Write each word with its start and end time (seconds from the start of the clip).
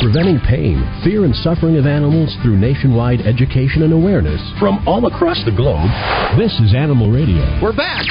Preventing 0.00 0.38
pain, 0.46 0.84
fear, 1.02 1.24
and 1.24 1.34
suffering 1.36 1.78
of 1.78 1.86
animals 1.86 2.36
through 2.42 2.58
nationwide 2.58 3.20
education 3.22 3.82
and 3.82 3.92
awareness 3.92 4.40
from 4.60 4.86
all 4.86 5.06
across 5.06 5.42
the 5.44 5.52
globe. 5.52 5.88
This 6.36 6.52
is 6.60 6.74
Animal 6.74 7.10
Radio. 7.10 7.40
We're 7.62 7.74
back. 7.74 8.04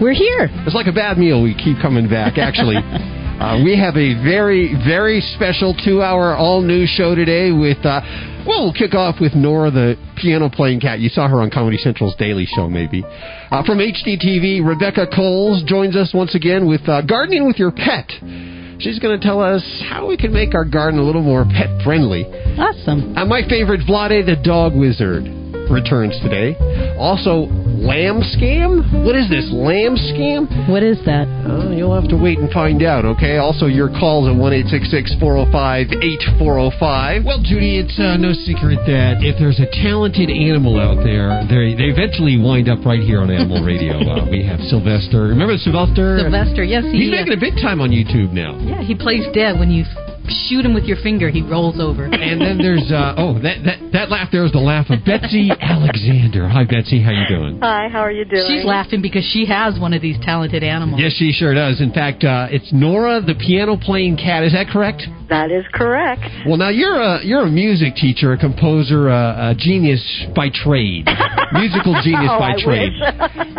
We're 0.00 0.14
here. 0.14 0.48
It's 0.66 0.74
like 0.74 0.86
a 0.86 0.92
bad 0.92 1.18
meal. 1.18 1.42
We 1.42 1.54
keep 1.54 1.82
coming 1.82 2.08
back. 2.08 2.38
Actually, 2.38 2.76
uh, 3.42 3.58
we 3.64 3.76
have 3.76 3.96
a 3.96 4.14
very, 4.22 4.74
very 4.86 5.20
special 5.34 5.74
two-hour 5.74 6.36
all-new 6.36 6.86
show 6.86 7.16
today 7.16 7.50
with. 7.50 7.84
Uh, 7.84 8.00
well, 8.46 8.62
we'll 8.62 8.72
kick 8.72 8.94
off 8.94 9.16
with 9.20 9.34
Nora, 9.34 9.70
the 9.70 9.96
piano-playing 10.16 10.78
cat. 10.78 11.00
You 11.00 11.08
saw 11.08 11.28
her 11.28 11.40
on 11.40 11.50
Comedy 11.50 11.76
Central's 11.76 12.14
Daily 12.16 12.46
Show, 12.46 12.68
maybe. 12.68 13.02
Uh, 13.04 13.64
from 13.64 13.78
HGTV, 13.78 14.64
Rebecca 14.64 15.06
Kolls 15.12 15.64
joins 15.66 15.96
us 15.96 16.12
once 16.14 16.36
again 16.36 16.68
with 16.68 16.88
uh, 16.88 17.02
gardening 17.02 17.46
with 17.46 17.58
your 17.58 17.72
pet. 17.72 18.06
She's 18.78 18.98
going 18.98 19.18
to 19.18 19.24
tell 19.24 19.40
us 19.40 19.62
how 19.88 20.06
we 20.06 20.16
can 20.16 20.32
make 20.32 20.54
our 20.54 20.64
garden 20.64 21.00
a 21.00 21.02
little 21.02 21.22
more 21.22 21.44
pet 21.44 21.82
friendly. 21.82 22.24
Awesome. 22.24 23.16
Uh, 23.16 23.24
my 23.24 23.42
favorite, 23.48 23.80
Vlade 23.88 24.26
the 24.26 24.36
dog 24.42 24.74
wizard, 24.74 25.24
returns 25.72 26.14
today. 26.20 26.54
Also, 27.00 27.48
lamb 27.80 28.20
scam? 28.36 28.84
What 29.02 29.16
is 29.16 29.26
this, 29.32 29.48
lamb 29.50 29.96
scam? 29.96 30.46
What 30.68 30.84
is 30.84 31.00
that? 31.08 31.26
Uh, 31.48 31.72
you'll 31.72 31.96
have 31.96 32.08
to 32.12 32.18
wait 32.20 32.38
and 32.38 32.52
find 32.52 32.84
out, 32.84 33.04
okay? 33.04 33.38
Also, 33.40 33.66
your 33.66 33.88
calls 33.88 34.28
at 34.28 34.36
1 34.36 34.52
405 35.18 35.86
8405. 35.88 37.24
Well, 37.24 37.40
Judy, 37.42 37.80
it's 37.80 37.96
uh, 37.98 38.20
no 38.20 38.36
secret 38.36 38.84
that 38.86 39.24
if 39.24 39.40
there's 39.40 39.58
a 39.58 39.66
talented 39.82 40.28
animal 40.28 40.78
out 40.78 41.00
there, 41.02 41.42
they, 41.48 41.72
they 41.74 41.88
eventually 41.88 42.36
wind 42.36 42.68
up 42.68 42.84
right 42.84 43.00
here 43.00 43.24
on 43.24 43.32
Animal 43.32 43.64
Radio. 43.64 43.98
Uh, 43.98 44.28
we 44.28 44.44
have 44.44 44.60
Sylvester. 44.68 45.32
Remember 45.32 45.56
Sylvester? 45.56 46.20
Sylvester, 46.20 46.62
yes. 46.62 46.84
He, 46.84 47.08
He's 47.08 47.10
making 47.10 47.32
a 47.32 47.40
big 47.40 47.56
time 47.56 47.80
on 47.80 47.88
YouTube 47.88 48.30
now. 48.36 48.54
Yeah, 48.60 48.84
he 48.84 48.94
plays 48.94 49.24
dead 49.32 49.58
when 49.58 49.70
you 49.72 49.88
shoot 50.28 50.64
him 50.64 50.74
with 50.74 50.84
your 50.84 50.96
finger, 51.02 51.30
he 51.30 51.42
rolls 51.42 51.78
over. 51.80 52.08
And 52.22 52.40
then 52.40 52.56
there's 52.58 52.90
uh, 52.92 53.14
oh 53.18 53.34
that, 53.42 53.64
that 53.64 53.78
that 53.92 54.10
laugh 54.10 54.28
there 54.30 54.44
is 54.44 54.52
the 54.52 54.62
laugh 54.62 54.86
of 54.90 55.04
Betsy 55.04 55.50
Alexander. 55.60 56.48
Hi 56.48 56.64
Betsy, 56.64 57.02
how 57.02 57.10
you 57.10 57.26
doing? 57.28 57.58
Hi, 57.60 57.88
how 57.88 58.00
are 58.00 58.12
you 58.12 58.24
doing? 58.24 58.46
She's 58.48 58.64
laughing 58.64 59.02
because 59.02 59.24
she 59.32 59.44
has 59.46 59.78
one 59.78 59.92
of 59.92 60.00
these 60.00 60.16
talented 60.22 60.62
animals. 60.62 61.00
Yes, 61.00 61.12
she 61.18 61.32
sure 61.32 61.52
does. 61.52 61.80
In 61.80 61.92
fact, 61.92 62.24
uh, 62.24 62.46
it's 62.50 62.72
Nora 62.72 63.20
the 63.20 63.34
piano 63.34 63.76
playing 63.76 64.16
cat. 64.16 64.44
Is 64.44 64.52
that 64.52 64.68
correct? 64.68 65.02
That 65.32 65.50
is 65.50 65.64
correct. 65.72 66.20
Well, 66.46 66.58
now 66.58 66.68
you're 66.68 67.00
a 67.00 67.24
you're 67.24 67.44
a 67.44 67.50
music 67.50 67.94
teacher, 67.96 68.34
a 68.34 68.38
composer, 68.38 69.08
a, 69.08 69.52
a 69.52 69.54
genius 69.56 70.04
by 70.36 70.50
trade, 70.52 71.08
musical 71.52 71.96
genius 72.04 72.28
oh, 72.30 72.38
by 72.38 72.52
I 72.52 72.62
trade. 72.62 72.92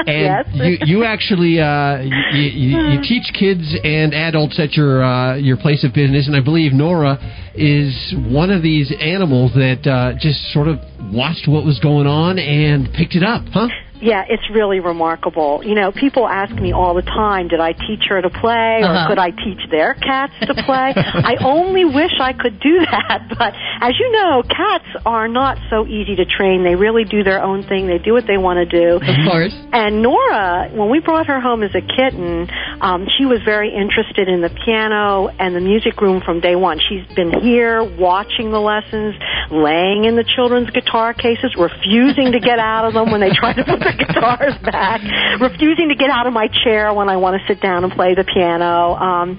And 0.05 0.45
yes. 0.45 0.47
you 0.53 0.77
you 0.85 1.03
actually 1.03 1.59
uh, 1.59 2.01
you, 2.01 2.41
you, 2.41 2.77
you 2.77 3.01
teach 3.01 3.33
kids 3.33 3.63
and 3.83 4.13
adults 4.13 4.59
at 4.59 4.73
your 4.73 5.03
uh, 5.03 5.35
your 5.38 5.57
place 5.57 5.83
of 5.83 5.94
business, 5.94 6.27
and 6.27 6.35
I 6.35 6.41
believe 6.41 6.73
Nora 6.73 7.17
is 7.55 8.13
one 8.17 8.51
of 8.51 8.61
these 8.61 8.94
animals 8.99 9.53
that 9.53 9.88
uh, 9.89 10.13
just 10.19 10.53
sort 10.53 10.67
of 10.67 10.77
watched 11.11 11.47
what 11.47 11.66
was 11.66 11.79
going 11.79 12.05
on 12.05 12.38
and 12.38 12.94
picked 12.94 13.16
it 13.16 13.23
up, 13.23 13.44
huh? 13.51 13.67
Yeah, 14.03 14.25
it's 14.27 14.43
really 14.53 14.79
remarkable. 14.81 15.61
You 15.63 15.75
know, 15.75 15.91
people 15.93 16.27
ask 16.27 16.53
me 16.53 16.73
all 16.73 16.93
the 16.93 17.01
time, 17.03 17.47
did 17.47 17.59
I 17.61 17.71
teach 17.71 18.03
her 18.09 18.21
to 18.21 18.29
play 18.29 18.81
or 18.83 18.91
Uh-huh. 18.91 19.07
could 19.07 19.17
I 19.19 19.31
teach 19.31 19.61
their 19.71 19.93
cats 19.95 20.33
to 20.41 20.53
play? 20.67 20.93
I 20.95 21.35
only 21.43 21.85
wish 21.85 22.11
I 22.19 22.33
could 22.33 22.59
do 22.59 22.79
that, 22.83 23.19
but 23.39 23.53
as 23.81 23.93
you 23.97 24.11
know, 24.11 24.43
cats 24.43 24.85
are 25.05 25.27
not 25.27 25.57
so 25.69 25.87
easy 25.87 26.15
to 26.17 26.25
train. 26.25 26.63
They 26.63 26.75
really 26.75 27.05
do 27.05 27.23
their 27.23 27.41
own 27.41 27.63
thing. 27.63 27.87
They 27.87 27.97
do 27.97 28.11
what 28.13 28.27
they 28.27 28.37
want 28.37 28.57
to 28.59 28.65
do. 28.67 28.95
Of 28.97 29.17
course. 29.31 29.55
And 29.71 30.01
Nora, 30.03 30.69
when 30.73 30.89
we 30.89 30.99
brought 30.99 31.27
her 31.27 31.39
home 31.39 31.63
as 31.63 31.71
a 31.73 31.81
kitten, 31.81 32.49
um, 32.81 33.07
she 33.17 33.25
was 33.25 33.39
very 33.45 33.73
interested 33.73 34.27
in 34.27 34.41
the 34.41 34.49
piano 34.65 35.29
and 35.39 35.55
the 35.55 35.61
music 35.61 36.01
room 36.01 36.21
from 36.25 36.41
day 36.41 36.55
one. 36.55 36.79
She's 36.79 37.05
been 37.15 37.31
here 37.41 37.81
watching 37.83 38.51
the 38.51 38.59
lessons, 38.59 39.15
laying 39.49 40.03
in 40.05 40.15
the 40.15 40.23
children's 40.35 40.69
guitar 40.71 41.13
cases, 41.13 41.55
refusing 41.57 42.33
to 42.33 42.39
get 42.39 42.59
out 42.59 42.85
of 42.85 42.93
them 42.93 43.09
when 43.11 43.21
they 43.21 43.31
try 43.31 43.53
to 43.53 43.63
put 43.63 43.79
guitars 43.97 44.53
back, 44.63 45.01
refusing 45.41 45.89
to 45.89 45.95
get 45.95 46.09
out 46.09 46.27
of 46.27 46.33
my 46.33 46.47
chair 46.63 46.93
when 46.93 47.09
I 47.09 47.17
want 47.17 47.39
to 47.41 47.47
sit 47.47 47.61
down 47.61 47.83
and 47.83 47.93
play 47.93 48.15
the 48.15 48.23
piano. 48.23 48.93
Um, 48.95 49.37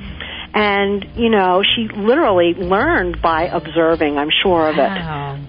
and, 0.54 1.04
you 1.16 1.31
know, 1.31 1.62
she 1.65 1.88
literally 1.97 2.54
learned 2.54 3.20
by 3.20 3.44
observing, 3.44 4.19
I'm 4.19 4.31
sure 4.42 4.69
of 4.70 4.76
it. 4.76 4.78
Wow. 4.78 5.41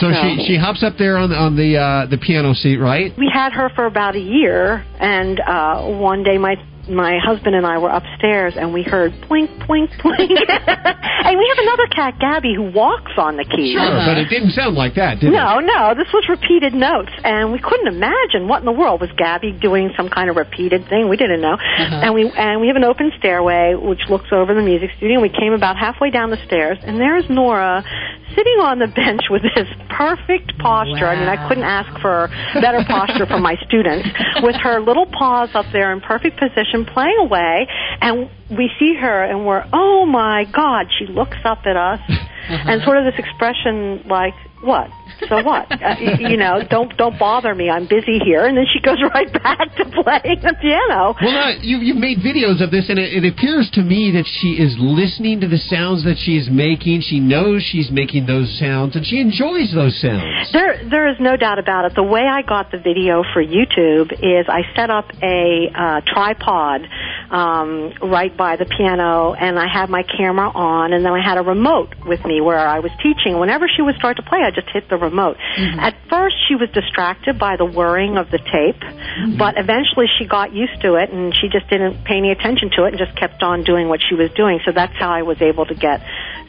So 0.00 0.08
No. 0.08 0.22
she 0.22 0.46
she 0.46 0.56
hops 0.56 0.82
up 0.82 0.94
there 0.96 1.18
on 1.18 1.28
the, 1.28 1.36
on 1.36 1.54
the 1.54 1.76
uh, 1.76 2.06
the 2.06 2.16
piano 2.16 2.54
seat, 2.54 2.78
right? 2.78 3.12
we 3.18 3.28
had 3.30 3.52
her 3.52 3.68
for 3.76 3.84
about 3.84 4.16
a 4.16 4.20
year 4.20 4.82
and 4.98 5.38
uh 5.38 5.82
one 5.84 6.22
day 6.22 6.38
my 6.38 6.56
my 6.88 7.18
husband 7.22 7.54
and 7.54 7.66
I 7.66 7.78
were 7.78 7.90
upstairs 7.90 8.54
and 8.56 8.72
we 8.72 8.82
heard 8.82 9.12
plink, 9.28 9.48
plink, 9.66 9.90
plink. 10.02 10.30
and 10.30 11.38
we 11.38 11.46
have 11.48 11.58
another 11.58 11.86
cat 11.94 12.18
Gabby 12.18 12.54
who 12.54 12.70
walks 12.72 13.12
on 13.16 13.36
the 13.36 13.44
keys 13.44 13.78
Sure, 13.78 14.02
but 14.06 14.18
it 14.18 14.28
didn't 14.28 14.52
sound 14.52 14.74
like 14.74 14.94
that, 14.94 15.20
did 15.20 15.28
it? 15.28 15.36
no, 15.36 15.60
no, 15.60 15.94
this 15.94 16.08
was 16.12 16.24
repeated 16.28 16.74
notes, 16.74 17.12
and 17.22 17.52
we 17.52 17.60
couldn't 17.60 17.86
imagine 17.86 18.48
what 18.48 18.60
in 18.60 18.66
the 18.66 18.72
world 18.72 19.00
was 19.00 19.10
Gabby 19.16 19.52
doing 19.52 19.90
some 19.96 20.08
kind 20.08 20.30
of 20.30 20.36
repeated 20.36 20.88
thing. 20.88 21.08
We 21.08 21.16
didn't 21.16 21.40
know, 21.40 21.54
uh-huh. 21.54 22.00
and 22.02 22.14
we 22.14 22.30
and 22.30 22.60
we 22.60 22.66
have 22.68 22.76
an 22.76 22.84
open 22.84 23.12
stairway 23.18 23.74
which 23.74 24.08
looks 24.08 24.32
over 24.32 24.54
the 24.54 24.62
music 24.62 24.90
studio. 24.96 25.20
And 25.20 25.22
we 25.22 25.28
came 25.28 25.52
about 25.52 25.76
halfway 25.76 26.10
down 26.10 26.30
the 26.30 26.40
stairs, 26.46 26.78
and 26.82 26.98
there's 26.98 27.28
Nora 27.28 27.84
sitting 28.32 28.58
on 28.64 28.80
the 28.80 28.86
bench 28.96 29.28
with 29.28 29.42
this 29.42 29.68
perfect 29.92 30.56
posture. 30.58 31.04
I 31.04 31.20
mean, 31.20 31.28
I 31.28 31.36
couldn't 31.48 31.68
ask 31.68 31.92
for 32.00 32.32
better 32.56 32.80
posture 32.88 33.26
from 33.26 33.42
my 33.42 33.56
students, 33.68 34.08
with 34.40 34.56
her 34.56 34.80
little 34.80 35.04
paws 35.06 35.50
up 35.52 35.66
there 35.72 35.92
in 35.92 36.00
perfect 36.00 36.40
position, 36.40 36.71
playing 36.84 37.18
away, 37.20 37.66
and 38.00 38.30
we 38.50 38.70
see 38.78 38.94
her, 38.94 39.24
and 39.24 39.46
we're 39.46 39.64
oh 39.72 40.06
my 40.06 40.44
God! 40.44 40.86
She 40.98 41.06
looks 41.06 41.38
up 41.44 41.60
at 41.66 41.76
us, 41.76 42.00
and 42.48 42.82
sort 42.82 42.98
of 42.98 43.04
this 43.04 43.18
expression 43.18 44.02
like 44.08 44.34
what? 44.62 44.90
So 45.28 45.42
what? 45.42 45.70
Uh, 45.70 45.96
you 46.18 46.36
know, 46.36 46.62
don't 46.68 46.96
don't 46.96 47.18
bother 47.18 47.54
me. 47.54 47.70
I'm 47.70 47.86
busy 47.86 48.18
here. 48.18 48.44
And 48.46 48.56
then 48.56 48.66
she 48.72 48.80
goes 48.80 48.98
right 49.14 49.32
back 49.32 49.74
to 49.76 49.84
playing 49.84 50.40
the 50.42 50.54
piano. 50.60 51.14
Well, 51.20 51.32
no, 51.32 51.48
you, 51.60 51.78
you've 51.78 52.00
made 52.00 52.18
videos 52.18 52.62
of 52.62 52.70
this, 52.70 52.88
and 52.88 52.98
it, 52.98 53.12
it 53.12 53.24
appears 53.26 53.70
to 53.74 53.82
me 53.82 54.12
that 54.12 54.26
she 54.26 54.60
is 54.60 54.76
listening 54.78 55.40
to 55.40 55.48
the 55.48 55.58
sounds 55.58 56.04
that 56.04 56.16
she 56.18 56.36
is 56.36 56.48
making. 56.50 57.02
She 57.02 57.20
knows 57.20 57.62
she's 57.62 57.90
making 57.90 58.26
those 58.26 58.50
sounds, 58.58 58.96
and 58.96 59.04
she 59.04 59.20
enjoys 59.20 59.72
those 59.74 59.98
sounds. 60.00 60.50
There, 60.52 60.82
there 60.88 61.08
is 61.08 61.16
no 61.20 61.36
doubt 61.36 61.58
about 61.58 61.84
it. 61.84 61.94
The 61.94 62.02
way 62.02 62.22
I 62.22 62.42
got 62.42 62.70
the 62.70 62.78
video 62.78 63.22
for 63.32 63.42
YouTube 63.42 64.12
is 64.12 64.46
I 64.48 64.62
set 64.74 64.90
up 64.90 65.10
a 65.22 65.70
uh, 65.74 66.00
tripod 66.06 66.82
um, 67.30 67.92
right 68.02 68.36
by 68.36 68.56
the 68.56 68.66
piano, 68.66 69.34
and 69.34 69.58
I 69.58 69.66
had 69.66 69.88
my 69.88 70.02
camera 70.02 70.50
on, 70.50 70.92
and 70.92 71.04
then 71.04 71.12
I 71.12 71.22
had 71.22 71.38
a 71.38 71.42
remote 71.42 71.94
with 72.06 72.24
me 72.24 72.40
where 72.40 72.58
I 72.58 72.80
was 72.80 72.90
teaching. 73.02 73.38
Whenever 73.38 73.66
she 73.68 73.82
would 73.82 73.96
start 73.96 74.16
to 74.16 74.22
play, 74.22 74.40
I 74.44 74.50
just 74.50 74.68
hit 74.72 74.88
the 74.88 74.96
remote. 75.02 75.36
Mm-hmm. 75.36 75.80
At 75.80 75.94
first, 76.08 76.36
she 76.48 76.54
was 76.54 76.70
distracted 76.70 77.38
by 77.38 77.56
the 77.56 77.66
whirring 77.66 78.16
of 78.16 78.30
the 78.30 78.38
tape, 78.38 78.80
mm-hmm. 78.80 79.36
but 79.36 79.58
eventually 79.58 80.06
she 80.18 80.24
got 80.24 80.54
used 80.54 80.80
to 80.82 80.94
it, 80.94 81.10
and 81.10 81.34
she 81.34 81.48
just 81.48 81.68
didn't 81.68 82.04
pay 82.04 82.16
any 82.16 82.30
attention 82.30 82.70
to 82.76 82.84
it, 82.84 82.94
and 82.94 82.98
just 82.98 83.16
kept 83.18 83.42
on 83.42 83.64
doing 83.64 83.88
what 83.88 84.00
she 84.00 84.14
was 84.14 84.30
doing. 84.32 84.60
So 84.64 84.72
that's 84.72 84.96
how 84.96 85.10
I 85.10 85.22
was 85.22 85.42
able 85.42 85.66
to 85.66 85.74
get 85.74 86.00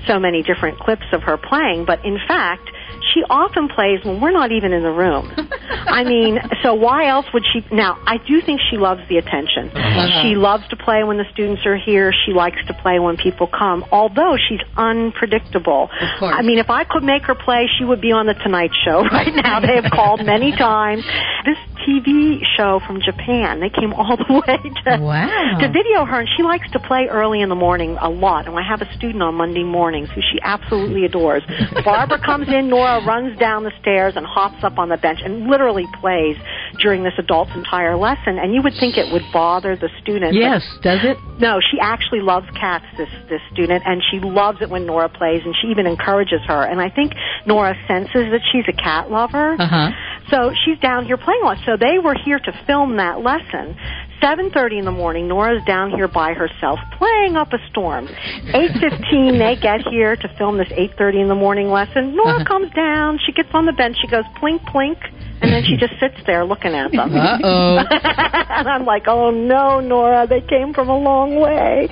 so 0.07 0.19
many 0.19 0.43
different 0.43 0.79
clips 0.79 1.05
of 1.11 1.23
her 1.23 1.37
playing. 1.37 1.85
But 1.85 2.05
in 2.05 2.19
fact, 2.27 2.69
she 3.13 3.21
often 3.29 3.67
plays 3.67 4.03
when 4.03 4.19
we're 4.21 4.31
not 4.31 4.51
even 4.51 4.73
in 4.73 4.83
the 4.83 4.91
room. 4.91 5.31
I 5.69 6.03
mean, 6.03 6.39
so 6.63 6.73
why 6.73 7.07
else 7.07 7.25
would 7.33 7.43
she? 7.51 7.65
Now, 7.71 8.01
I 8.05 8.17
do 8.17 8.41
think 8.41 8.59
she 8.69 8.77
loves 8.77 9.01
the 9.09 9.17
attention. 9.17 9.69
Uh-huh. 9.69 10.21
She 10.23 10.35
loves 10.35 10.67
to 10.69 10.75
play 10.75 11.03
when 11.03 11.17
the 11.17 11.25
students 11.31 11.65
are 11.65 11.77
here. 11.77 12.13
She 12.25 12.33
likes 12.33 12.57
to 12.67 12.73
play 12.73 12.99
when 12.99 13.17
people 13.17 13.47
come, 13.47 13.85
although 13.91 14.35
she's 14.37 14.61
unpredictable. 14.77 15.89
Of 15.99 16.19
course. 16.19 16.35
I 16.37 16.41
mean, 16.41 16.59
if 16.59 16.69
I 16.69 16.83
could 16.83 17.03
make 17.03 17.23
her 17.23 17.35
play, 17.35 17.67
she 17.77 17.85
would 17.85 18.01
be 18.01 18.11
on 18.11 18.25
the 18.25 18.33
Tonight 18.33 18.71
Show 18.85 19.03
right 19.11 19.33
now. 19.33 19.59
They 19.59 19.75
have 19.75 19.91
called 19.91 20.25
many 20.25 20.51
times. 20.51 21.03
This 21.45 21.57
TV 21.87 22.39
show 22.57 22.79
from 22.87 23.01
Japan, 23.01 23.59
they 23.59 23.69
came 23.69 23.93
all 23.93 24.15
the 24.17 24.33
way 24.47 24.57
to, 24.85 25.01
Wow. 25.01 25.57
to 25.61 25.67
video 25.67 26.05
her, 26.05 26.19
and 26.19 26.29
she 26.37 26.43
likes 26.43 26.69
to 26.71 26.79
play 26.79 27.07
early 27.09 27.41
in 27.41 27.49
the 27.49 27.55
morning 27.55 27.97
a 27.99 28.09
lot. 28.09 28.47
And 28.47 28.57
I 28.57 28.61
have 28.67 28.81
a 28.81 28.93
student 28.95 29.21
on 29.23 29.35
Monday 29.35 29.63
mornings 29.63 30.09
who 30.15 30.21
she 30.21 30.39
absolutely 30.41 31.05
adores. 31.05 31.43
Barbara 31.85 32.19
comes 32.23 32.47
in, 32.49 32.69
Nora 32.69 33.05
runs 33.05 33.37
down 33.39 33.63
the 33.63 33.71
stairs 33.81 34.13
and 34.15 34.25
hops 34.25 34.63
up 34.63 34.77
on 34.77 34.89
the 34.89 34.97
bench 34.97 35.19
and 35.23 35.47
literally 35.47 35.85
plays 35.99 36.37
during 36.79 37.03
this 37.03 37.13
adult's 37.17 37.51
entire 37.55 37.95
lesson. 37.95 38.37
And 38.39 38.53
you 38.53 38.61
would 38.61 38.73
think 38.79 38.97
it 38.97 39.11
would 39.11 39.23
bother 39.33 39.75
the 39.75 39.89
student. 40.01 40.33
Yes, 40.33 40.63
does 40.81 40.99
it? 41.03 41.17
no, 41.39 41.59
she 41.59 41.79
actually 41.79 42.21
loves 42.21 42.47
cats, 42.59 42.85
this 42.97 43.09
this 43.29 43.41
student, 43.51 43.83
and 43.85 44.01
she 44.11 44.19
loves 44.19 44.59
it 44.61 44.69
when 44.69 44.85
Nora 44.85 45.09
plays, 45.09 45.41
and 45.45 45.53
she 45.61 45.67
even 45.67 45.85
encourages 45.87 46.39
her. 46.47 46.63
And 46.63 46.79
I 46.79 46.89
think 46.89 47.13
Nora 47.45 47.75
senses 47.87 48.31
that 48.31 48.41
she's 48.51 48.65
a 48.67 48.73
cat 48.73 49.09
lover, 49.11 49.55
Uh 49.59 49.67
huh. 49.67 49.89
So 50.29 50.51
she's 50.65 50.79
down 50.79 51.05
here 51.05 51.17
playing 51.17 51.41
with 51.43 51.57
lot. 51.59 51.65
So 51.65 51.77
they 51.77 51.99
were 51.99 52.15
here 52.15 52.39
to 52.39 52.63
film 52.65 52.97
that 52.97 53.21
lesson. 53.21 53.75
7:30 54.23 54.79
in 54.79 54.85
the 54.85 54.91
morning, 54.91 55.27
Nora's 55.27 55.61
down 55.65 55.91
here 55.91 56.07
by 56.07 56.33
herself 56.33 56.79
playing 56.97 57.35
up 57.35 57.51
a 57.51 57.57
storm. 57.69 58.07
8:15 58.53 59.37
they 59.37 59.57
get 59.61 59.81
here 59.91 60.15
to 60.15 60.27
film 60.37 60.57
this 60.57 60.69
8:30 60.71 61.21
in 61.21 61.27
the 61.27 61.35
morning 61.35 61.69
lesson. 61.69 62.15
Nora 62.15 62.45
comes 62.45 62.71
down, 62.71 63.19
she 63.25 63.33
gets 63.33 63.49
on 63.53 63.65
the 63.65 63.73
bench, 63.73 63.97
she 64.01 64.07
goes 64.07 64.23
plink 64.41 64.61
plink, 64.71 64.97
and 65.41 65.51
then 65.51 65.63
she 65.65 65.75
just 65.75 65.99
sits 65.99 66.15
there 66.25 66.45
looking 66.45 66.73
at 66.73 66.91
them. 66.91 67.13
Uh 67.13 67.37
oh. 67.43 67.77
and 67.91 68.67
I'm 68.67 68.85
like, 68.85 69.07
"Oh 69.07 69.29
no, 69.29 69.81
Nora, 69.81 70.25
they 70.25 70.39
came 70.39 70.73
from 70.73 70.87
a 70.87 70.97
long 70.97 71.35
way." 71.39 71.89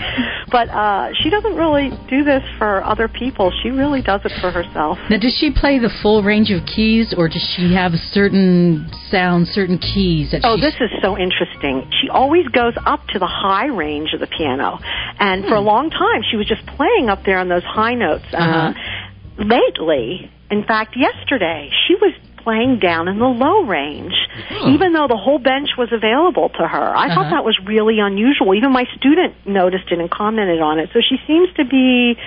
But 0.50 0.70
uh 0.70 1.10
she 1.22 1.30
doesn't 1.30 1.56
really 1.56 1.92
do 2.10 2.24
this 2.24 2.44
for 2.58 2.82
other 2.86 3.10
people. 3.10 3.52
She 3.62 3.70
really 3.72 4.02
does 4.02 4.22
it 4.24 4.32
for 4.40 4.52
herself. 4.52 4.98
Now, 5.10 5.18
does 5.18 5.36
she 5.38 5.52
play 5.52 5.80
the 5.80 5.92
full 6.02 6.24
range 6.24 6.50
of 6.52 6.66
keys, 6.66 7.14
or 7.18 7.28
does 7.28 7.44
she 7.58 7.74
have 7.74 7.92
certain 8.14 8.90
sounds, 9.10 9.50
certain 9.50 9.78
keys 9.78 10.32
that 10.32 10.42
Oh, 10.46 10.56
this 10.56 10.76
is 10.80 10.90
so 11.02 11.18
interesting. 11.18 11.90
She 12.00 12.08
always 12.22 12.48
goes 12.48 12.76
up 12.94 13.02
to 13.14 13.18
the 13.20 13.32
high 13.46 13.66
range 13.84 14.10
of 14.14 14.20
the 14.20 14.28
piano. 14.28 14.80
And 15.20 15.44
for 15.50 15.56
a 15.56 15.66
long 15.74 15.90
time, 15.90 16.22
she 16.30 16.38
was 16.38 16.48
just 16.48 16.64
playing 16.78 17.10
up 17.10 17.24
there 17.26 17.40
on 17.44 17.48
those 17.50 17.64
high 17.64 17.96
notes. 17.96 18.26
Uh, 18.32 18.74
lately, 19.38 20.30
in 20.50 20.64
fact, 20.64 20.96
yesterday, 20.98 21.70
she 21.88 21.96
was 21.96 22.14
playing 22.44 22.80
down 22.80 23.08
in 23.08 23.20
the 23.20 23.26
low 23.46 23.64
range, 23.66 24.14
even 24.66 24.94
though 24.94 25.08
the 25.08 25.18
whole 25.18 25.38
bench 25.38 25.70
was 25.78 25.90
available 25.92 26.50
to 26.50 26.68
her. 26.68 26.88
I 26.98 27.08
thought 27.14 27.28
Uh-huh. 27.28 27.36
that 27.36 27.46
was 27.46 27.58
really 27.66 28.00
unusual. 28.00 28.56
Even 28.56 28.72
my 28.72 28.86
student 28.98 29.36
noticed 29.46 29.92
it 29.92 30.00
and 30.00 30.10
commented 30.10 30.60
on 30.60 30.80
it. 30.80 30.90
So 30.92 31.02
she 31.08 31.18
seems 31.28 31.54
to 31.58 31.66
be 31.66 32.18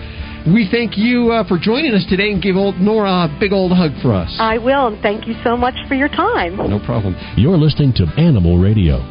We 0.55 0.69
thank 0.71 0.97
you 0.97 1.33
uh, 1.33 1.45
for 1.47 1.59
joining 1.59 1.93
us 1.93 2.07
today, 2.09 2.33
and 2.33 2.41
give 2.43 2.57
old 2.57 2.77
Nora 2.77 3.29
a 3.29 3.37
big 3.39 3.53
old 3.53 3.73
hug 3.73 3.91
for 4.01 4.15
us. 4.15 4.35
I 4.41 4.57
will, 4.57 4.87
and 4.87 4.99
thank 5.03 5.27
you 5.27 5.35
so 5.45 5.55
much 5.57 5.75
for 5.87 5.95
your 5.95 6.09
time. 6.09 6.57
no 6.57 6.79
problem. 6.85 7.15
You're 7.37 7.59
listening 7.59 7.93
to 7.97 8.07
Animal 8.17 8.57
Radio. 8.59 9.05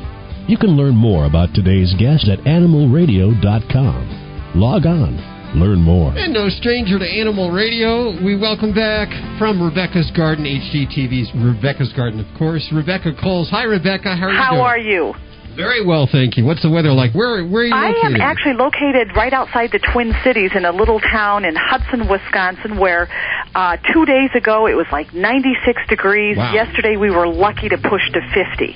You 0.48 0.58
can 0.58 0.76
learn 0.76 0.96
more 0.96 1.26
about 1.26 1.54
today's 1.54 1.94
guest 2.00 2.28
at 2.28 2.40
animalradio.com. 2.40 4.52
Log 4.56 4.88
on, 4.88 5.20
learn 5.56 5.82
more. 5.82 6.14
And 6.18 6.34
no 6.34 6.50
stranger 6.50 7.00
to 7.00 7.06
Animal 7.06 7.52
Radio, 7.52 8.12
we 8.24 8.36
welcome 8.38 8.74
back 8.74 9.10
from 9.40 9.62
Rebecca's 9.62 10.12
Garden, 10.16 10.46
HGTV's 10.46 11.32
Rebecca's 11.36 11.92
Garden, 11.94 12.20
of 12.20 12.28
course, 12.38 12.68
Rebecca 12.74 13.12
Kolls. 13.22 13.50
Hi, 13.50 13.64
Rebecca. 13.64 14.16
How 14.16 14.28
are 14.28 14.32
you 14.32 14.38
How 14.38 14.50
doing? 14.52 14.62
are 14.62 14.78
you? 14.78 15.14
Very 15.60 15.86
well, 15.86 16.08
thank 16.10 16.38
you. 16.38 16.46
What's 16.46 16.62
the 16.62 16.70
weather 16.72 16.94
like? 16.94 17.12
Where, 17.12 17.44
where 17.44 17.64
are 17.64 17.68
you 17.68 17.76
I 17.76 17.92
am 18.08 18.16
actually 18.16 18.54
located 18.54 19.12
right 19.14 19.34
outside 19.34 19.72
the 19.74 19.84
Twin 19.92 20.16
Cities 20.24 20.52
in 20.56 20.64
a 20.64 20.72
little 20.72 21.02
town 21.02 21.44
in 21.44 21.54
Hudson, 21.54 22.08
Wisconsin, 22.08 22.80
where 22.80 23.10
uh, 23.54 23.76
two 23.92 24.06
days 24.06 24.30
ago 24.36 24.68
it 24.68 24.76
was 24.76 24.88
like 24.90 25.14
96 25.14 25.82
degrees. 25.90 26.38
Wow. 26.38 26.54
Yesterday 26.54 26.96
we 26.96 27.12
were 27.12 27.28
lucky 27.28 27.68
to 27.68 27.78
push 27.78 28.08
to 28.16 28.22
50. 28.32 28.72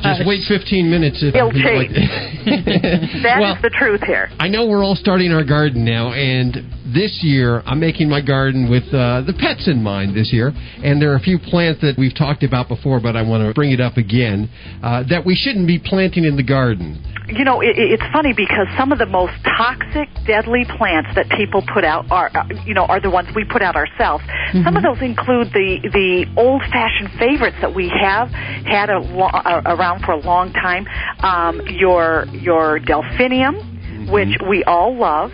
Just 0.00 0.24
wait 0.24 0.48
15 0.48 0.88
minutes. 0.88 1.20
If 1.20 1.34
It'll 1.34 1.52
you 1.52 1.76
like- 1.76 1.92
That 2.48 3.36
is 3.36 3.40
well, 3.40 3.58
the 3.60 3.70
truth 3.70 4.00
here. 4.00 4.30
I 4.40 4.48
know 4.48 4.66
we're 4.66 4.82
all 4.82 4.96
starting 4.96 5.30
our 5.32 5.44
garden 5.44 5.84
now, 5.84 6.12
and 6.12 6.56
this 6.94 7.20
year 7.20 7.62
I'm 7.66 7.80
making 7.80 8.08
my 8.08 8.22
garden 8.22 8.70
with 8.70 8.84
uh, 8.94 9.20
the 9.28 9.36
pets 9.38 9.68
in 9.68 9.82
mind 9.82 10.16
this 10.16 10.32
year. 10.32 10.52
And 10.82 11.02
there 11.02 11.12
are 11.12 11.16
a 11.16 11.20
few 11.20 11.38
plants 11.38 11.82
that 11.82 11.96
we've 11.98 12.16
talked 12.16 12.42
about 12.42 12.68
before, 12.68 13.00
but 13.00 13.14
I 13.14 13.22
want 13.22 13.44
to 13.46 13.52
bring 13.52 13.72
it 13.72 13.80
up 13.80 13.98
again 13.98 14.48
uh, 14.82 15.04
that 15.10 15.26
we 15.26 15.34
shouldn't 15.36 15.66
be 15.66 15.78
planting 15.78 15.97
in 16.24 16.36
the 16.36 16.42
garden. 16.42 17.02
You 17.28 17.44
know, 17.44 17.60
it, 17.60 17.76
it's 17.76 18.02
funny 18.12 18.32
because 18.32 18.66
some 18.78 18.90
of 18.90 18.98
the 18.98 19.06
most 19.06 19.34
toxic, 19.44 20.08
deadly 20.26 20.64
plants 20.64 21.10
that 21.14 21.28
people 21.36 21.62
put 21.74 21.84
out 21.84 22.10
are, 22.10 22.30
uh, 22.34 22.48
you 22.64 22.72
know, 22.72 22.86
are 22.86 23.00
the 23.00 23.10
ones 23.10 23.28
we 23.34 23.44
put 23.44 23.60
out 23.60 23.76
ourselves. 23.76 24.24
Some 24.64 24.76
of 24.76 24.82
those 24.82 25.02
include 25.02 25.48
the 25.52 25.78
the 25.92 26.26
old-fashioned 26.36 27.10
favorites 27.18 27.56
that 27.60 27.74
we 27.74 27.88
have 27.88 28.30
had 28.30 28.88
a 28.88 28.96
uh, 28.96 29.62
around 29.66 30.04
for 30.04 30.12
a 30.12 30.20
long 30.20 30.52
time. 30.52 30.86
Um, 31.20 31.60
your 31.68 32.26
your 32.32 32.78
delphinium, 32.78 34.08
which 34.10 34.38
we 34.48 34.64
all 34.64 34.96
love. 34.96 35.32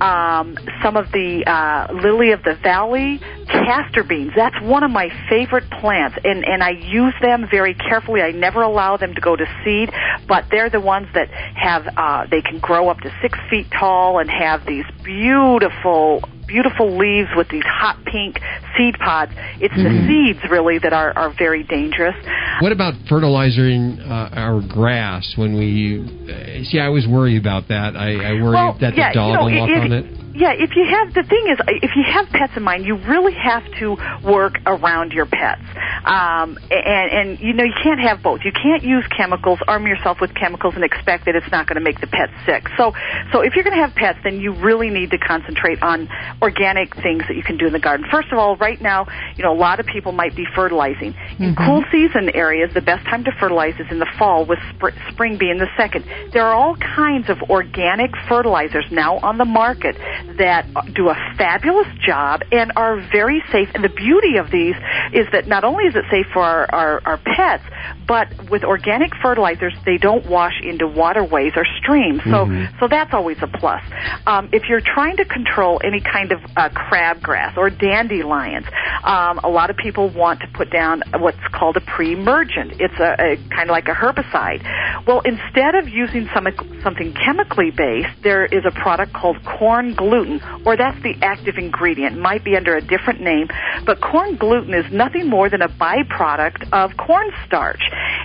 Um, 0.00 0.56
some 0.82 0.96
of 0.96 1.10
the 1.10 1.44
uh, 1.46 1.92
lily 1.92 2.30
of 2.32 2.42
the 2.44 2.54
valley, 2.54 3.20
castor 3.46 4.04
beans. 4.04 4.32
That's 4.36 4.60
one 4.62 4.82
of 4.84 4.90
my 4.90 5.10
favorite 5.28 5.68
plants, 5.70 6.18
and 6.24 6.44
and 6.44 6.62
I 6.62 6.70
use 6.70 7.14
them 7.20 7.48
very 7.50 7.74
carefully. 7.74 8.22
I 8.22 8.30
never 8.30 8.62
allow 8.62 8.96
them 8.96 9.14
to 9.14 9.20
go 9.20 9.34
to 9.34 9.46
seed, 9.64 9.90
but 10.26 10.44
they're 10.50 10.70
the 10.70 10.80
ones 10.80 11.08
that 11.14 11.28
have 11.30 11.88
uh, 11.96 12.26
they 12.30 12.42
can 12.42 12.58
grow 12.58 12.88
up 12.88 13.00
to 13.00 13.12
six 13.20 13.38
feet 13.50 13.66
tall 13.70 14.18
and 14.18 14.30
have 14.30 14.64
these 14.66 14.84
beautiful 15.02 16.22
beautiful 16.48 16.96
leaves 16.96 17.28
with 17.36 17.48
these 17.48 17.62
hot 17.64 18.02
pink 18.04 18.40
seed 18.76 18.96
pods. 18.98 19.32
It's 19.60 19.76
the 19.76 19.92
seeds 20.08 20.40
really 20.50 20.78
that 20.80 20.92
are 20.92 21.12
are 21.12 21.32
very 21.36 21.62
dangerous. 21.62 22.16
What 22.60 22.72
about 22.72 22.94
fertilizing 23.08 24.00
uh, 24.00 24.30
our 24.32 24.60
grass 24.66 25.34
when 25.36 25.54
we? 25.54 26.00
Uh, 26.00 26.64
see, 26.64 26.80
I 26.80 26.86
always 26.86 27.06
worry 27.06 27.36
about 27.36 27.68
that. 27.68 27.94
I, 27.94 28.16
I 28.16 28.32
worry 28.42 28.54
well, 28.54 28.76
that 28.80 28.92
the 28.92 28.96
yeah, 28.96 29.12
dog 29.12 29.28
you 29.28 29.36
know, 29.36 29.44
will 29.44 29.60
walk 29.60 29.70
if, 29.70 29.84
on 29.84 29.92
it. 29.92 30.27
Yeah, 30.38 30.52
if 30.52 30.76
you 30.76 30.86
have 30.86 31.12
the 31.14 31.24
thing 31.24 31.50
is, 31.50 31.58
if 31.82 31.96
you 31.96 32.04
have 32.06 32.28
pets 32.30 32.52
in 32.56 32.62
mind, 32.62 32.86
you 32.86 32.94
really 32.94 33.34
have 33.34 33.64
to 33.80 33.96
work 34.22 34.54
around 34.66 35.10
your 35.10 35.26
pets, 35.26 35.62
um, 36.04 36.56
and 36.70 37.10
and 37.10 37.40
you 37.40 37.54
know 37.54 37.64
you 37.64 37.74
can't 37.82 37.98
have 37.98 38.22
both. 38.22 38.42
You 38.44 38.52
can't 38.52 38.84
use 38.84 39.04
chemicals, 39.16 39.58
arm 39.66 39.88
yourself 39.88 40.20
with 40.20 40.32
chemicals, 40.36 40.74
and 40.76 40.84
expect 40.84 41.24
that 41.24 41.34
it's 41.34 41.50
not 41.50 41.66
going 41.66 41.74
to 41.74 41.82
make 41.82 42.00
the 42.00 42.06
pet 42.06 42.30
sick. 42.46 42.68
So, 42.76 42.94
so 43.32 43.40
if 43.40 43.56
you're 43.56 43.64
going 43.64 43.74
to 43.74 43.82
have 43.82 43.96
pets, 43.96 44.20
then 44.22 44.38
you 44.38 44.52
really 44.52 44.90
need 44.90 45.10
to 45.10 45.18
concentrate 45.18 45.82
on 45.82 46.08
organic 46.40 46.94
things 46.94 47.24
that 47.26 47.34
you 47.34 47.42
can 47.42 47.58
do 47.58 47.66
in 47.66 47.72
the 47.72 47.80
garden. 47.80 48.06
First 48.08 48.30
of 48.30 48.38
all, 48.38 48.54
right 48.58 48.80
now, 48.80 49.08
you 49.34 49.42
know 49.42 49.52
a 49.52 49.58
lot 49.58 49.80
of 49.80 49.86
people 49.86 50.12
might 50.12 50.36
be 50.36 50.46
fertilizing 50.54 51.16
in 51.40 51.56
cool 51.56 51.82
season 51.90 52.30
areas. 52.32 52.70
The 52.72 52.80
best 52.80 53.04
time 53.06 53.24
to 53.24 53.32
fertilize 53.40 53.74
is 53.80 53.90
in 53.90 53.98
the 53.98 54.08
fall, 54.16 54.44
with 54.46 54.60
spr- 54.78 54.94
spring 55.10 55.36
being 55.36 55.58
the 55.58 55.68
second. 55.76 56.04
There 56.32 56.46
are 56.46 56.54
all 56.54 56.76
kinds 56.76 57.28
of 57.28 57.42
organic 57.50 58.12
fertilizers 58.28 58.86
now 58.92 59.18
on 59.18 59.36
the 59.36 59.44
market 59.44 59.96
that 60.36 60.66
do 60.94 61.08
a 61.08 61.14
fabulous 61.36 61.88
job 62.04 62.42
and 62.52 62.72
are 62.76 62.96
very 63.10 63.42
safe. 63.50 63.68
And 63.74 63.82
the 63.82 63.88
beauty 63.88 64.36
of 64.36 64.50
these 64.50 64.74
is 65.12 65.26
that 65.32 65.46
not 65.46 65.64
only 65.64 65.84
is 65.84 65.94
it 65.96 66.04
safe 66.10 66.26
for 66.32 66.42
our, 66.42 66.66
our, 66.72 67.02
our 67.04 67.18
pets, 67.18 67.64
but 68.06 68.28
with 68.50 68.64
organic 68.64 69.12
fertilizers, 69.22 69.74
they 69.84 69.98
don't 69.98 70.26
wash 70.26 70.60
into 70.62 70.86
waterways 70.86 71.52
or 71.56 71.64
streams. 71.80 72.22
So, 72.24 72.46
so 72.80 72.88
that's 72.88 73.12
always 73.12 73.38
a 73.42 73.46
plus. 73.46 73.82
Um, 74.26 74.48
if 74.52 74.68
you're 74.68 74.80
trying 74.80 75.16
to 75.16 75.24
control 75.24 75.80
any 75.84 76.00
kind 76.00 76.32
of 76.32 76.40
uh, 76.56 76.68
crabgrass 76.70 77.56
or 77.56 77.70
dandelions, 77.70 78.66
um, 79.04 79.38
a 79.44 79.48
lot 79.48 79.70
of 79.70 79.76
people 79.76 80.08
want 80.08 80.40
to 80.40 80.46
put 80.48 80.70
down 80.70 81.02
what's 81.18 81.38
called 81.52 81.76
a 81.76 81.80
pre-emergent. 81.80 82.80
It's 82.80 82.98
a, 82.98 83.12
a 83.18 83.36
kind 83.50 83.68
of 83.68 83.74
like 83.74 83.88
a 83.88 83.92
herbicide. 83.94 84.62
Well, 85.06 85.20
instead 85.20 85.74
of 85.74 85.88
using 85.88 86.28
some, 86.34 86.46
something 86.82 87.14
chemically 87.14 87.70
based, 87.70 88.22
there 88.22 88.44
is 88.44 88.64
a 88.66 88.70
product 88.70 89.12
called 89.12 89.36
corn 89.44 89.94
gluten, 90.08 90.40
or 90.64 90.76
that's 90.76 91.00
the 91.02 91.14
active 91.22 91.56
ingredient. 91.58 92.16
It 92.16 92.20
might 92.20 92.44
be 92.44 92.56
under 92.56 92.76
a 92.76 92.80
different 92.80 93.20
name, 93.20 93.48
but 93.84 94.00
corn 94.00 94.36
gluten 94.36 94.74
is 94.74 94.90
nothing 94.92 95.28
more 95.28 95.48
than 95.50 95.62
a 95.62 95.68
byproduct 95.68 96.72
of 96.72 96.96
cornstarch. 96.96 97.82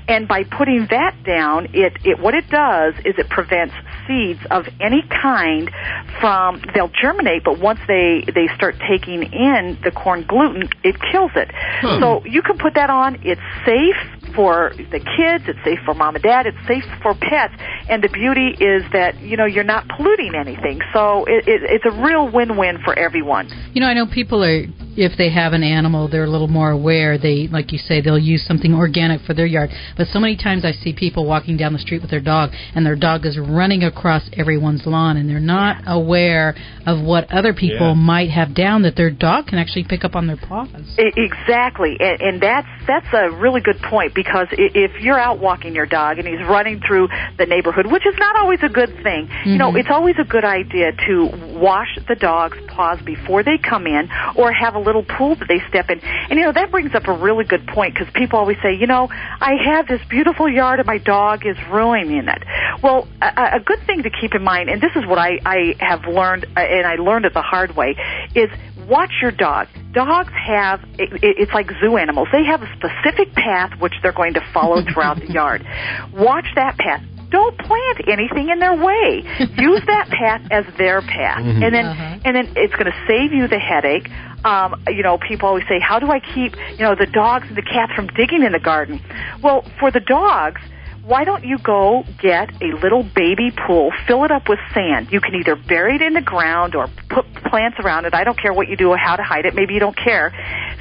And 0.07 0.27
by 0.27 0.43
putting 0.43 0.87
that 0.89 1.15
down, 1.25 1.69
it, 1.73 1.93
it 2.03 2.19
what 2.19 2.33
it 2.33 2.49
does 2.49 2.93
is 3.05 3.15
it 3.17 3.29
prevents 3.29 3.73
seeds 4.07 4.39
of 4.51 4.67
any 4.79 5.03
kind 5.09 5.71
from 6.19 6.61
they'll 6.73 6.91
germinate, 7.01 7.43
but 7.43 7.59
once 7.59 7.79
they 7.87 8.23
they 8.33 8.47
start 8.55 8.75
taking 8.87 9.23
in 9.23 9.77
the 9.83 9.91
corn 9.91 10.25
gluten, 10.27 10.69
it 10.83 10.95
kills 11.11 11.31
it. 11.35 11.51
Hmm. 11.81 11.99
So 11.99 12.25
you 12.25 12.41
can 12.41 12.57
put 12.57 12.75
that 12.75 12.89
on. 12.89 13.19
It's 13.23 13.41
safe 13.65 14.22
for 14.35 14.73
the 14.75 14.99
kids. 14.99 15.45
It's 15.47 15.59
safe 15.63 15.79
for 15.85 15.93
mom 15.93 16.15
and 16.15 16.23
dad. 16.23 16.45
It's 16.45 16.57
safe 16.67 16.85
for 17.01 17.13
pets. 17.13 17.53
And 17.89 18.03
the 18.03 18.09
beauty 18.09 18.55
is 18.63 18.83
that 18.93 19.19
you 19.21 19.37
know 19.37 19.45
you're 19.45 19.63
not 19.63 19.87
polluting 19.89 20.35
anything. 20.35 20.81
So 20.93 21.25
it, 21.25 21.47
it, 21.47 21.61
it's 21.63 21.85
a 21.85 22.01
real 22.01 22.29
win-win 22.29 22.79
for 22.83 22.97
everyone. 22.97 23.49
You 23.73 23.81
know, 23.81 23.87
I 23.87 23.93
know 23.93 24.05
people 24.05 24.43
are 24.43 24.65
if 24.95 25.17
they 25.17 25.29
have 25.31 25.53
an 25.53 25.63
animal, 25.63 26.07
they're 26.07 26.23
a 26.25 26.29
little 26.29 26.47
more 26.47 26.71
aware. 26.71 27.17
They, 27.17 27.47
like 27.51 27.71
you 27.71 27.77
say, 27.77 28.01
they'll 28.01 28.17
use 28.17 28.45
something 28.45 28.73
organic 28.73 29.21
for 29.21 29.33
their 29.33 29.45
yard. 29.45 29.69
But 29.97 30.07
so 30.07 30.19
many 30.19 30.35
times 30.35 30.65
I 30.65 30.71
see 30.71 30.93
people 30.93 31.25
walking 31.25 31.57
down 31.57 31.73
the 31.73 31.79
street 31.79 32.01
with 32.01 32.11
their 32.11 32.21
dog, 32.21 32.51
and 32.75 32.85
their 32.85 32.95
dog 32.95 33.25
is 33.25 33.37
running 33.37 33.83
across 33.83 34.29
everyone's 34.33 34.85
lawn, 34.85 35.17
and 35.17 35.29
they're 35.29 35.39
not 35.39 35.83
aware 35.87 36.55
of 36.85 37.01
what 37.01 37.31
other 37.31 37.53
people 37.53 37.87
Yeah. 37.89 37.93
might 37.93 38.29
have 38.29 38.53
down 38.53 38.81
that 38.83 38.95
their 38.95 39.09
dog 39.11 39.47
can 39.47 39.57
actually 39.57 39.83
pick 39.85 40.03
up 40.03 40.15
on 40.15 40.27
their 40.27 40.37
paws. 40.37 40.69
Exactly, 40.97 41.97
and, 41.99 42.21
and 42.21 42.41
that's 42.41 42.67
that's 42.85 43.05
a 43.13 43.29
really 43.31 43.61
good 43.61 43.81
point 43.81 44.13
because 44.13 44.47
if 44.51 44.91
you're 45.01 45.17
out 45.19 45.39
walking 45.39 45.73
your 45.73 45.85
dog 45.85 46.19
and 46.19 46.27
he's 46.27 46.45
running 46.45 46.81
through 46.85 47.07
the 47.37 47.45
neighborhood, 47.45 47.85
which 47.89 48.05
is 48.05 48.13
not 48.19 48.35
always 48.35 48.59
a 48.61 48.67
good 48.69 48.93
thing, 49.03 49.29
you 49.45 49.57
know, 49.57 49.71
Mhm. 49.71 49.79
it's 49.79 49.89
always 49.89 50.15
a 50.19 50.25
good 50.25 50.43
idea 50.43 50.91
to 51.07 51.27
wash 51.55 51.97
the 52.09 52.15
dog's 52.15 52.57
paws 52.67 52.99
before 53.05 53.41
they 53.43 53.57
come 53.57 53.87
in, 53.87 54.09
or 54.35 54.51
have 54.51 54.75
a 54.75 54.79
little 54.83 55.03
pool 55.03 55.35
that 55.35 55.47
they 55.47 55.59
step 55.69 55.89
in. 55.89 55.99
And 56.01 56.37
you 56.39 56.45
know 56.45 56.51
that 56.51 56.71
brings 56.71 56.93
up 56.95 57.07
a 57.07 57.13
really 57.13 57.45
good 57.45 57.65
point 57.67 57.93
because 57.95 58.11
people 58.13 58.39
always 58.39 58.57
say, 58.61 58.73
you 58.75 58.87
know, 58.87 59.07
I 59.11 59.53
have 59.65 59.87
this 59.87 60.01
beautiful 60.09 60.49
yard 60.49 60.79
and 60.79 60.87
my 60.87 60.97
dog 60.97 61.45
is 61.45 61.57
ruining 61.71 62.27
it. 62.27 62.43
Well, 62.81 63.07
a, 63.21 63.55
a 63.55 63.59
good 63.59 63.79
thing 63.85 64.03
to 64.03 64.09
keep 64.09 64.35
in 64.35 64.43
mind, 64.43 64.69
and 64.69 64.81
this 64.81 64.91
is 64.95 65.05
what 65.05 65.17
I 65.17 65.39
I 65.45 65.75
have 65.79 66.05
learned, 66.05 66.45
uh, 66.55 66.59
and 66.59 66.85
I 66.85 66.95
learned 66.95 67.25
it 67.25 67.33
the 67.33 67.41
hard 67.41 67.75
way, 67.75 67.95
is 68.35 68.49
watch 68.87 69.11
your 69.21 69.31
dog. 69.31 69.67
Dogs 69.93 70.33
have, 70.33 70.83
it, 70.99 71.13
it- 71.23 71.37
it's 71.39 71.53
like 71.53 71.69
zoo 71.79 71.97
animals. 71.97 72.27
They 72.31 72.43
have 72.45 72.61
a 72.63 72.69
specific 72.75 73.33
path 73.33 73.79
which 73.79 73.93
they're 74.01 74.11
going 74.11 74.33
to 74.33 74.41
follow 74.53 74.81
throughout 74.83 75.19
the 75.19 75.31
yard. 75.39 75.65
Watch 76.13 76.47
that 76.55 76.77
path. 76.77 77.01
Don't 77.33 77.57
plant 77.57 77.97
anything 78.07 78.49
in 78.53 78.59
their 78.59 78.75
way. 78.75 79.23
Use 79.57 79.81
that 79.87 80.07
path 80.09 80.41
as 80.51 80.65
their 80.77 81.01
path. 81.01 81.41
Mhm. 81.43 81.63
And 81.65 81.71
then, 81.75 81.85
Uh-huh. 81.87 82.17
and 82.25 82.35
then 82.37 82.47
it's 82.55 82.73
going 82.79 82.85
to 82.85 82.97
save 83.07 83.33
you 83.33 83.47
the 83.47 83.59
headache. 83.59 84.07
Um, 84.45 84.69
you 84.87 85.01
know, 85.03 85.17
people 85.17 85.49
always 85.49 85.67
say, 85.67 85.79
how 85.79 85.97
do 85.99 86.11
I 86.11 86.19
keep, 86.19 86.51
you 86.77 86.83
know, 86.85 86.95
the 86.95 87.07
dogs 87.07 87.45
and 87.47 87.57
the 87.57 87.61
cats 87.75 87.91
from 87.93 88.07
digging 88.07 88.43
in 88.43 88.51
the 88.51 88.59
garden? 88.59 89.01
Well, 89.41 89.65
for 89.79 89.89
the 89.89 89.99
dogs, 90.01 90.61
why 91.05 91.25
don't 91.25 91.43
you 91.43 91.57
go 91.57 92.03
get 92.21 92.49
a 92.61 92.77
little 92.81 93.03
baby 93.03 93.51
pool, 93.51 93.91
fill 94.07 94.23
it 94.23 94.31
up 94.31 94.47
with 94.47 94.59
sand. 94.73 95.11
You 95.11 95.19
can 95.19 95.35
either 95.35 95.55
bury 95.55 95.95
it 95.95 96.01
in 96.01 96.13
the 96.13 96.21
ground 96.21 96.75
or 96.75 96.87
put 97.09 97.25
plants 97.43 97.77
around 97.83 98.05
it. 98.05 98.13
I 98.13 98.23
don't 98.23 98.39
care 98.39 98.53
what 98.53 98.69
you 98.69 98.77
do 98.77 98.89
or 98.89 98.97
how 98.97 99.17
to 99.17 99.23
hide 99.23 99.45
it. 99.45 99.53
Maybe 99.53 99.73
you 99.73 99.79
don't 99.79 99.97
care. 99.97 100.31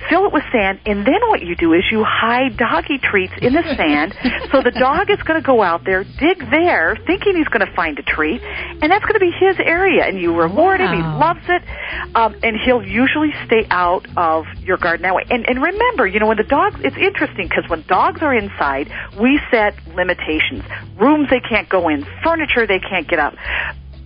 Fill 0.09 0.27
it 0.27 0.33
with 0.33 0.45
sand, 0.53 0.81
and 0.87 1.07
then 1.07 1.21
what 1.29 1.43
you 1.43 1.55
do 1.55 1.73
is 1.73 1.83
you 1.91 2.05
hide 2.05 2.57
doggy 2.57 2.99
treats 2.99 3.33
in 3.41 3.53
the 3.53 3.63
sand. 3.77 4.15
so 4.53 4.63
the 4.63 4.71
dog 4.71 5.11
is 5.11 5.23
going 5.23 5.41
to 5.41 5.47
go 5.47 5.63
out 5.63 5.85
there, 5.85 6.05
dig 6.05 6.39
there, 6.51 6.97
thinking 7.07 7.37
he's 7.37 7.49
going 7.49 7.65
to 7.67 7.73
find 7.75 7.99
a 7.99 8.03
treat, 8.03 8.43
and 8.43 8.91
that's 8.91 9.05
going 9.05 9.15
to 9.15 9.21
be 9.21 9.31
his 9.31 9.57
area. 9.59 10.05
And 10.05 10.19
you 10.21 10.35
reward 10.35 10.81
him. 10.81 10.93
He 10.93 11.03
loves 11.03 11.45
it, 11.49 11.63
um, 12.17 12.35
and 12.43 12.57
he'll 12.65 12.83
usually 12.83 13.33
stay 13.47 13.67
out 13.71 14.07
of 14.17 14.47
your 14.61 14.77
garden 14.77 15.03
that 15.03 15.15
way. 15.15 15.25
And, 15.31 15.49
and 15.49 15.63
remember, 15.63 16.07
you 16.07 16.19
know, 16.19 16.27
when 16.27 16.37
the 16.37 16.51
dogs, 16.51 16.81
it's 16.83 16.97
interesting 16.97 17.49
because 17.49 17.69
when 17.69 17.83
dogs 17.87 18.23
are 18.23 18.35
inside, 18.35 18.91
we 19.21 19.41
set 19.51 19.75
limitations. 20.13 20.63
Rooms 20.99 21.29
they 21.31 21.41
can't 21.41 21.69
go 21.69 21.89
in, 21.89 22.07
furniture 22.23 22.67
they 22.67 22.81
can't 22.81 23.09
get 23.09 23.19
up 23.19 23.35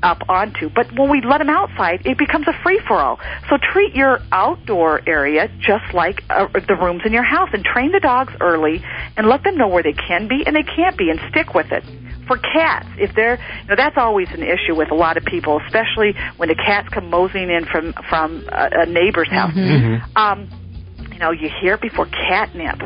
up 0.03 0.23
onto. 0.29 0.69
But 0.69 0.93
when 0.93 1.09
we 1.09 1.23
let 1.23 1.39
them 1.39 1.49
outside, 1.49 2.07
it 2.07 2.19
becomes 2.19 2.47
a 2.47 2.53
free 2.63 2.81
for 2.87 3.01
all. 3.01 3.19
So 3.49 3.57
treat 3.73 3.95
your 3.95 4.21
outdoor 4.31 5.01
area 5.09 5.49
just 5.59 5.95
like 5.95 6.23
uh, 6.29 6.49
the 6.69 6.77
rooms 6.77 7.03
in 7.07 7.13
your 7.13 7.23
house, 7.23 7.49
and 7.53 7.65
train 7.65 7.93
the 7.93 8.01
dogs 8.01 8.33
early, 8.41 8.85
and 9.17 9.27
let 9.27 9.43
them 9.43 9.57
know 9.57 9.69
where 9.69 9.83
they 9.83 9.95
can 9.95 10.29
be 10.29 10.45
and 10.47 10.55
they 10.55 10.63
can't 10.63 10.97
be, 10.97 11.11
and 11.11 11.19
stick 11.31 11.55
with 11.55 11.73
it. 11.73 11.83
For 12.27 12.37
cats, 12.39 12.87
if 12.99 13.15
they're, 13.15 13.39
you 13.63 13.69
know, 13.69 13.77
that's 13.77 13.97
always 13.97 14.29
an 14.33 14.43
issue 14.43 14.75
with 14.75 14.91
a 14.91 14.95
lot 14.95 15.17
of 15.17 15.25
people, 15.25 15.61
especially 15.65 16.15
when 16.37 16.49
the 16.49 16.57
cats 16.57 16.89
come 16.91 17.09
moseying 17.09 17.51
in 17.51 17.65
from 17.65 17.95
from 18.09 18.45
a, 18.53 18.83
a 18.83 18.87
neighbor's 18.87 19.31
house. 19.31 19.53
Um, 20.17 20.49
you 21.13 21.19
know, 21.19 21.31
you 21.31 21.49
hear 21.61 21.75
it 21.75 21.81
before 21.81 22.07
catnip. 22.07 22.81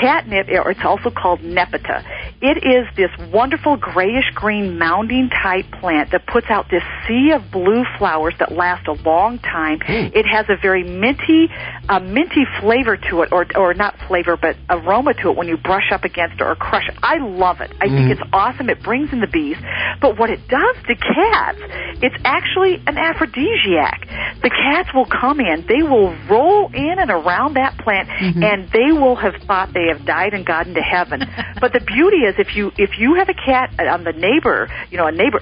Catnip, 0.00 0.48
or 0.48 0.70
it's 0.70 0.84
also 0.84 1.10
called 1.10 1.40
nepeta. 1.40 2.02
It 2.40 2.58
is 2.64 2.86
this 2.96 3.10
wonderful 3.32 3.76
grayish 3.76 4.30
green 4.34 4.78
mounding 4.78 5.30
type 5.30 5.64
plant 5.80 6.10
that 6.12 6.26
puts 6.26 6.48
out 6.50 6.66
this 6.70 6.82
sea 7.06 7.32
of 7.32 7.50
blue 7.50 7.84
flowers 7.98 8.34
that 8.38 8.52
last 8.52 8.86
a 8.86 8.92
long 8.92 9.38
time. 9.38 9.80
It 9.88 10.26
has 10.26 10.46
a 10.48 10.56
very 10.60 10.82
minty, 10.84 11.48
uh, 11.88 12.00
minty 12.00 12.44
flavor 12.60 12.96
to 13.10 13.22
it, 13.22 13.32
or 13.32 13.46
or 13.56 13.72
not 13.74 13.94
flavor, 14.08 14.36
but 14.36 14.56
aroma 14.68 15.14
to 15.14 15.30
it 15.30 15.36
when 15.36 15.48
you 15.48 15.56
brush 15.56 15.90
up 15.92 16.04
against 16.04 16.36
it 16.40 16.42
or 16.42 16.54
crush 16.54 16.88
it. 16.88 16.96
I 17.02 17.18
love 17.18 17.60
it. 17.60 17.72
I 17.80 17.86
think 17.88 18.08
Mm. 18.08 18.10
it's 18.10 18.22
awesome. 18.32 18.68
It 18.68 18.82
brings 18.82 19.12
in 19.12 19.20
the 19.20 19.26
bees. 19.26 19.56
But 20.00 20.18
what 20.18 20.28
it 20.30 20.46
does 20.48 20.76
to 20.88 20.94
cats, 20.96 21.58
it's 22.02 22.16
actually 22.24 22.82
an 22.86 22.98
aphrodisiac. 22.98 24.06
The 24.42 24.50
cats 24.50 24.92
will 24.92 25.06
come 25.06 25.40
in, 25.40 25.64
they 25.66 25.82
will 25.82 26.14
roll 26.28 26.70
in 26.74 26.98
and 26.98 27.10
around 27.10 27.54
that 27.54 27.78
plant, 27.78 28.08
and 28.10 28.68
they 28.70 28.92
will 28.92 29.16
have 29.16 29.34
thought 29.46 29.72
they 29.72 29.86
have 29.88 30.04
died 30.04 30.34
and 30.34 30.44
gotten 30.44 30.74
to 30.74 30.82
heaven. 30.82 31.20
but 31.60 31.72
the 31.72 31.80
beauty 31.80 32.18
is, 32.18 32.33
if 32.38 32.56
you 32.56 32.72
if 32.78 32.98
you 32.98 33.14
have 33.14 33.28
a 33.28 33.34
cat 33.34 33.74
uh, 33.78 33.84
on 33.84 34.04
the 34.04 34.12
neighbor, 34.12 34.68
you 34.90 34.96
know, 34.96 35.06
a 35.06 35.12
neighbor. 35.12 35.40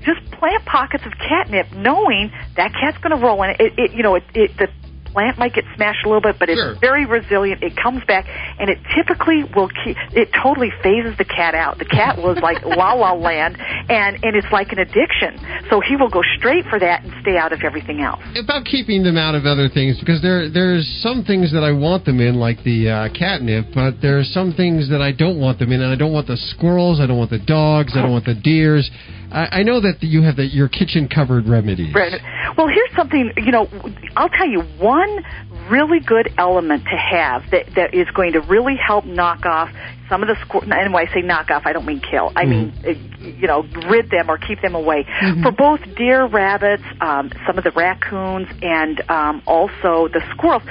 Just 0.00 0.30
plant 0.32 0.62
pockets 0.66 1.06
of 1.06 1.12
catnip, 1.12 1.72
knowing 1.72 2.30
that 2.56 2.74
cat's 2.74 2.98
going 2.98 3.18
to 3.18 3.26
roll 3.26 3.42
in. 3.42 3.50
It, 3.52 3.72
it, 3.78 3.92
you 3.92 4.02
know, 4.02 4.16
it, 4.16 4.24
it, 4.34 4.54
the 4.58 4.68
plant 5.14 5.38
might 5.38 5.54
get 5.54 5.64
smashed 5.76 6.04
a 6.04 6.08
little 6.08 6.20
bit, 6.20 6.36
but 6.38 6.48
it's 6.50 6.60
Sure. 6.60 6.74
very 6.80 7.06
resilient. 7.06 7.62
It 7.62 7.76
comes 7.76 8.02
back, 8.04 8.26
and 8.58 8.68
it 8.68 8.78
typically 8.94 9.44
will 9.54 9.70
keep. 9.84 9.96
It 10.12 10.28
totally 10.42 10.70
phases 10.82 11.16
the 11.16 11.24
cat 11.24 11.54
out. 11.54 11.78
The 11.78 11.84
cat 11.86 12.18
was 12.18 12.36
like 12.42 12.64
la 12.80 12.92
la 12.92 13.12
land, 13.14 13.56
and 13.88 14.18
and 14.22 14.36
it's 14.36 14.50
like 14.52 14.72
an 14.72 14.80
addiction. 14.80 15.38
So 15.70 15.80
he 15.80 15.96
will 15.96 16.10
go 16.10 16.22
straight 16.36 16.66
for 16.66 16.78
that 16.78 17.04
and 17.04 17.12
stay 17.22 17.36
out 17.38 17.52
of 17.52 17.62
everything 17.62 18.00
else. 18.02 18.20
about 18.36 18.64
keeping 18.66 19.02
them 19.02 19.16
out 19.16 19.34
of 19.34 19.46
other 19.46 19.68
things 19.68 19.98
because 20.00 20.20
there 20.20 20.48
there's 20.50 20.86
some 21.00 21.22
things 21.24 21.52
that 21.52 21.62
I 21.62 21.72
want 21.72 22.04
them 22.04 22.20
in, 22.20 22.34
like 22.34 22.62
the 22.64 22.90
uh, 22.90 23.08
catnip, 23.14 23.66
but 23.74 24.00
there 24.02 24.18
are 24.18 24.24
some 24.24 24.52
things 24.52 24.90
that 24.90 25.00
I 25.00 25.12
don't 25.12 25.38
want 25.40 25.58
them 25.60 25.70
in, 25.72 25.80
and 25.80 25.90
I 25.92 25.96
don't 25.96 26.12
want 26.12 26.26
the 26.26 26.36
squirrels, 26.36 27.00
I 27.00 27.06
don't 27.06 27.18
want 27.18 27.30
the 27.30 27.38
dogs, 27.38 27.92
I 27.96 28.02
don't 28.02 28.12
want 28.12 28.24
the 28.26 28.34
deers. 28.34 28.90
I, 29.34 29.60
I 29.60 29.62
know 29.64 29.80
that 29.80 29.96
you 30.00 30.22
have 30.22 30.36
the, 30.36 30.46
your 30.46 30.68
kitchen 30.68 31.08
covered 31.08 31.48
remedies. 31.48 31.92
Right. 31.94 32.20
Well, 32.56 32.68
here's 32.68 32.94
something, 32.94 33.32
you 33.36 33.50
know, 33.50 33.68
I'll 34.16 34.28
tell 34.28 34.48
you 34.48 34.62
one 34.78 35.24
really 35.68 35.98
good 35.98 36.32
element 36.38 36.84
to 36.84 36.96
have 36.96 37.42
that, 37.50 37.74
that 37.74 37.94
is 37.94 38.06
going 38.14 38.32
to 38.34 38.40
really 38.40 38.76
help 38.76 39.04
knock 39.04 39.44
off 39.44 39.70
some 40.08 40.22
of 40.22 40.28
the 40.28 40.34
squir- 40.44 40.62
and 40.70 40.92
when 40.92 41.08
I 41.08 41.12
say 41.12 41.22
knock 41.22 41.50
off, 41.50 41.62
I 41.64 41.72
don't 41.72 41.86
mean 41.86 42.00
kill. 42.00 42.30
I 42.36 42.44
mean, 42.44 42.72
uh, 42.86 42.90
you 43.20 43.48
know, 43.48 43.62
rid 43.88 44.10
them 44.10 44.30
or 44.30 44.36
keep 44.36 44.60
them 44.60 44.74
away. 44.74 45.06
For 45.42 45.50
both 45.50 45.80
deer, 45.96 46.26
rabbits, 46.26 46.82
um, 47.00 47.32
some 47.46 47.56
of 47.56 47.64
the 47.64 47.70
raccoons, 47.70 48.46
and 48.62 49.02
um, 49.10 49.42
also 49.46 50.08
the 50.12 50.20
squirrels, 50.32 50.62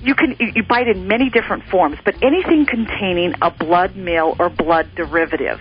you 0.00 0.14
can 0.14 0.36
you, 0.40 0.52
you 0.56 0.62
bite 0.62 0.88
in 0.88 1.06
many 1.06 1.28
different 1.28 1.64
forms, 1.64 1.98
but 2.02 2.14
anything 2.22 2.64
containing 2.64 3.34
a 3.42 3.50
blood 3.50 3.94
meal 3.94 4.34
or 4.38 4.48
blood 4.48 4.88
derivative. 4.96 5.60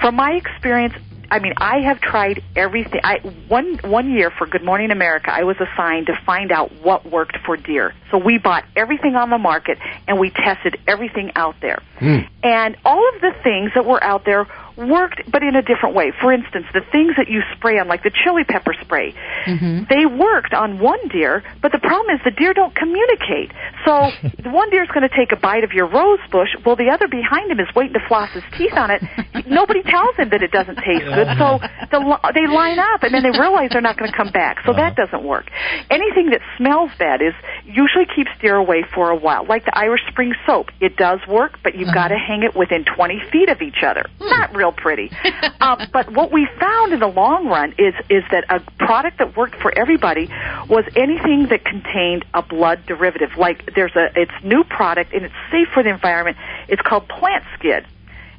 From 0.00 0.14
my 0.14 0.32
experience, 0.34 0.94
I 1.30 1.38
mean, 1.40 1.54
I 1.56 1.80
have 1.80 2.00
tried 2.00 2.42
everything. 2.56 3.00
I 3.04 3.18
one 3.48 3.78
one 3.84 4.10
year 4.10 4.30
for 4.30 4.46
Good 4.46 4.64
Morning 4.64 4.90
America, 4.90 5.30
I 5.32 5.44
was 5.44 5.56
assigned 5.60 6.06
to 6.06 6.18
find 6.24 6.50
out 6.50 6.72
what 6.82 7.04
worked 7.10 7.38
for 7.44 7.56
deer. 7.56 7.94
So 8.10 8.18
we 8.18 8.38
bought 8.38 8.64
everything 8.74 9.14
on 9.14 9.30
the 9.30 9.38
market 9.38 9.78
and 10.06 10.18
we 10.18 10.30
tested 10.30 10.78
everything 10.86 11.32
out 11.34 11.56
there. 11.60 11.82
Hmm. 11.98 12.20
And 12.42 12.76
all 12.84 13.06
of 13.14 13.20
the 13.20 13.32
things 13.42 13.72
that 13.74 13.84
were 13.84 14.02
out 14.02 14.24
there 14.24 14.46
worked, 14.78 15.20
but 15.30 15.42
in 15.42 15.56
a 15.56 15.62
different 15.62 15.94
way. 15.94 16.12
For 16.20 16.32
instance, 16.32 16.66
the 16.72 16.86
things 16.92 17.16
that 17.18 17.28
you 17.28 17.42
spray 17.56 17.78
on, 17.78 17.88
like 17.88 18.02
the 18.02 18.14
chili 18.14 18.44
pepper 18.44 18.74
spray, 18.80 19.12
mm-hmm. 19.46 19.90
they 19.90 20.06
worked 20.06 20.54
on 20.54 20.78
one 20.78 21.08
deer, 21.08 21.42
but 21.60 21.72
the 21.72 21.78
problem 21.78 22.14
is 22.14 22.22
the 22.24 22.30
deer 22.30 22.54
don't 22.54 22.74
communicate. 22.74 23.50
So 23.84 24.10
the 24.42 24.50
one 24.50 24.70
deer 24.70 24.84
is 24.84 24.90
going 24.90 25.08
to 25.08 25.14
take 25.14 25.32
a 25.32 25.40
bite 25.40 25.64
of 25.64 25.72
your 25.72 25.86
rose 25.90 26.22
bush, 26.30 26.48
well, 26.64 26.76
the 26.76 26.90
other 26.90 27.08
behind 27.08 27.50
him 27.50 27.58
is 27.58 27.68
waiting 27.74 27.94
to 27.94 28.04
floss 28.06 28.30
his 28.30 28.44
teeth 28.56 28.74
on 28.74 28.90
it. 28.90 29.02
Nobody 29.46 29.82
tells 29.82 30.14
him 30.16 30.30
that 30.30 30.42
it 30.42 30.52
doesn't 30.52 30.76
taste 30.76 31.04
good, 31.04 31.28
so 31.38 31.58
the, 31.90 31.98
they 32.34 32.46
line 32.46 32.78
up, 32.78 33.02
and 33.02 33.12
then 33.12 33.22
they 33.22 33.34
realize 33.34 33.70
they're 33.72 33.82
not 33.82 33.98
going 33.98 34.10
to 34.10 34.16
come 34.16 34.30
back. 34.30 34.62
So 34.64 34.72
that 34.72 34.94
uh-huh. 34.94 35.06
doesn't 35.06 35.24
work. 35.26 35.50
Anything 35.90 36.30
that 36.30 36.40
smells 36.56 36.90
bad 36.98 37.22
is 37.22 37.34
usually 37.64 38.06
keeps 38.14 38.30
deer 38.40 38.56
away 38.56 38.84
for 38.94 39.10
a 39.10 39.16
while, 39.16 39.46
like 39.46 39.64
the 39.64 39.76
Irish 39.76 40.02
Spring 40.08 40.34
soap. 40.46 40.70
It 40.80 40.96
does 40.96 41.20
work, 41.26 41.58
but 41.62 41.74
you've 41.74 41.94
got 41.94 42.08
to 42.08 42.14
uh-huh. 42.14 42.26
hang 42.26 42.42
it 42.42 42.54
within 42.54 42.84
20 42.84 43.20
feet 43.32 43.48
of 43.48 43.62
each 43.62 43.82
other. 43.82 44.04
Hmm. 44.20 44.28
Not 44.28 44.54
real 44.68 44.72
pretty. 44.72 45.10
um, 45.60 45.88
but 45.92 46.12
what 46.12 46.32
we 46.32 46.48
found 46.58 46.92
in 46.92 47.00
the 47.00 47.08
long 47.08 47.46
run 47.48 47.74
is 47.78 47.94
is 48.08 48.24
that 48.30 48.44
a 48.48 48.60
product 48.78 49.18
that 49.18 49.36
worked 49.36 49.56
for 49.56 49.76
everybody 49.76 50.28
was 50.68 50.84
anything 50.96 51.48
that 51.50 51.64
contained 51.64 52.24
a 52.34 52.42
blood 52.42 52.84
derivative. 52.86 53.30
Like 53.36 53.74
there's 53.74 53.94
a 53.96 54.10
it's 54.14 54.32
new 54.42 54.64
product 54.64 55.12
and 55.12 55.24
it's 55.24 55.34
safe 55.50 55.68
for 55.72 55.82
the 55.82 55.90
environment. 55.90 56.36
It's 56.68 56.82
called 56.82 57.08
Plant 57.08 57.44
Skid, 57.58 57.86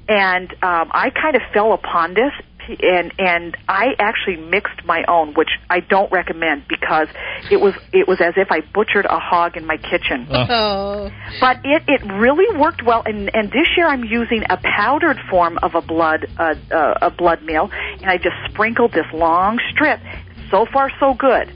and 0.07 0.51
um, 0.63 0.91
I 0.91 1.09
kind 1.09 1.35
of 1.35 1.41
fell 1.53 1.73
upon 1.73 2.13
this. 2.13 2.33
And 2.67 3.11
and 3.17 3.57
I 3.67 3.95
actually 3.99 4.37
mixed 4.37 4.85
my 4.85 5.03
own, 5.07 5.33
which 5.33 5.49
I 5.69 5.79
don't 5.79 6.11
recommend 6.11 6.67
because 6.67 7.07
it 7.49 7.57
was 7.57 7.73
it 7.93 8.07
was 8.07 8.21
as 8.21 8.33
if 8.37 8.51
I 8.51 8.61
butchered 8.61 9.05
a 9.05 9.17
hog 9.19 9.57
in 9.57 9.65
my 9.65 9.77
kitchen. 9.77 10.27
Oh. 10.29 11.09
But 11.39 11.57
it, 11.63 11.83
it 11.87 12.01
really 12.13 12.55
worked 12.59 12.83
well, 12.85 13.01
and, 13.05 13.33
and 13.33 13.49
this 13.49 13.67
year 13.75 13.87
I'm 13.87 14.03
using 14.03 14.43
a 14.49 14.57
powdered 14.57 15.17
form 15.29 15.57
of 15.63 15.73
a 15.73 15.81
blood 15.81 16.27
uh, 16.37 16.53
uh, 16.71 16.93
a 17.01 17.09
blood 17.09 17.41
meal, 17.43 17.69
and 17.71 18.05
I 18.05 18.17
just 18.17 18.35
sprinkled 18.51 18.91
this 18.91 19.07
long 19.13 19.59
strip. 19.71 19.99
So 20.51 20.65
far, 20.71 20.91
so 20.99 21.13
good. 21.15 21.47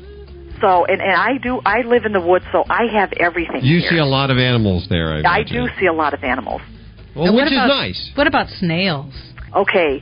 So, 0.62 0.86
and 0.86 1.02
and 1.02 1.12
I 1.14 1.38
do. 1.38 1.62
I 1.66 1.82
live 1.82 2.06
in 2.06 2.14
the 2.14 2.22
woods, 2.22 2.46
so 2.52 2.64
I 2.70 2.86
have 2.94 3.12
everything. 3.20 3.62
You 3.64 3.80
here. 3.80 3.90
see 3.92 3.98
a 3.98 4.06
lot 4.06 4.32
of 4.32 4.38
animals 4.38 4.88
there. 4.90 5.14
I, 5.14 5.40
I 5.40 5.44
do 5.44 5.68
see 5.80 5.86
a 5.88 5.94
lot 5.94 6.14
of 6.14 6.24
animals. 6.24 6.62
Well, 7.16 7.26
And 7.26 7.36
which 7.36 7.44
what 7.44 7.48
is 7.52 7.54
about- 7.54 7.68
nice. 7.68 8.12
What 8.16 8.28
about 8.28 8.48
snails? 8.50 9.14
Okay, 9.56 10.02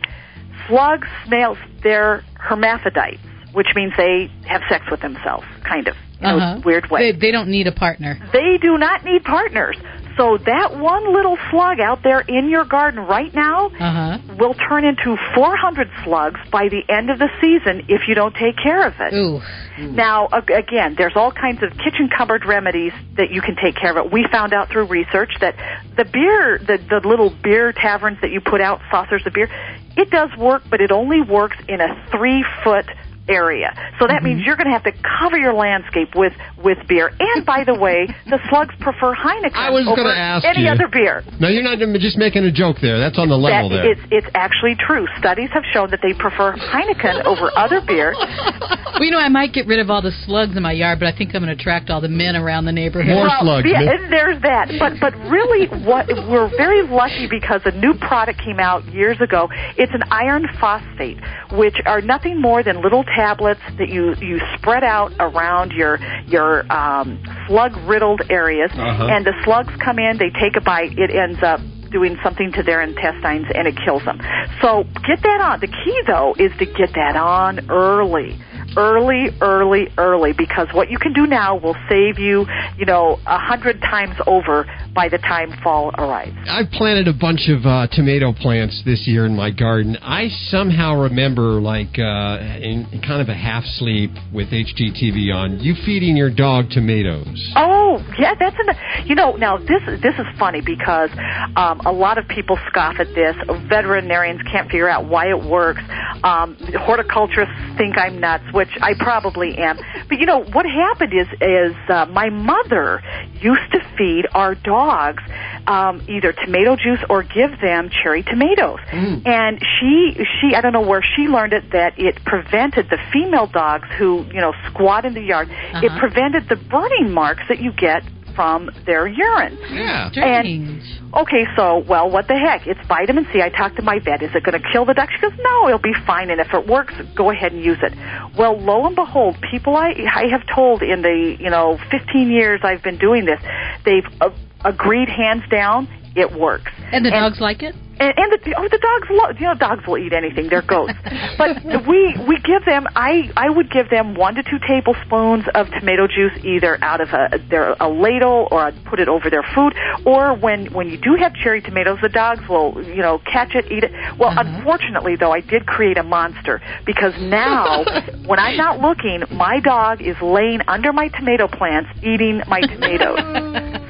slugs, 0.68 1.08
snails, 1.28 1.58
they're 1.84 2.24
hermaphrodites, 2.36 3.20
which 3.54 3.68
means 3.76 3.94
they 3.98 4.32
have 4.48 4.62
sex 4.70 4.86
with 4.90 5.02
themselves, 5.02 5.46
kind 5.64 5.88
of. 5.88 5.96
Know, 6.22 6.38
Uh-huh. 6.38 6.62
weird 6.64 6.90
way. 6.92 7.12
They, 7.12 7.18
they 7.20 7.32
don't 7.32 7.50
need 7.50 7.66
a 7.68 7.72
partner. 7.72 8.18
They 8.32 8.58
do 8.62 8.78
not 8.78 9.04
need 9.04 9.24
partners. 9.24 9.76
So 10.22 10.38
that 10.38 10.78
one 10.78 11.12
little 11.14 11.36
slug 11.50 11.80
out 11.80 12.04
there 12.04 12.20
in 12.20 12.48
your 12.48 12.64
garden 12.64 13.00
right 13.00 13.34
now 13.34 13.68
Uh 13.68 13.72
huh. 13.80 14.18
will 14.38 14.54
turn 14.54 14.86
into 14.86 15.18
400 15.34 15.90
slugs 16.04 16.40
by 16.52 16.70
the 16.70 16.84
end 16.88 17.10
of 17.10 17.18
the 17.18 17.28
season 17.42 17.86
if 17.88 18.08
you 18.08 18.14
don't 18.14 18.36
take 18.36 18.56
care 18.56 18.86
of 18.86 18.94
it. 19.00 19.14
Ooh. 19.16 19.42
Now, 19.80 20.28
again, 20.28 20.94
there's 20.96 21.16
all 21.16 21.32
kinds 21.32 21.64
of 21.64 21.72
kitchen 21.72 22.08
cupboard 22.16 22.46
remedies 22.46 22.94
that 23.18 23.32
you 23.32 23.42
can 23.42 23.56
take 23.56 23.76
care 23.76 23.98
of 23.98 24.06
it. 24.06 24.12
We 24.12 24.28
found 24.32 24.54
out 24.54 24.70
through 24.70 24.86
research 24.86 25.32
that 25.40 25.56
the 25.98 26.06
beer, 26.06 26.60
the, 26.60 26.78
the 26.78 27.02
little 27.08 27.32
beer 27.32 27.74
taverns 27.74 28.20
that 28.22 28.30
you 28.30 28.42
put 28.42 28.62
out, 28.62 28.80
saucers 28.92 29.26
of 29.26 29.34
beer, 29.34 29.50
it 29.98 30.12
does 30.12 30.30
work, 30.38 30.62
but 30.70 30.82
it 30.82 30.92
only 30.92 31.22
works 31.22 31.58
in 31.68 31.82
a 31.82 32.08
three 32.12 32.46
foot 32.64 32.86
area. 33.32 33.72
So 34.00 34.08
that 34.08 34.24
means 34.24 34.40
mm-hmm. 34.40 34.48
you're 34.48 34.60
going 34.60 34.68
to 34.68 34.76
have 34.76 34.84
to 34.84 34.94
cover 35.20 35.38
your 35.38 35.54
landscape 35.54 36.14
with 36.16 36.34
with 36.64 36.78
beer. 36.88 37.12
And 37.20 37.46
by 37.46 37.64
the 37.64 37.74
way, 37.74 38.08
the 38.28 38.40
slugs 38.50 38.76
prefer 38.80 39.16
Heineken 39.16 39.56
I 39.56 39.72
was 39.72 39.88
over 39.88 40.12
ask 40.12 40.46
any 40.46 40.64
you. 40.64 40.70
other 40.70 40.88
beer. 40.92 41.24
No, 41.40 41.48
you're 41.48 41.64
not 41.64 41.80
just 42.00 42.18
making 42.18 42.44
a 42.44 42.52
joke 42.52 42.78
there. 42.82 43.00
That's 43.00 43.18
on 43.18 43.30
the 43.30 43.38
level 43.38 43.70
That 43.70 43.84
there. 43.84 43.92
it's 43.92 44.02
it's 44.12 44.32
actually 44.36 44.76
true. 44.76 45.08
Studies 45.18 45.50
have 45.54 45.64
shown 45.74 45.90
that 45.92 46.02
they 46.04 46.14
prefer 46.14 46.54
Heineken 46.54 47.26
over 47.26 47.50
other 47.56 47.82
beer. 47.82 48.14
Well, 49.02 49.08
you 49.08 49.12
know, 49.12 49.20
I 49.20 49.30
might 49.30 49.54
get 49.54 49.66
rid 49.66 49.80
of 49.80 49.90
all 49.90 50.02
the 50.02 50.12
slugs 50.28 50.56
in 50.56 50.62
my 50.62 50.74
yard, 50.74 51.00
but 51.00 51.08
I 51.08 51.18
think 51.18 51.34
I'm 51.34 51.42
going 51.42 51.56
to 51.56 51.60
attract 51.60 51.90
all 51.90 52.02
the 52.02 52.10
men 52.10 52.36
around 52.36 52.66
the 52.66 52.72
neighborhood. 52.72 53.16
More 53.16 53.26
well, 53.26 53.42
slugs, 53.42 53.68
Yeah, 53.68 53.82
and 53.82 54.14
there's 54.14 54.40
that. 54.44 54.70
But 54.78 55.00
but 55.00 55.16
really, 55.26 55.66
what 55.88 56.06
we're 56.30 56.50
very 56.56 56.86
lucky 56.86 57.28
because 57.28 57.62
a 57.66 57.72
new 57.72 57.96
product 57.96 58.42
came 58.44 58.60
out 58.60 58.86
years 58.94 59.20
ago. 59.20 59.50
It's 59.78 59.94
an 59.94 60.04
iron 60.12 60.46
phosphate, 60.60 61.18
which 61.54 61.78
are 61.86 62.02
nothing 62.02 62.40
more 62.40 62.62
than 62.64 62.84
little 62.84 63.04
tablets 63.26 63.62
that 63.78 63.90
you 63.90 64.16
you 64.30 64.40
spread 64.58 64.84
out 64.84 65.12
around 65.20 65.72
your 65.82 66.00
your 66.26 66.50
um, 66.74 67.08
slug 67.48 67.74
riddled 67.92 68.22
areas, 68.30 68.72
Uh-huh. 68.74 69.14
and 69.14 69.22
the 69.26 69.34
slugs 69.44 69.74
come 69.86 70.00
in, 70.00 70.18
they 70.18 70.32
take 70.44 70.56
a 70.58 70.62
bite, 70.62 70.98
it 70.98 71.12
ends 71.12 71.42
up 71.44 71.60
doing 71.92 72.18
something 72.24 72.52
to 72.54 72.64
their 72.64 72.82
intestines 72.82 73.46
and 73.54 73.68
it 73.68 73.76
kills 73.86 74.04
them. 74.06 74.18
So 74.62 74.70
get 75.10 75.20
that 75.22 75.40
on. 75.42 75.60
The 75.60 75.68
key 75.68 75.98
though 76.08 76.34
is 76.46 76.52
to 76.58 76.66
get 76.66 76.90
that 76.96 77.16
on 77.16 77.70
early. 77.70 78.40
Early, 78.78 79.30
early, 79.42 79.88
early, 79.98 80.34
because 80.38 80.68
what 80.74 80.90
you 80.90 80.98
can 80.98 81.14
do 81.14 81.28
now 81.28 81.58
will 81.58 81.76
save 81.90 82.18
you, 82.18 82.46
you 82.78 82.86
know, 82.86 83.20
a 83.26 83.38
hundred 83.38 83.82
times 83.82 84.16
over 84.28 84.66
by 84.96 85.10
the 85.10 85.18
time 85.18 85.52
fall 85.64 85.92
arrives. 85.98 86.36
I've 86.50 86.70
planted 86.72 87.08
a 87.08 87.14
bunch 87.14 87.50
of 87.50 87.66
uh, 87.66 87.88
tomato 87.92 88.34
plants 88.34 88.82
this 88.86 89.08
year 89.08 89.26
in 89.26 89.36
my 89.36 89.52
garden. 89.52 89.98
I 90.02 90.30
somehow 90.50 91.02
remember, 91.02 91.62
like, 91.62 92.00
uh, 92.00 92.40
in, 92.62 92.88
in 92.92 93.02
kind 93.02 93.22
of 93.22 93.30
a 93.30 93.36
half 93.36 93.64
sleep 93.78 94.12
with 94.34 94.50
HGTV 94.50 95.34
on, 95.34 95.60
you 95.60 95.76
feeding 95.86 96.16
your 96.16 96.30
dog 96.30 96.70
tomatoes. 96.70 97.52
Oh, 97.56 98.04
yeah, 98.18 98.36
that's 98.40 98.56
an. 98.58 98.76
You 99.06 99.16
know, 99.16 99.36
now 99.36 99.58
this 99.58 99.82
this 100.02 100.16
is 100.16 100.26
funny 100.40 100.62
because 100.62 101.10
um, 101.56 101.82
a 101.86 101.92
lot 101.92 102.18
of 102.18 102.28
people 102.28 102.58
scoff 102.70 102.96
at 103.00 103.08
this. 103.16 103.36
Veterinarians 103.68 104.42
can't 104.52 104.68
figure 104.68 104.90
out 104.90 105.08
why 105.08 105.30
it 105.30 105.44
works. 105.44 105.82
Um, 106.24 106.56
horticulturists 106.80 107.54
think 107.78 107.98
I'm 107.98 108.20
nuts, 108.20 108.44
which 108.62 108.78
I 108.80 108.94
probably 108.94 109.58
am. 109.58 109.80
But 110.08 110.20
you 110.20 110.28
know 110.28 110.44
what 110.44 110.66
happened 110.68 111.14
is 111.14 111.28
is 111.42 111.76
uh, 111.90 112.06
my 112.12 112.30
mother 112.30 113.02
used 113.40 113.72
to 113.72 113.80
feed 113.98 114.26
our 114.36 114.54
dogs 114.54 115.24
um, 115.66 116.04
either 116.08 116.32
tomato 116.32 116.76
juice 116.76 117.00
or 117.10 117.24
give 117.24 117.60
them 117.60 117.90
cherry 117.90 118.22
tomatoes, 118.22 118.80
and 119.26 119.60
she 119.80 120.14
she 120.40 120.54
I 120.56 120.62
don't 120.62 120.74
know 120.74 120.82
where 120.94 121.02
she 121.02 121.24
learned 121.24 121.54
it 121.54 121.72
that 121.72 121.98
it 121.98 122.24
prevented 122.24 122.90
the 122.92 123.00
female 123.12 123.48
dogs 123.48 123.88
who 123.98 124.24
you 124.32 124.42
know 124.42 124.54
squat 124.70 125.06
in 125.06 125.14
the 125.16 125.22
yard. 125.24 125.50
It 125.50 125.86
Uh-huh. 125.92 126.00
prevented 126.00 126.48
the 126.50 126.56
burning 126.56 127.12
marks 127.12 127.44
that 127.50 127.60
you 127.60 127.72
get 127.72 128.04
from 128.36 128.70
their 128.86 129.08
urine. 129.08 129.58
Yeah. 129.72 130.12
Strange. 130.12 130.84
Okay, 131.14 131.46
so 131.56 131.84
well, 131.88 132.10
what 132.10 132.28
the 132.28 132.36
heck? 132.36 132.68
It's 132.68 132.80
vitamin 132.88 133.28
C. 133.34 133.42
I 133.42 133.50
talked 133.50 133.76
to 133.78 133.82
my 133.82 134.00
vet. 134.00 134.22
Is 134.24 134.32
it 134.34 134.44
going 134.44 134.60
to 134.62 134.68
kill 134.72 134.86
the 134.86 134.94
duck? 134.94 135.10
She 135.12 135.20
goes, 135.22 135.38
no, 135.40 135.68
it'll 135.68 135.80
be 135.80 135.94
fine. 136.06 136.30
And 136.30 136.40
if 136.40 136.54
it 136.54 136.68
works, 136.68 136.94
go 137.16 137.32
ahead 137.32 137.52
and 137.52 137.64
use 137.64 137.80
it. 137.82 137.94
Well, 138.38 138.58
lo 138.60 138.86
and 138.86 138.96
behold, 138.96 139.38
people 139.52 139.76
I 139.76 139.94
I 140.14 140.28
have 140.32 140.44
told 140.54 140.82
in 140.82 141.02
the 141.02 141.36
you 141.40 141.50
know 141.50 141.78
15 141.92 142.32
years 142.32 142.62
I've 142.64 142.84
been 142.84 142.98
doing 142.98 143.26
this, 143.26 143.42
they've 143.86 144.06
uh, 144.22 144.30
agreed 144.64 145.10
hands 145.10 145.44
down 145.50 145.88
it 146.16 146.32
works. 146.38 146.72
and 146.92 147.06
the 147.06 147.10
dogs 147.10 147.40
like 147.40 147.64
it? 147.64 147.76
And, 148.00 148.14
and 148.18 148.32
the 148.32 148.56
oh, 148.58 148.68
the 148.68 148.80
dogs 148.80 149.08
love. 149.12 149.36
You 149.40 149.48
know, 149.48 149.56
dogs 149.56 149.86
will 149.86 149.98
eat 149.98 150.14
anything. 150.14 150.50
They're 150.50 150.62
goats. 150.62 150.94
but 151.38 151.62
we 151.88 152.16
we 152.28 152.40
give 152.40 152.66
them. 152.66 152.88
I 152.96 153.30
I 153.36 153.50
would 153.50 153.70
give 153.70 153.90
them 153.90 154.16
one 154.16 154.36
to 154.36 154.44
two 154.44 154.60
tablespoons 154.68 155.46
of 155.54 155.68
tomato 155.70 156.08
juice, 156.08 156.34
either 156.44 156.78
out 156.82 157.02
of 157.02 157.10
a 157.10 157.38
their 157.50 157.76
a 157.80 157.90
ladle, 157.90 158.48
or 158.50 158.62
I'd 158.62 158.86
put 158.86 159.00
it 159.00 159.08
over 159.08 159.30
their 159.30 159.44
food. 159.54 159.76
Or 160.06 160.34
when 160.36 160.74
when 160.74 160.90
you 160.90 160.98
do 160.98 161.16
have 161.20 161.34
cherry 161.36 161.62
tomatoes, 161.62 162.00
the 162.02 162.10
dogs 162.10 162.42
will 162.48 162.82
you 162.84 163.02
know 163.02 163.20
catch 163.20 163.56
it, 163.56 163.72
eat 163.72 163.84
it. 163.84 163.92
Well, 164.18 164.32
mm-hmm. 164.32 164.56
unfortunately, 164.56 165.16
though, 165.18 165.32
I 165.32 165.42
did 165.42 165.66
create 165.66 165.98
a 165.98 166.04
monster 166.04 166.62
because 166.86 167.14
now 167.20 167.84
when 168.26 168.40
I'm 168.40 168.58
not 168.58 168.80
looking, 168.80 169.24
my 169.32 169.60
dog 169.60 170.02
is 170.02 170.16
laying 170.22 170.62
under 170.68 170.94
my 170.94 171.10
tomato 171.10 171.48
plants, 171.48 171.90
eating 172.02 172.42
my 172.48 172.62
tomatoes. 172.72 173.20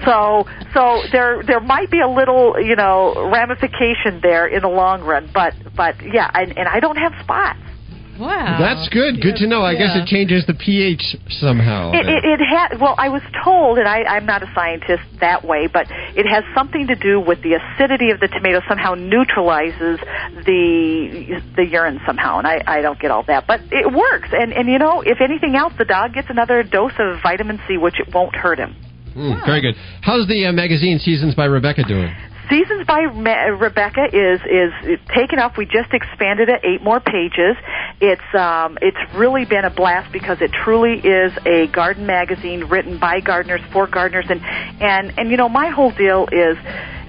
So 0.05 0.47
so 0.73 1.03
there 1.11 1.43
there 1.43 1.59
might 1.59 1.91
be 1.91 2.01
a 2.01 2.09
little 2.09 2.59
you 2.59 2.75
know 2.75 3.29
ramification 3.31 3.90
there 4.21 4.47
in 4.47 4.61
the 4.61 4.69
long 4.69 5.01
run, 5.01 5.29
but 5.33 5.53
but 5.75 5.95
yeah, 6.01 6.29
and, 6.33 6.57
and 6.57 6.67
I 6.67 6.79
don't 6.79 6.97
have 6.97 7.13
spots. 7.23 7.59
Wow. 8.21 8.57
That's 8.59 8.87
good. 8.89 9.19
Good 9.19 9.37
to 9.37 9.47
know. 9.47 9.63
I 9.63 9.73
guess 9.73 9.95
it 9.95 10.05
changes 10.05 10.45
the 10.45 10.53
pH 10.53 11.01
somehow. 11.41 11.91
It, 11.91 12.05
it, 12.05 12.21
it 12.23 12.39
had 12.45 12.79
well, 12.79 12.93
I 12.97 13.09
was 13.09 13.23
told, 13.43 13.79
and 13.79 13.87
I, 13.87 14.03
I'm 14.03 14.27
not 14.27 14.43
a 14.43 14.51
scientist 14.53 15.01
that 15.19 15.43
way, 15.43 15.65
but 15.65 15.87
it 15.89 16.27
has 16.29 16.43
something 16.53 16.85
to 16.87 16.95
do 16.95 17.19
with 17.19 17.41
the 17.41 17.57
acidity 17.57 18.11
of 18.11 18.19
the 18.19 18.27
tomato 18.27 18.61
somehow 18.69 18.93
neutralizes 18.93 19.99
the 20.45 21.41
the 21.55 21.65
urine 21.65 21.99
somehow, 22.05 22.37
and 22.37 22.45
I, 22.45 22.61
I 22.67 22.81
don't 22.81 22.99
get 22.99 23.09
all 23.09 23.23
that, 23.23 23.47
but 23.47 23.61
it 23.71 23.91
works. 23.91 24.29
And 24.31 24.53
and 24.53 24.69
you 24.69 24.77
know, 24.77 25.01
if 25.01 25.19
anything 25.19 25.55
else, 25.55 25.73
the 25.79 25.85
dog 25.85 26.13
gets 26.13 26.29
another 26.29 26.61
dose 26.61 26.93
of 26.99 27.23
vitamin 27.23 27.59
C, 27.67 27.77
which 27.77 27.99
it 27.99 28.13
won't 28.13 28.35
hurt 28.35 28.59
him. 28.59 28.75
Mm, 29.15 29.45
very 29.45 29.61
good. 29.61 29.75
How's 30.01 30.27
the 30.27 30.45
uh, 30.45 30.51
magazine 30.51 30.99
Seasons 30.99 31.33
by 31.33 31.45
Rebecca 31.45 31.83
doing? 31.87 32.13
Seasons 32.49 32.85
by 32.85 32.99
Rebecca 33.01 34.05
is 34.11 34.41
is 34.49 34.99
taken 35.13 35.39
up. 35.39 35.57
We 35.57 35.65
just 35.65 35.93
expanded 35.93 36.49
it 36.49 36.61
eight 36.63 36.81
more 36.83 36.99
pages. 36.99 37.55
It's 37.99 38.35
um, 38.35 38.77
it's 38.81 38.97
really 39.15 39.45
been 39.45 39.65
a 39.65 39.69
blast 39.69 40.11
because 40.11 40.41
it 40.41 40.51
truly 40.51 40.99
is 40.99 41.31
a 41.45 41.67
garden 41.67 42.05
magazine 42.05 42.65
written 42.65 42.97
by 42.97 43.19
gardeners 43.19 43.61
for 43.71 43.87
gardeners, 43.87 44.25
and 44.29 44.41
and 44.81 45.17
and 45.17 45.29
you 45.29 45.37
know 45.37 45.49
my 45.49 45.69
whole 45.69 45.91
deal 45.91 46.27
is. 46.31 46.57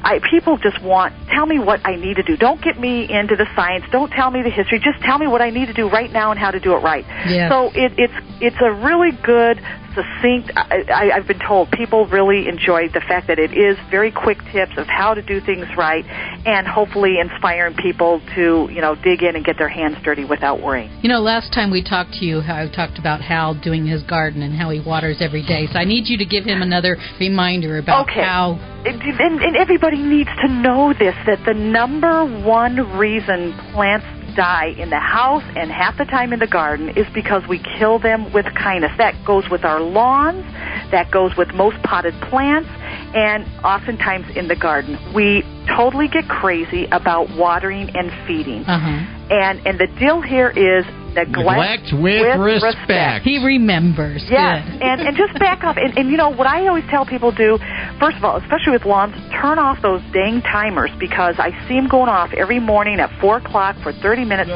I, 0.05 0.19
people 0.29 0.57
just 0.59 0.83
want 0.83 1.15
tell 1.29 1.47
me 1.47 1.61
what 1.61 1.81
I 1.87 1.95
need 1.95 2.17
to 2.17 2.25
do. 2.25 2.37
Don't 2.37 2.61
get 2.61 2.77
me 2.77 3.09
into 3.09 3.37
the 3.37 3.47
science. 3.55 3.85
Don't 3.93 4.11
tell 4.11 4.33
me 4.33 4.43
the 4.43 4.51
history. 4.51 4.81
Just 4.81 5.01
tell 5.01 5.17
me 5.17 5.29
what 5.29 5.41
I 5.41 5.51
need 5.51 5.67
to 5.67 5.73
do 5.73 5.89
right 5.89 6.11
now 6.11 6.33
and 6.33 6.41
how 6.41 6.51
to 6.51 6.59
do 6.59 6.75
it 6.75 6.83
right. 6.83 7.05
Yes. 7.29 7.49
So 7.49 7.71
it, 7.73 7.93
it's 7.97 8.13
it's 8.41 8.57
a 8.61 8.73
really 8.73 9.13
good, 9.13 9.63
succinct. 9.95 10.53
I, 10.57 10.85
I, 10.93 11.17
I've 11.17 11.27
been 11.27 11.39
told 11.39 11.71
people 11.71 12.07
really 12.07 12.49
enjoy 12.49 12.89
the 12.89 13.01
fact 13.01 13.29
that 13.29 13.39
it 13.39 13.53
is 13.53 13.77
very 13.91 14.11
quick 14.11 14.39
tips 14.53 14.73
of 14.77 14.87
how 14.87 15.15
to 15.15 15.23
do 15.23 15.41
things 15.41 15.67
right, 15.77 16.05
and 16.47 16.67
hopefully 16.67 17.19
inspiring 17.21 17.77
people 17.77 18.21
to 18.35 18.69
you 18.71 18.81
know 18.81 18.95
dig 18.95 19.23
in 19.23 19.37
and 19.37 19.45
get 19.45 19.59
their 19.59 19.69
hands 19.69 19.97
dirty 20.05 20.25
without 20.25 20.63
worrying. 20.63 20.91
You 21.03 21.09
know, 21.09 21.21
last 21.21 21.53
time 21.53 21.71
we 21.71 21.83
talked 21.83 22.13
to 22.15 22.25
you, 22.25 22.41
I 22.41 22.69
talked 22.75 22.99
about 22.99 23.21
Hal 23.21 23.55
doing 23.61 23.87
his 23.87 24.03
garden 24.03 24.43
and 24.43 24.55
how 24.55 24.71
he 24.71 24.81
waters 24.81 25.19
every 25.21 25.43
day. 25.47 25.67
So 25.73 25.79
I 25.79 25.85
need 25.85 26.09
you 26.09 26.19
to 26.19 26.25
give 26.27 26.45
him 26.45 26.63
another 26.63 26.97
reminder 27.21 27.79
about 27.79 28.09
Okay. 28.09 28.23
how. 28.23 28.59
And, 28.85 29.01
and 29.01 29.57
everybody 29.57 29.99
needs 29.99 30.31
to 30.43 30.49
know 30.49 30.93
this 30.93 31.15
that 31.27 31.39
the 31.47 31.55
number 31.55 32.25
one 32.45 32.77
reason 32.99 33.53
plants 33.73 34.07
die 34.35 34.75
in 34.79 34.91
the 34.91 34.99
house 34.99 35.45
and 35.57 35.71
half 35.71 35.97
the 35.99 36.05
time 36.05 36.33
in 36.33 36.39
the 36.39 36.47
garden 36.47 36.91
is 36.91 37.07
because 37.15 37.43
we 37.49 37.61
kill 37.79 37.99
them 37.99 38.33
with 38.33 38.47
kindness. 38.55 38.93
That 38.99 39.15
goes 39.25 39.49
with 39.51 39.65
our 39.65 39.81
lawns, 39.81 40.45
that 40.91 41.11
goes 41.11 41.37
with 41.37 41.53
most 41.55 41.83
potted 41.83 42.15
plants, 42.23 42.69
and 43.15 43.45
oftentimes 43.65 44.27
in 44.37 44.49
the 44.49 44.57
garden. 44.57 44.99
We 45.15 45.43
totally 45.77 46.09
get 46.09 46.29
crazy 46.29 46.87
about 46.93 47.29
watering 47.37 47.91
and 47.95 48.11
feeding. 48.27 48.65
Uh 48.65 48.79
huh. 48.79 49.35
And 49.35 49.67
and 49.67 49.79
the 49.79 49.87
deal 49.99 50.21
here 50.21 50.51
is 50.51 50.85
neglect, 51.15 51.93
Neglect 51.93 52.03
with 52.03 52.37
respect. 52.41 53.25
He 53.25 53.39
remembers. 53.45 54.25
Yes, 54.29 54.65
Good. 54.65 54.83
and 54.83 55.01
and 55.01 55.17
just 55.17 55.39
back 55.39 55.65
up. 55.65 55.77
And, 55.77 55.97
and 55.97 56.11
you 56.11 56.17
know 56.17 56.31
what 56.31 56.47
I 56.47 56.67
always 56.67 56.85
tell 56.91 57.07
people 57.07 57.33
do. 57.33 57.59
First 58.01 58.17
of 58.17 58.25
all, 58.25 58.37
especially 58.37 58.73
with 58.73 58.85
lawns, 58.85 59.15
turn 59.41 59.59
off 59.59 59.81
those 59.83 60.01
dang 60.13 60.43
timers 60.43 60.91
because 60.99 61.37
I 61.39 61.51
see 61.69 61.75
them 61.77 61.89
going 61.89 62.09
off 62.09 62.33
every 62.37 62.61
morning 62.61 63.01
at 63.01 63.11
four 63.21 63.39
o'clock 63.39 63.77
for 63.83 63.93
thirty 63.93 64.25
minutes. 64.25 64.51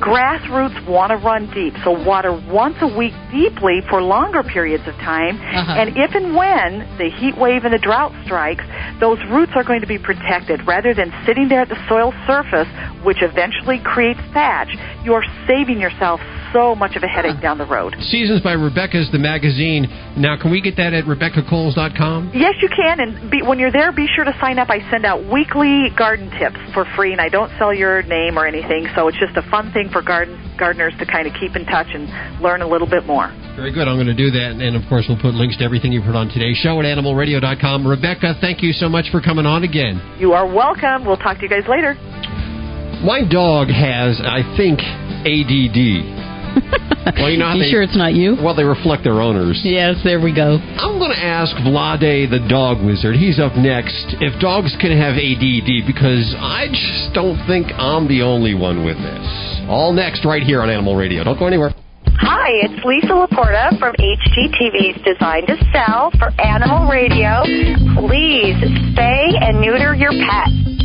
Grassroots 0.00 0.88
want 0.88 1.10
to 1.10 1.16
run 1.16 1.52
deep. 1.52 1.74
So 1.84 1.92
water 1.92 2.32
once 2.32 2.76
a 2.80 2.86
week 2.88 3.12
deeply 3.30 3.80
for 3.88 4.02
longer 4.02 4.42
periods 4.42 4.86
of 4.88 4.94
time. 4.96 5.36
Uh-huh. 5.36 5.72
And 5.72 5.96
if 5.96 6.14
and 6.14 6.34
when 6.34 6.80
the 6.96 7.10
heat 7.10 7.36
wave 7.36 7.64
and 7.64 7.74
the 7.74 7.78
drought 7.78 8.12
strikes, 8.24 8.64
those 8.98 9.18
roots 9.30 9.52
are 9.54 9.64
going 9.64 9.82
to 9.82 9.86
be 9.86 9.98
protected 9.98 10.66
rather 10.66 10.94
than 10.94 11.12
sitting 11.26 11.48
there 11.48 11.60
at 11.60 11.68
the 11.68 11.78
soil 11.88 12.12
surface, 12.26 12.68
which 13.04 13.22
eventually 13.22 13.78
creates 13.78 14.20
thatch. 14.32 14.74
You're 15.04 15.24
saving 15.46 15.80
yourself 15.80 16.20
so 16.52 16.74
much 16.74 16.96
of 16.96 17.02
a 17.02 17.08
headache 17.08 17.40
down 17.40 17.58
the 17.58 17.66
road. 17.66 17.94
Seasons 18.00 18.40
by 18.40 18.52
Rebecca's 18.52 19.10
the 19.12 19.18
magazine. 19.18 19.86
Now, 20.16 20.36
can 20.40 20.50
we 20.50 20.60
get 20.60 20.76
that 20.76 20.92
at 20.92 21.04
RebeccaKolls.com? 21.04 22.32
Yes, 22.34 22.54
you 22.60 22.68
can. 22.68 23.00
And 23.00 23.30
be, 23.30 23.42
when 23.42 23.58
you're 23.58 23.72
there, 23.72 23.92
be 23.92 24.06
sure 24.14 24.24
to 24.24 24.36
sign 24.40 24.58
up. 24.58 24.70
I 24.70 24.78
send 24.90 25.04
out 25.04 25.24
weekly 25.30 25.88
garden 25.96 26.30
tips 26.38 26.58
for 26.74 26.84
free, 26.96 27.12
and 27.12 27.20
I 27.20 27.28
don't 27.28 27.50
sell 27.58 27.72
your 27.74 28.02
name 28.02 28.38
or 28.38 28.46
anything. 28.46 28.86
So 28.94 29.08
it's 29.08 29.18
just 29.18 29.36
a 29.36 29.42
fun 29.50 29.72
thing 29.72 29.88
for 29.90 30.02
garden 30.02 30.38
gardeners 30.58 30.92
to 30.98 31.06
kind 31.06 31.26
of 31.26 31.32
keep 31.40 31.56
in 31.56 31.64
touch 31.64 31.88
and 31.94 32.06
learn 32.42 32.60
a 32.60 32.68
little 32.68 32.88
bit 32.88 33.06
more. 33.06 33.32
Very 33.56 33.72
good. 33.72 33.88
I'm 33.88 33.96
going 33.96 34.12
to 34.12 34.14
do 34.14 34.30
that. 34.30 34.60
And 34.60 34.76
of 34.76 34.82
course, 34.88 35.06
we'll 35.08 35.20
put 35.20 35.34
links 35.34 35.56
to 35.58 35.64
everything 35.64 35.92
you've 35.92 36.04
heard 36.04 36.16
on 36.16 36.28
today's 36.28 36.56
show 36.56 36.78
at 36.80 36.84
animalradio.com. 36.84 37.86
Rebecca, 37.86 38.34
thank 38.40 38.62
you 38.62 38.72
so 38.72 38.88
much 38.88 39.10
for 39.10 39.20
coming 39.20 39.46
on 39.46 39.64
again. 39.64 40.00
You 40.18 40.32
are 40.32 40.46
welcome. 40.46 41.06
We'll 41.06 41.16
talk 41.16 41.38
to 41.38 41.42
you 41.42 41.48
guys 41.48 41.66
later. 41.68 41.94
My 43.02 43.24
dog 43.24 43.68
has, 43.68 44.20
I 44.20 44.44
think, 44.56 44.80
ADD. 45.24 46.29
Well, 47.20 47.30
you 47.30 47.38
know 47.38 47.52
you 47.52 47.64
they, 47.64 47.70
sure 47.70 47.82
it's 47.82 47.96
not 47.96 48.14
you? 48.14 48.36
Well, 48.40 48.54
they 48.54 48.64
reflect 48.64 49.04
their 49.04 49.20
owners. 49.20 49.60
Yes, 49.64 49.96
there 50.04 50.20
we 50.20 50.34
go. 50.34 50.58
I'm 50.58 50.98
going 50.98 51.12
to 51.12 51.22
ask 51.22 51.54
Vlade, 51.62 52.30
the 52.30 52.42
dog 52.48 52.84
wizard. 52.84 53.16
He's 53.16 53.38
up 53.38 53.56
next. 53.56 54.16
If 54.20 54.40
dogs 54.40 54.74
can 54.80 54.92
have 54.96 55.14
ADD, 55.14 55.86
because 55.86 56.34
I 56.38 56.68
just 56.68 57.14
don't 57.14 57.38
think 57.46 57.68
I'm 57.76 58.08
the 58.08 58.22
only 58.22 58.54
one 58.54 58.84
with 58.84 58.96
this. 58.96 59.26
All 59.68 59.92
next, 59.92 60.24
right 60.24 60.42
here 60.42 60.62
on 60.62 60.70
Animal 60.70 60.96
Radio. 60.96 61.24
Don't 61.24 61.38
go 61.38 61.46
anywhere. 61.46 61.74
Hi, 62.20 62.50
it's 62.66 62.84
Lisa 62.84 63.14
Laporta 63.16 63.78
from 63.78 63.94
HGTV's 63.94 65.02
Design 65.04 65.46
to 65.46 65.56
Sell 65.72 66.10
for 66.18 66.28
Animal 66.40 66.88
Radio. 66.88 67.42
Please 67.96 68.56
spay 68.92 69.32
and 69.40 69.60
neuter 69.60 69.94
your 69.94 70.12
pet. 70.12 70.79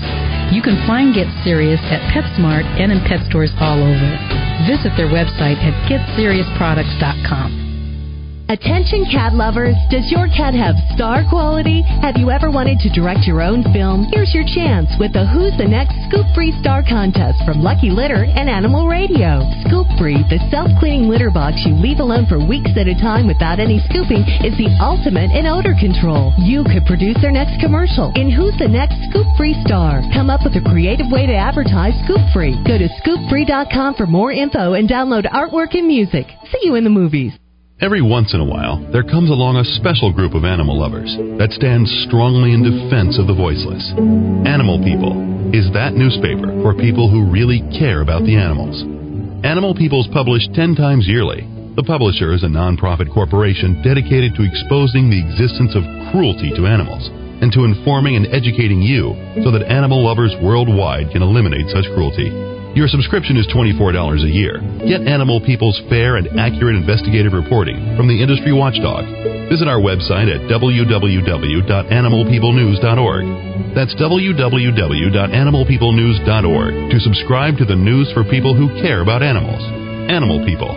You 0.52 0.62
can 0.62 0.76
find 0.86 1.14
Get 1.14 1.26
Serious 1.44 1.80
at 1.90 2.00
PetSmart 2.12 2.64
and 2.78 2.92
in 2.92 3.00
pet 3.00 3.24
stores 3.28 3.52
all 3.58 3.78
over. 3.80 4.10
Visit 4.66 4.96
their 4.96 5.08
website 5.08 5.56
at 5.56 5.74
GetSeriousProducts.com. 5.88 7.63
Attention 8.44 9.08
cat 9.08 9.32
lovers, 9.32 9.72
does 9.88 10.04
your 10.12 10.28
cat 10.28 10.52
have 10.52 10.76
star 10.92 11.24
quality? 11.32 11.80
Have 12.04 12.20
you 12.20 12.28
ever 12.28 12.52
wanted 12.52 12.76
to 12.84 12.92
direct 12.92 13.24
your 13.24 13.40
own 13.40 13.64
film? 13.72 14.04
Here's 14.12 14.36
your 14.36 14.44
chance 14.44 14.92
with 15.00 15.16
the 15.16 15.24
Who's 15.24 15.56
the 15.56 15.64
Next 15.64 15.96
Scoop 16.04 16.28
Free 16.36 16.52
Star 16.60 16.84
Contest 16.84 17.40
from 17.48 17.64
Lucky 17.64 17.88
Litter 17.88 18.28
and 18.28 18.52
Animal 18.52 18.84
Radio. 18.84 19.40
Scoop 19.64 19.88
Free, 19.96 20.20
the 20.28 20.36
self-cleaning 20.52 21.08
litter 21.08 21.32
box 21.32 21.64
you 21.64 21.72
leave 21.72 22.04
alone 22.04 22.28
for 22.28 22.36
weeks 22.36 22.76
at 22.76 22.84
a 22.84 22.92
time 23.00 23.24
without 23.24 23.56
any 23.56 23.80
scooping, 23.88 24.28
is 24.44 24.52
the 24.60 24.68
ultimate 24.76 25.32
in 25.32 25.48
odor 25.48 25.72
control. 25.80 26.36
You 26.36 26.68
could 26.68 26.84
produce 26.84 27.16
their 27.24 27.32
next 27.32 27.56
commercial 27.64 28.12
in 28.12 28.28
Who's 28.28 28.60
the 28.60 28.68
Next 28.68 29.00
Scoop 29.08 29.26
Free 29.40 29.56
Star. 29.64 30.04
Come 30.12 30.28
up 30.28 30.44
with 30.44 30.52
a 30.60 30.68
creative 30.68 31.08
way 31.08 31.24
to 31.24 31.32
advertise 31.32 31.96
Scoop 32.04 32.20
Free. 32.36 32.60
Go 32.68 32.76
to 32.76 32.92
scoopfree.com 33.00 33.96
for 33.96 34.04
more 34.04 34.36
info 34.36 34.76
and 34.76 34.84
download 34.84 35.24
artwork 35.32 35.72
and 35.72 35.88
music. 35.88 36.28
See 36.52 36.68
you 36.68 36.76
in 36.76 36.84
the 36.84 36.92
movies. 36.92 37.32
Every 37.84 38.00
once 38.00 38.32
in 38.32 38.40
a 38.40 38.48
while, 38.48 38.80
there 38.96 39.04
comes 39.04 39.28
along 39.28 39.60
a 39.60 39.72
special 39.76 40.08
group 40.08 40.32
of 40.32 40.48
animal 40.48 40.80
lovers 40.80 41.12
that 41.36 41.52
stands 41.52 41.92
strongly 42.08 42.56
in 42.56 42.64
defense 42.64 43.20
of 43.20 43.28
the 43.28 43.36
voiceless. 43.36 43.84
Animal 44.48 44.80
People 44.80 45.12
is 45.52 45.68
that 45.76 45.92
newspaper 45.92 46.48
for 46.64 46.72
people 46.72 47.12
who 47.12 47.28
really 47.28 47.60
care 47.76 48.00
about 48.00 48.24
the 48.24 48.40
animals. 48.40 48.80
Animal 49.44 49.76
People's 49.76 50.08
published 50.16 50.56
10 50.56 50.80
times 50.80 51.04
yearly. 51.04 51.44
The 51.76 51.84
publisher 51.84 52.32
is 52.32 52.40
a 52.40 52.48
nonprofit 52.48 53.12
corporation 53.12 53.84
dedicated 53.84 54.32
to 54.40 54.48
exposing 54.48 55.12
the 55.12 55.20
existence 55.20 55.76
of 55.76 55.84
cruelty 56.08 56.56
to 56.56 56.64
animals 56.64 57.12
and 57.44 57.52
to 57.52 57.68
informing 57.68 58.16
and 58.16 58.24
educating 58.32 58.80
you 58.80 59.12
so 59.44 59.52
that 59.52 59.68
animal 59.68 60.00
lovers 60.00 60.32
worldwide 60.40 61.12
can 61.12 61.20
eliminate 61.20 61.68
such 61.68 61.84
cruelty. 61.92 62.53
Your 62.74 62.88
subscription 62.88 63.36
is 63.38 63.46
$24 63.54 64.24
a 64.26 64.28
year. 64.28 64.58
Get 64.82 65.06
Animal 65.06 65.38
People's 65.40 65.80
fair 65.88 66.16
and 66.16 66.26
accurate 66.40 66.74
investigative 66.74 67.32
reporting 67.32 67.94
from 67.96 68.08
the 68.08 68.20
industry 68.20 68.52
watchdog. 68.52 69.04
Visit 69.48 69.68
our 69.70 69.78
website 69.78 70.26
at 70.26 70.50
www.animalpeoplenews.org. 70.50 73.24
That's 73.78 73.94
www.animalpeoplenews.org 73.94 76.90
to 76.90 76.98
subscribe 76.98 77.58
to 77.58 77.64
the 77.64 77.76
news 77.76 78.10
for 78.12 78.24
people 78.24 78.56
who 78.58 78.66
care 78.82 79.02
about 79.02 79.22
animals. 79.22 79.62
Animal 80.10 80.44
People. 80.44 80.74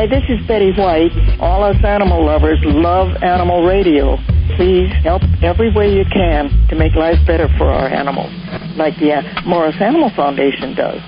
Hi, 0.00 0.06
this 0.06 0.24
is 0.32 0.40
Betty 0.48 0.72
White. 0.72 1.12
All 1.44 1.62
us 1.62 1.76
animal 1.84 2.24
lovers 2.24 2.56
love 2.64 3.20
animal 3.20 3.66
radio. 3.68 4.16
Please 4.56 4.88
help 5.04 5.20
every 5.44 5.68
way 5.76 5.92
you 5.92 6.08
can 6.08 6.48
to 6.70 6.74
make 6.74 6.94
life 6.94 7.20
better 7.26 7.52
for 7.58 7.68
our 7.68 7.84
animals, 7.86 8.32
like 8.80 8.96
the 8.96 9.12
uh, 9.12 9.44
Morris 9.44 9.76
Animal 9.78 10.08
Foundation 10.16 10.72
does. 10.72 11.04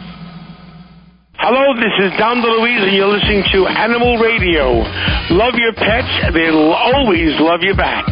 Hello, 1.40 1.72
this 1.80 1.96
is 2.04 2.12
Dom 2.20 2.44
DeLuise, 2.44 2.84
and 2.84 2.92
you're 2.92 3.08
listening 3.08 3.42
to 3.56 3.64
Animal 3.64 4.18
Radio. 4.18 4.84
Love 5.40 5.54
your 5.56 5.72
pets, 5.72 6.12
they'll 6.36 6.76
always 6.76 7.32
love 7.40 7.60
you 7.62 7.74
back. 7.74 8.04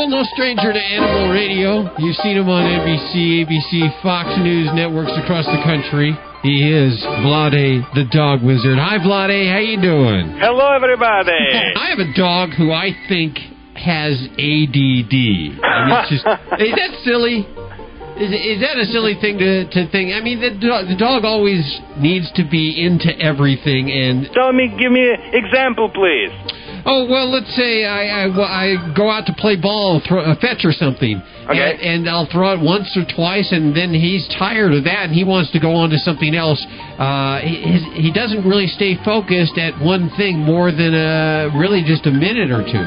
Well, 0.00 0.08
no 0.08 0.24
stranger 0.32 0.72
to 0.72 0.80
Animal 0.80 1.28
Radio. 1.28 1.84
You've 1.98 2.16
seen 2.24 2.38
him 2.38 2.48
on 2.48 2.64
NBC, 2.64 3.44
ABC, 3.44 4.00
Fox 4.00 4.32
News 4.40 4.70
networks 4.72 5.12
across 5.22 5.44
the 5.44 5.60
country. 5.60 6.16
He 6.42 6.72
is 6.72 6.96
Vlade, 7.20 7.84
the 7.92 8.08
dog 8.08 8.40
wizard. 8.40 8.78
Hi, 8.80 8.96
Vlade. 8.96 9.52
How 9.52 9.58
you 9.60 9.76
doing? 9.76 10.40
Hello, 10.40 10.72
everybody. 10.72 11.36
I 11.76 11.92
have 11.92 11.98
a 12.00 12.16
dog 12.16 12.56
who 12.56 12.72
I 12.72 12.96
think 13.12 13.36
has 13.76 14.16
ADD. 14.40 15.60
I 15.60 15.84
mean, 15.84 15.92
it's 15.92 16.08
just, 16.16 16.24
is 16.64 16.72
that 16.80 16.92
silly? 17.04 17.44
Is, 18.16 18.32
is 18.32 18.60
that 18.64 18.80
a 18.80 18.88
silly 18.88 19.20
thing 19.20 19.36
to, 19.36 19.68
to 19.68 19.90
think? 19.92 20.16
I 20.16 20.24
mean, 20.24 20.40
the, 20.40 20.48
do- 20.48 20.88
the 20.88 20.96
dog 20.96 21.26
always 21.28 21.60
needs 22.00 22.32
to 22.40 22.48
be 22.48 22.72
into 22.88 23.12
everything, 23.20 23.92
and 23.92 24.32
Tell 24.32 24.52
me, 24.54 24.72
give 24.80 24.92
me 24.92 25.12
an 25.12 25.36
example, 25.36 25.92
please. 25.92 26.32
Oh 26.86 27.06
well, 27.08 27.30
let's 27.30 27.54
say 27.56 27.84
I 27.84 28.24
I, 28.24 28.26
well, 28.28 28.46
I 28.48 28.92
go 28.96 29.10
out 29.10 29.26
to 29.26 29.34
play 29.34 29.56
ball, 29.56 30.00
throw, 30.06 30.20
uh, 30.20 30.34
fetch 30.40 30.64
or 30.64 30.72
something, 30.72 31.20
Okay. 31.48 31.58
and, 31.58 31.80
and 31.80 32.08
I'll 32.08 32.26
throw 32.30 32.52
it 32.54 32.60
once 32.60 32.96
or 32.96 33.04
twice, 33.04 33.52
and 33.52 33.74
then 33.76 33.92
he's 33.92 34.26
tired 34.38 34.72
of 34.72 34.84
that, 34.84 35.04
and 35.10 35.14
he 35.14 35.24
wants 35.24 35.50
to 35.52 35.60
go 35.60 35.72
on 35.74 35.90
to 35.90 35.98
something 35.98 36.34
else. 36.34 36.64
Uh, 36.98 37.40
he, 37.40 38.08
he 38.08 38.12
doesn't 38.12 38.44
really 38.44 38.66
stay 38.66 38.96
focused 39.04 39.58
at 39.58 39.78
one 39.80 40.10
thing 40.16 40.38
more 40.38 40.70
than 40.72 40.94
uh, 40.94 41.50
really 41.56 41.82
just 41.84 42.06
a 42.06 42.10
minute 42.10 42.50
or 42.50 42.62
two. 42.62 42.84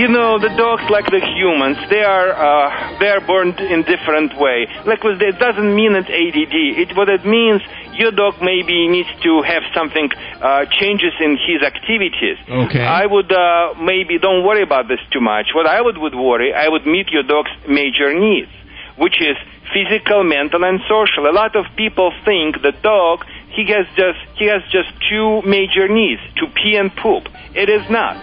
You 0.00 0.08
know, 0.08 0.38
the 0.38 0.52
dogs, 0.56 0.84
like 0.90 1.06
the 1.06 1.20
humans, 1.20 1.78
they 1.88 2.02
are 2.02 2.30
uh, 2.36 2.98
they 2.98 3.08
are 3.08 3.20
born 3.26 3.54
in 3.58 3.82
different 3.82 4.38
way. 4.38 4.66
Like 4.86 5.00
it 5.04 5.38
doesn't 5.38 5.74
mean 5.74 5.94
it's 5.94 6.08
ADD. 6.10 6.56
It 6.82 6.96
what 6.96 7.08
it 7.08 7.24
means. 7.24 7.62
Your 7.98 8.12
dog 8.12 8.34
maybe 8.42 8.88
needs 8.88 9.08
to 9.22 9.42
have 9.42 9.62
something 9.74 10.10
uh, 10.40 10.66
changes 10.78 11.12
in 11.20 11.38
his 11.48 11.62
activities. 11.62 12.36
Okay. 12.48 12.84
I 12.84 13.06
would 13.06 13.32
uh, 13.32 13.74
maybe 13.80 14.18
don't 14.18 14.44
worry 14.44 14.62
about 14.62 14.88
this 14.88 15.00
too 15.12 15.20
much. 15.20 15.46
What 15.54 15.66
I 15.66 15.80
would 15.80 15.98
would 15.98 16.14
worry, 16.14 16.52
I 16.52 16.68
would 16.68 16.86
meet 16.86 17.08
your 17.08 17.22
dog's 17.22 17.50
major 17.68 18.12
needs, 18.12 18.52
which 18.98 19.20
is 19.20 19.36
physical, 19.72 20.24
mental, 20.24 20.62
and 20.64 20.80
social. 20.88 21.26
A 21.26 21.32
lot 21.32 21.56
of 21.56 21.64
people 21.76 22.12
think 22.24 22.62
the 22.62 22.72
dog 22.82 23.24
he 23.56 23.64
has 23.72 23.86
just 23.96 24.20
he 24.36 24.46
has 24.46 24.62
just 24.70 24.92
two 25.08 25.40
major 25.48 25.88
needs: 25.88 26.20
to 26.36 26.46
pee 26.52 26.76
and 26.76 26.94
poop. 26.96 27.28
It 27.54 27.68
is 27.68 27.88
not. 27.88 28.16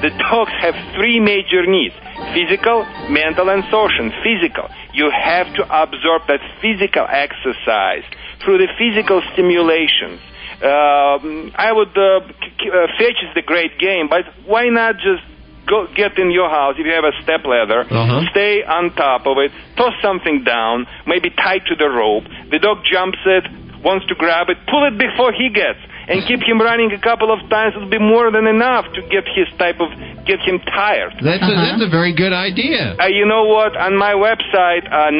The 0.00 0.10
dogs 0.10 0.52
have 0.60 0.74
three 0.96 1.20
major 1.20 1.66
needs: 1.66 1.94
physical, 2.32 2.86
mental, 3.10 3.48
and 3.50 3.62
social. 3.70 4.08
Physical, 4.24 4.68
you 4.94 5.10
have 5.12 5.52
to 5.54 5.62
absorb 5.68 6.26
that 6.28 6.40
physical 6.62 7.06
exercise 7.08 8.08
through 8.44 8.58
the 8.58 8.68
physical 8.78 9.20
stimulations. 9.32 10.20
Um 10.62 11.52
I 11.54 11.70
would 11.72 11.94
uh, 11.96 12.20
k- 12.42 12.52
k- 12.60 12.70
uh, 12.78 12.86
fetch 12.98 13.18
is 13.26 13.32
the 13.34 13.42
great 13.42 13.78
game, 13.78 14.08
but 14.08 14.24
why 14.46 14.64
not 14.68 14.96
just 15.08 15.22
go 15.66 15.86
get 15.94 16.18
in 16.18 16.30
your 16.30 16.48
house 16.48 16.74
if 16.78 16.84
you 16.86 16.92
have 16.92 17.04
a 17.04 17.14
step 17.22 17.44
ladder, 17.44 17.80
Uh-huh. 17.88 18.22
stay 18.30 18.64
on 18.64 18.90
top 18.94 19.26
of 19.26 19.36
it, 19.44 19.52
toss 19.76 19.94
something 20.02 20.42
down, 20.44 20.86
maybe 21.06 21.28
tie 21.30 21.58
to 21.70 21.74
the 21.76 21.88
rope. 21.88 22.24
The 22.50 22.58
dog 22.58 22.78
jumps 22.92 23.18
it, 23.26 23.44
wants 23.84 24.06
to 24.06 24.14
grab 24.14 24.48
it, 24.48 24.56
pull 24.72 24.82
it 24.90 24.96
before 24.98 25.30
he 25.32 25.48
gets, 25.50 25.78
and 26.08 26.24
keep 26.26 26.40
him 26.50 26.58
running 26.60 26.90
a 26.92 26.98
couple 26.98 27.30
of 27.30 27.38
times. 27.50 27.74
It'll 27.76 27.88
be 27.88 27.98
more 28.16 28.30
than 28.36 28.46
enough 28.46 28.86
to 28.96 29.00
get 29.14 29.24
his 29.38 29.46
type 29.58 29.78
of 29.84 29.90
get 30.30 30.40
him 30.40 30.58
tired. 30.60 31.12
That's 31.22 31.42
a, 31.44 31.54
that's 31.66 31.82
a 31.88 31.92
very 31.98 32.12
good 32.22 32.32
idea. 32.32 32.96
Uh, 32.98 33.06
you 33.18 33.24
know 33.32 33.44
what? 33.44 33.76
On 33.76 33.92
my 33.96 34.14
website, 34.28 34.84
uh, 34.90 35.10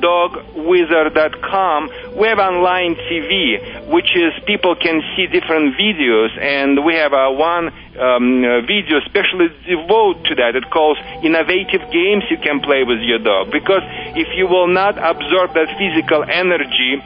911dogwizard.com, 0.00 1.90
we 2.18 2.28
have 2.28 2.38
online 2.38 2.94
TV, 2.94 3.90
which 3.90 4.16
is 4.16 4.32
people 4.46 4.74
can 4.76 5.02
see 5.16 5.26
different 5.26 5.74
videos, 5.76 6.36
and 6.40 6.84
we 6.84 6.94
have 6.94 7.12
uh, 7.12 7.30
one 7.30 7.68
um, 7.98 8.42
video 8.66 9.00
specially 9.06 9.48
devoted 9.66 10.24
to 10.24 10.34
that. 10.36 10.56
It 10.56 10.70
calls 10.70 10.98
innovative 11.22 11.90
games 11.90 12.24
you 12.30 12.38
can 12.38 12.60
play 12.60 12.84
with 12.84 13.00
your 13.00 13.18
dog. 13.18 13.50
Because 13.50 13.82
if 14.16 14.28
you 14.36 14.46
will 14.46 14.68
not 14.68 14.98
absorb 14.98 15.54
that 15.54 15.68
physical 15.78 16.24
energy 16.24 17.02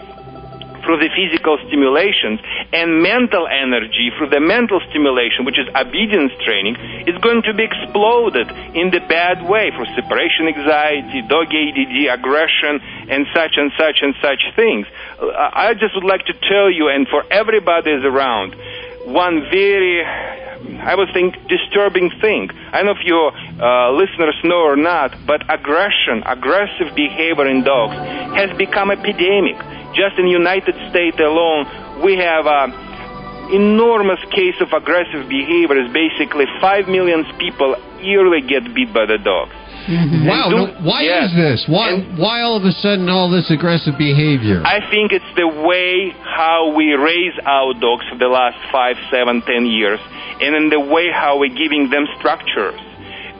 through 0.82 0.98
the 0.98 1.10
physical 1.14 1.58
stimulations 1.66 2.40
and 2.72 3.02
mental 3.02 3.46
energy 3.46 4.10
through 4.18 4.28
the 4.28 4.40
mental 4.40 4.80
stimulation, 4.90 5.44
which 5.44 5.58
is 5.58 5.66
obedience 5.74 6.32
training, 6.44 6.76
is 7.06 7.16
going 7.22 7.42
to 7.42 7.54
be 7.54 7.64
exploded 7.64 8.50
in 8.74 8.90
the 8.90 9.00
bad 9.08 9.42
way 9.48 9.70
for 9.74 9.86
separation 9.94 10.50
anxiety, 10.50 11.22
dog 11.26 11.48
ADD, 11.50 11.96
aggression, 12.10 12.80
and 13.08 13.26
such 13.34 13.54
and 13.56 13.70
such 13.78 14.02
and 14.02 14.14
such 14.20 14.42
things. 14.54 14.86
Uh, 15.18 15.30
I 15.32 15.74
just 15.74 15.94
would 15.94 16.04
like 16.04 16.26
to 16.26 16.34
tell 16.34 16.70
you, 16.70 16.88
and 16.88 17.06
for 17.08 17.24
everybody 17.30 17.90
is 17.90 18.04
around, 18.04 18.54
one 19.06 19.46
very 19.50 20.04
I 20.82 20.94
would 20.94 21.08
think 21.12 21.34
disturbing 21.48 22.10
thing. 22.20 22.50
I 22.72 22.82
don't 22.82 22.86
know 22.86 22.98
if 22.98 23.04
your 23.04 23.30
uh, 23.30 23.92
listeners 23.92 24.36
know 24.44 24.62
or 24.62 24.76
not, 24.76 25.14
but 25.26 25.42
aggression, 25.48 26.22
aggressive 26.26 26.94
behavior 26.94 27.46
in 27.46 27.64
dogs 27.64 27.94
has 28.36 28.56
become 28.56 28.90
epidemic. 28.90 29.58
Just 29.94 30.18
in 30.18 30.24
the 30.26 30.34
United 30.34 30.74
States 30.90 31.18
alone, 31.20 32.02
we 32.02 32.16
have 32.16 32.46
a 32.46 32.90
enormous 33.52 34.20
case 34.30 34.56
of 34.60 34.72
aggressive 34.72 35.28
behavior. 35.28 35.76
Is 35.78 35.92
basically 35.92 36.46
five 36.60 36.88
million 36.88 37.24
people 37.38 37.76
yearly 38.00 38.40
get 38.40 38.72
beat 38.74 38.92
by 38.92 39.06
the 39.06 39.18
dogs. 39.18 39.54
Wow, 39.88 40.44
And 40.46 40.50
do- 40.50 40.56
no, 40.56 40.66
why 40.82 41.02
Yes. 41.02 41.30
is 41.30 41.36
this? 41.36 41.64
Why 41.68 41.94
why 42.16 42.42
all 42.42 42.56
of 42.56 42.64
a 42.64 42.72
sudden 42.72 43.08
all 43.08 43.28
this 43.30 43.50
aggressive 43.50 43.98
behavior? 43.98 44.62
I 44.64 44.80
think 44.90 45.12
it's 45.12 45.32
the 45.36 45.48
way 45.48 46.14
how 46.22 46.72
we 46.74 46.92
raise 46.94 47.34
our 47.44 47.74
dogs 47.74 48.04
for 48.10 48.16
the 48.18 48.28
last 48.28 48.58
five, 48.70 48.96
seven, 49.10 49.42
ten 49.42 49.66
years, 49.66 50.00
and 50.40 50.54
in 50.54 50.70
the 50.70 50.80
way 50.80 51.10
how 51.10 51.38
we're 51.38 51.54
giving 51.54 51.90
them 51.90 52.06
structures, 52.18 52.78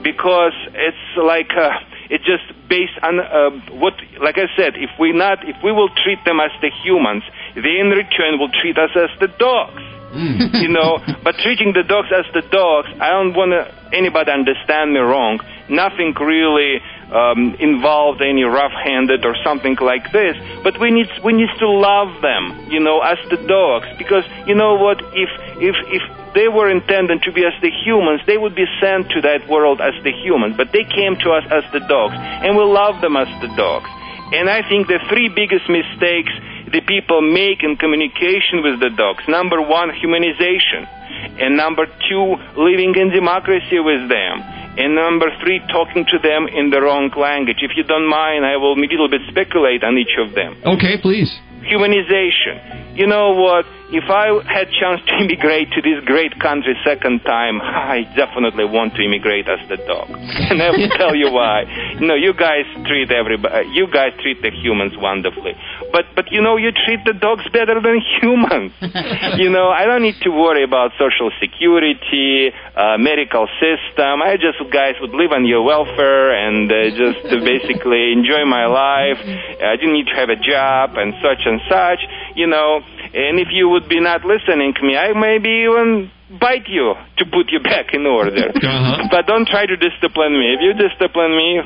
because 0.03 0.53
it's 0.73 1.05
like 1.17 1.51
uh, 1.55 1.69
it's 2.09 2.25
just 2.25 2.43
based 2.67 2.97
on 3.01 3.19
uh, 3.19 3.49
what, 3.79 3.93
like 4.21 4.37
I 4.37 4.47
said, 4.57 4.75
if 4.75 4.89
we 4.99 5.11
not, 5.13 5.47
if 5.47 5.55
we 5.63 5.71
will 5.71 5.89
treat 6.03 6.23
them 6.25 6.39
as 6.39 6.51
the 6.61 6.69
humans, 6.83 7.23
they 7.55 7.79
in 7.79 7.89
return 7.89 8.39
will 8.39 8.51
treat 8.61 8.77
us 8.77 8.91
as 8.95 9.09
the 9.19 9.27
dogs. 9.39 9.81
you 10.13 10.67
know, 10.69 10.99
but 11.23 11.33
treating 11.41 11.73
the 11.73 11.81
dogs 11.81 12.09
as 12.15 12.25
the 12.35 12.41
dogs, 12.53 12.87
I 13.01 13.09
don't 13.09 13.33
want 13.33 13.49
to 13.49 13.65
anybody 13.97 14.29
understand 14.31 14.93
me 14.93 14.99
wrong. 14.99 15.39
Nothing 15.69 16.13
really 16.19 16.81
um, 17.11 17.55
involved 17.59 18.21
any 18.21 18.43
rough-handed 18.43 19.25
or 19.25 19.35
something 19.43 19.77
like 19.79 20.11
this. 20.11 20.35
But 20.63 20.79
we 20.79 20.91
need 20.91 21.09
we 21.23 21.33
need 21.33 21.49
to 21.59 21.69
love 21.69 22.21
them, 22.21 22.67
you 22.69 22.79
know, 22.79 22.99
as 23.01 23.17
the 23.29 23.37
dogs, 23.37 23.87
because 23.97 24.25
you 24.45 24.55
know 24.55 24.75
what? 24.75 24.99
If 25.13 25.29
if 25.61 25.75
if 25.87 26.03
they 26.33 26.47
were 26.47 26.69
intended 26.69 27.21
to 27.23 27.31
be 27.31 27.45
as 27.45 27.53
the 27.61 27.71
humans, 27.85 28.21
they 28.25 28.37
would 28.37 28.55
be 28.55 28.65
sent 28.81 29.09
to 29.11 29.21
that 29.21 29.47
world 29.47 29.79
as 29.79 29.93
the 30.03 30.11
humans. 30.11 30.55
But 30.57 30.71
they 30.73 30.83
came 30.83 31.15
to 31.23 31.31
us 31.31 31.45
as 31.51 31.63
the 31.71 31.79
dogs, 31.79 32.15
and 32.17 32.57
we 32.57 32.63
love 32.63 33.01
them 33.01 33.15
as 33.15 33.29
the 33.41 33.53
dogs. 33.55 33.89
And 34.33 34.49
I 34.49 34.67
think 34.67 34.87
the 34.87 34.99
three 35.09 35.29
biggest 35.29 35.69
mistakes 35.69 36.33
the 36.73 36.81
people 36.81 37.21
make 37.21 37.61
in 37.61 37.77
communication 37.77 38.65
with 38.65 38.79
the 38.81 38.89
dogs 38.89 39.23
number 39.27 39.61
one, 39.61 39.91
humanization. 39.91 40.89
And 41.39 41.55
number 41.55 41.85
two, 41.85 42.35
living 42.57 42.93
in 42.95 43.09
democracy 43.09 43.79
with 43.79 44.09
them. 44.09 44.41
And 44.77 44.95
number 44.95 45.29
three, 45.41 45.61
talking 45.69 46.05
to 46.09 46.17
them 46.17 46.47
in 46.47 46.69
the 46.69 46.81
wrong 46.81 47.11
language. 47.15 47.61
If 47.61 47.77
you 47.77 47.83
don't 47.83 48.09
mind, 48.09 48.45
I 48.45 48.57
will 48.57 48.73
a 48.73 48.79
little 48.79 49.09
bit 49.09 49.21
speculate 49.29 49.83
on 49.83 49.97
each 49.97 50.17
of 50.17 50.33
them. 50.33 50.57
Okay, 50.65 50.97
please. 50.99 51.29
Humanization. 51.69 52.92
You 52.93 53.07
know 53.07 53.33
what? 53.33 53.65
If 53.93 54.09
I 54.09 54.33
had 54.49 54.69
chance 54.73 55.01
to 55.05 55.13
immigrate 55.21 55.69
to 55.73 55.81
this 55.81 56.01
great 56.05 56.33
country 56.39 56.73
second 56.85 57.21
time, 57.25 57.61
I 57.61 58.05
definitely 58.15 58.65
want 58.65 58.93
to 58.97 59.01
immigrate 59.01 59.45
as 59.49 59.61
the 59.69 59.77
dog. 59.77 60.09
And 60.53 60.61
I 60.61 60.69
will 60.69 60.89
tell 60.97 61.15
you 61.15 61.29
why. 61.31 61.65
You 61.97 62.05
know, 62.05 62.13
you 62.13 62.33
guys 62.33 62.65
treat 62.85 63.09
everybody, 63.09 63.69
you 63.73 63.87
guys 63.89 64.13
treat 64.21 64.41
the 64.41 64.49
humans 64.49 64.93
wonderfully. 64.97 65.53
But, 65.91 66.05
but 66.15 66.31
you 66.31 66.41
know, 66.41 66.57
you 66.57 66.69
treat 66.73 67.05
the 67.05 67.13
dogs 67.13 67.45
better 67.53 67.81
than 67.81 68.01
humans. 68.21 68.73
you 69.37 69.49
know, 69.49 69.69
I 69.69 69.85
don't 69.85 70.01
need 70.01 70.17
to 70.21 70.29
worry 70.29 70.63
about 70.63 70.91
social 70.97 71.29
security, 71.41 72.53
uh, 72.77 72.97
medical 72.97 73.47
system. 73.61 74.21
I 74.21 74.37
just, 74.37 74.57
guys, 74.71 74.93
would 75.01 75.13
live 75.13 75.33
on 75.33 75.45
your 75.45 75.61
welfare 75.65 76.33
and 76.33 76.69
uh, 76.69 76.93
just 76.93 77.25
uh, 77.25 77.41
basically 77.41 78.13
enjoy 78.13 78.45
my 78.45 78.65
life. 78.65 79.17
I 79.21 79.77
didn't 79.77 79.93
need 79.93 80.07
to 80.13 80.17
have 80.17 80.29
a 80.29 80.37
job 80.37 80.97
and 80.97 81.13
such 81.21 81.41
and 81.45 81.61
such, 81.69 82.01
you 82.35 82.47
know. 82.47 82.81
And 83.13 83.39
if 83.39 83.49
you 83.53 83.69
would 83.69 83.87
be 83.87 84.01
not 84.01 84.25
listening 84.25 84.73
to 84.73 84.81
me, 84.81 84.97
I 84.97 85.13
maybe 85.13 85.69
even 85.69 86.09
bite 86.39 86.65
you 86.65 86.97
to 87.17 87.23
put 87.29 87.53
you 87.53 87.59
back 87.63 87.93
in 87.93 88.05
order. 88.05 88.49
Uh-huh. 88.49 89.07
But 89.09 89.27
don't 89.29 89.47
try 89.47 89.65
to 89.65 89.77
discipline 89.77 90.33
me. 90.33 90.57
If 90.57 90.59
you 90.65 90.73
discipline 90.73 91.37
me, 91.37 91.61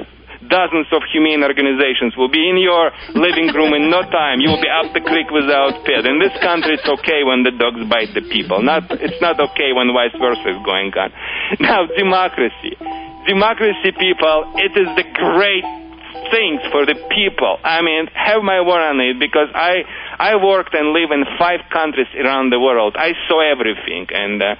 dozens 0.45 0.87
of 0.91 1.01
humane 1.11 1.41
organizations 1.43 2.15
will 2.19 2.29
be 2.29 2.43
in 2.49 2.57
your 2.59 2.91
living 3.15 3.49
room 3.55 3.73
in 3.73 3.89
no 3.89 4.03
time. 4.05 4.39
You 4.43 4.51
will 4.53 4.61
be 4.61 4.69
up 4.69 4.91
the 4.93 5.01
creek 5.01 5.31
without 5.31 5.81
pit. 5.87 6.05
In 6.05 6.19
this 6.19 6.35
country, 6.43 6.75
it's 6.75 6.87
okay 6.99 7.23
when 7.23 7.43
the 7.43 7.55
dogs 7.55 7.81
bite 7.89 8.13
the 8.13 8.27
people. 8.27 8.61
Not, 8.61 8.91
it's 8.91 9.21
not 9.23 9.39
okay 9.39 9.71
when 9.71 9.91
vice 9.95 10.15
versa 10.19 10.51
is 10.51 10.61
going 10.67 10.91
on. 10.93 11.09
Now, 11.63 11.87
democracy. 11.87 12.75
Democracy, 13.25 13.91
people, 13.95 14.51
it 14.55 14.75
is 14.75 14.87
the 14.95 15.07
great 15.15 15.65
things 16.31 16.61
for 16.71 16.85
the 16.85 16.95
people. 17.11 17.57
I 17.63 17.81
mean, 17.81 18.07
have 18.13 18.43
my 18.43 18.61
word 18.61 18.83
on 18.83 18.99
it 18.99 19.19
because 19.19 19.47
I 19.53 19.83
I 20.19 20.35
worked 20.35 20.73
and 20.73 20.93
live 20.93 21.11
in 21.11 21.23
five 21.37 21.61
countries 21.71 22.07
around 22.17 22.51
the 22.51 22.59
world. 22.59 22.95
I 22.97 23.13
saw 23.27 23.39
everything 23.41 24.07
and. 24.11 24.41
Uh, 24.41 24.55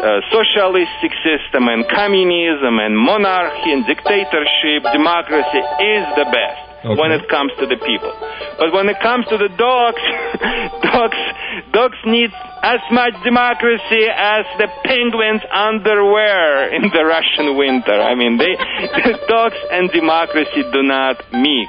uh, 0.00 0.24
socialistic 0.32 1.12
system 1.20 1.68
and 1.68 1.84
communism 1.92 2.80
and 2.80 2.96
monarchy 2.96 3.68
and 3.68 3.84
dictatorship, 3.84 4.80
democracy 4.96 5.60
is 5.60 6.04
the 6.16 6.24
best. 6.24 6.70
when 6.96 7.12
it 7.12 7.28
comes 7.28 7.52
to 7.60 7.66
the 7.68 7.76
people. 7.76 8.08
But 8.56 8.72
when 8.72 8.88
it 8.88 8.96
comes 9.04 9.26
to 9.28 9.36
the 9.36 9.52
dogs, 9.52 10.00
dogs, 10.88 11.20
dogs 11.72 12.00
need 12.06 12.32
as 12.64 12.80
much 12.90 13.12
democracy 13.24 14.08
as 14.08 14.48
the 14.56 14.68
penguins' 14.84 15.44
underwear 15.52 16.72
in 16.72 16.88
the 16.88 17.04
Russian 17.04 17.56
winter. 17.56 18.00
I 18.00 18.14
mean, 18.14 18.38
they, 18.40 18.56
dogs 19.28 19.60
and 19.70 19.90
democracy 19.92 20.64
do 20.72 20.82
not 20.82 21.20
mix. 21.32 21.68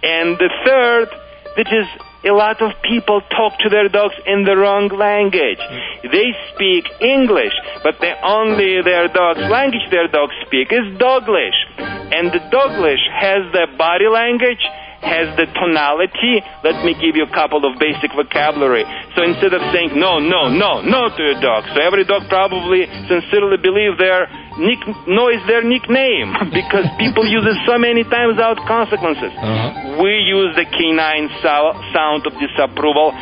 And 0.00 0.40
the 0.40 0.48
third, 0.64 1.08
which 1.56 1.68
is 1.68 1.88
a 2.24 2.32
lot 2.32 2.60
of 2.60 2.72
people 2.82 3.20
talk 3.22 3.58
to 3.60 3.68
their 3.68 3.88
dogs 3.88 4.14
in 4.26 4.44
the 4.44 4.56
wrong 4.56 4.88
language. 4.88 5.58
They 6.02 6.36
speak 6.54 6.84
English, 7.00 7.54
but 7.82 7.98
the 8.00 8.12
only 8.22 8.82
their 8.82 9.08
dog's 9.08 9.40
language 9.48 9.88
their 9.90 10.08
dogs 10.08 10.34
speak 10.46 10.68
is 10.70 10.84
Doglish. 10.98 11.56
And 11.78 12.30
the 12.32 12.40
Doglish 12.52 13.04
has 13.08 13.50
the 13.52 13.66
body 13.78 14.08
language, 14.08 14.60
has 15.00 15.32
the 15.36 15.48
tonality. 15.56 16.44
Let 16.64 16.84
me 16.84 16.92
give 16.94 17.16
you 17.16 17.24
a 17.24 17.32
couple 17.32 17.64
of 17.64 17.80
basic 17.80 18.12
vocabulary. 18.12 18.84
So 19.16 19.24
instead 19.24 19.56
of 19.56 19.64
saying 19.72 19.96
no, 19.96 20.20
no, 20.20 20.52
no, 20.52 20.80
no 20.84 21.08
to 21.08 21.20
your 21.20 21.40
dog, 21.40 21.64
so 21.72 21.80
every 21.80 22.04
dog 22.04 22.28
probably 22.28 22.84
sincerely 23.08 23.56
believe 23.56 23.96
their 23.96 24.28
nick, 24.60 24.80
no 25.08 25.28
is 25.32 25.40
their 25.48 25.64
nickname 25.64 26.36
because 26.52 26.84
people 27.00 27.24
use 27.24 27.44
it 27.48 27.58
so 27.64 27.80
many 27.80 28.04
times 28.04 28.36
without 28.36 28.60
consequences. 28.68 29.32
Uh-huh. 29.32 30.00
We 30.04 30.20
use 30.24 30.52
the 30.56 30.68
canine 30.68 31.28
sou- 31.40 31.76
sound 31.96 32.28
of 32.28 32.32
disapproval. 32.36 33.12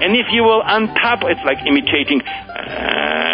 And 0.00 0.16
if 0.16 0.32
you 0.32 0.42
will 0.42 0.62
untap, 0.64 1.20
it's 1.28 1.44
like 1.44 1.58
imitating. 1.66 2.22
Uh, 2.24 3.29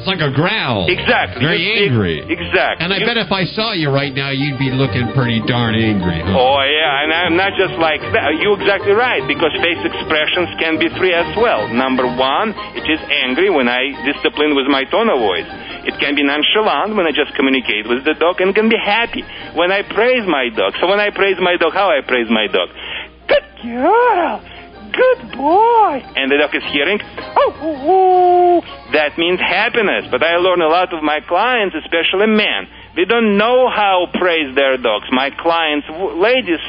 It's 0.00 0.08
like 0.08 0.24
a 0.24 0.32
growl. 0.32 0.88
Exactly. 0.88 1.44
Very 1.44 1.60
You- 1.60 1.92
angry. 1.92 2.24
Exactly. 2.24 2.80
And 2.80 2.88
I 2.92 3.04
bet 3.04 3.20
if 3.20 3.30
I 3.30 3.44
saw 3.44 3.72
you 3.76 3.90
right 3.92 4.14
now, 4.16 4.30
you'd 4.32 4.58
be 4.58 4.72
looking 4.72 5.12
pretty 5.12 5.44
darn 5.44 5.76
angry. 5.76 6.20
Huh? 6.24 6.32
Oh 6.40 6.60
yeah, 6.64 7.04
and 7.04 7.12
I'm 7.12 7.36
not 7.36 7.52
just 7.60 7.76
like 7.76 8.00
that. 8.00 8.32
You're 8.40 8.56
exactly 8.58 8.92
right 8.96 9.20
because 9.28 9.52
face 9.60 9.78
expressions 9.84 10.48
can 10.58 10.78
be 10.80 10.88
three 10.96 11.12
as 11.12 11.28
well. 11.36 11.68
Number 11.68 12.08
one, 12.08 12.56
it 12.74 12.88
is 12.88 13.00
angry 13.28 13.50
when 13.52 13.68
I 13.68 13.92
discipline 14.08 14.56
with 14.56 14.66
my 14.72 14.84
tone 14.88 15.10
of 15.12 15.20
voice. 15.20 15.46
It 15.84 16.00
can 16.00 16.14
be 16.16 16.22
nonchalant 16.24 16.96
when 16.96 17.06
I 17.06 17.12
just 17.12 17.34
communicate 17.36 17.88
with 17.88 18.04
the 18.04 18.14
dog, 18.14 18.40
and 18.40 18.54
can 18.54 18.68
be 18.68 18.76
happy 18.80 19.24
when 19.54 19.70
I 19.72 19.82
praise 19.82 20.24
my 20.26 20.48
dog. 20.48 20.74
So 20.80 20.88
when 20.88 21.00
I 21.00 21.10
praise 21.10 21.36
my 21.40 21.56
dog, 21.56 21.72
how 21.74 21.88
I 21.92 22.00
praise 22.06 22.28
my 22.30 22.46
dog? 22.48 22.68
Good 23.28 23.44
girl, 23.62 24.40
good 24.92 25.32
boy, 25.36 26.02
and 26.16 26.30
the 26.30 26.38
dog 26.38 26.54
is 26.54 26.62
hearing. 26.72 27.00
Oh, 27.36 27.52
oh, 27.62 28.62
oh. 28.62 28.92
that 28.92 29.16
means 29.18 29.40
happiness. 29.40 30.06
But 30.10 30.22
I 30.22 30.36
learn 30.36 30.60
a 30.60 30.68
lot 30.68 30.92
of 30.92 31.02
my 31.02 31.20
clients, 31.20 31.74
especially 31.74 32.26
men. 32.26 32.68
They 32.96 33.04
don't 33.04 33.38
know 33.38 33.70
how 33.70 34.06
to 34.12 34.18
praise 34.18 34.54
their 34.54 34.76
dogs. 34.76 35.06
My 35.12 35.30
clients, 35.30 35.86
ladies, 36.18 36.60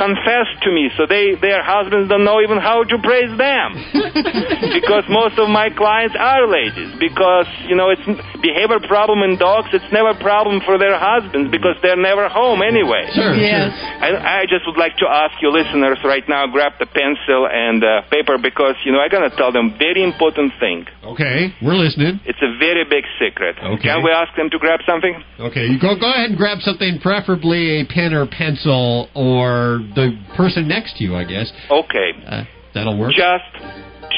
confess 0.00 0.48
to 0.64 0.72
me, 0.72 0.88
so 0.96 1.04
they 1.04 1.36
their 1.36 1.60
husbands 1.60 2.08
don't 2.08 2.24
know 2.24 2.40
even 2.40 2.56
how 2.56 2.80
to 2.88 2.96
praise 3.04 3.28
them. 3.36 3.76
because 4.80 5.04
most 5.12 5.36
of 5.36 5.52
my 5.52 5.68
clients 5.68 6.16
are 6.16 6.48
ladies. 6.48 6.88
Because 6.96 7.46
you 7.68 7.76
know, 7.76 7.92
it's 7.92 8.02
behavior 8.40 8.80
problem 8.88 9.20
in 9.20 9.36
dogs. 9.36 9.68
It's 9.76 9.86
never 9.92 10.16
a 10.16 10.20
problem 10.20 10.64
for 10.64 10.80
their 10.80 10.96
husbands 10.96 11.52
because 11.52 11.76
they're 11.84 12.00
never 12.00 12.28
home 12.28 12.64
anyway. 12.64 13.12
Sure, 13.12 13.36
Yes. 13.36 13.72
I, 14.00 14.40
I 14.40 14.48
just 14.48 14.64
would 14.66 14.80
like 14.80 14.96
to 15.04 15.06
ask 15.06 15.36
you 15.42 15.52
listeners 15.52 15.98
right 16.04 16.24
now, 16.28 16.46
grab 16.48 16.72
the 16.80 16.86
pencil 16.86 17.48
and 17.50 17.84
uh, 17.84 18.02
paper 18.08 18.38
because 18.40 18.74
you 18.84 18.92
know 18.92 19.00
I'm 19.00 19.10
gonna 19.10 19.34
tell 19.36 19.52
them 19.52 19.76
very 19.76 20.02
important 20.02 20.52
thing. 20.58 20.86
Okay, 21.04 21.52
we're 21.60 21.76
listening. 21.76 22.20
It's 22.24 22.40
a 22.40 22.56
very 22.58 22.84
big 22.88 23.04
secret. 23.20 23.56
Okay. 23.60 23.92
Can 23.92 24.02
we 24.02 24.10
ask 24.10 24.34
them 24.36 24.48
to 24.50 24.58
grab 24.58 24.80
something? 24.86 25.12
Okay, 25.38 25.66
you 25.66 25.78
go 25.80 25.98
go 25.98 26.08
ahead 26.08 26.30
and 26.30 26.38
grab 26.38 26.58
something, 26.60 26.98
preferably 27.00 27.80
a 27.80 27.84
pen 27.84 28.14
or 28.14 28.26
pencil, 28.26 29.08
or 29.14 29.80
the 29.94 30.18
person 30.36 30.68
next 30.68 30.96
to 30.96 31.04
you, 31.04 31.16
I 31.16 31.24
guess. 31.24 31.52
Okay. 31.70 32.10
Uh, 32.26 32.44
that'll 32.74 32.98
work. 32.98 33.12
Just 33.12 33.44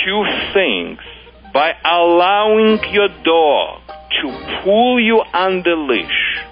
two 0.05 0.25
things. 0.55 0.99
By 1.53 1.75
allowing 1.85 2.81
your 2.93 3.09
dog 3.25 3.83
to 4.23 4.63
pull 4.65 5.01
you 5.01 5.17
on 5.17 5.63
the 5.63 5.77
leash, 5.77 6.43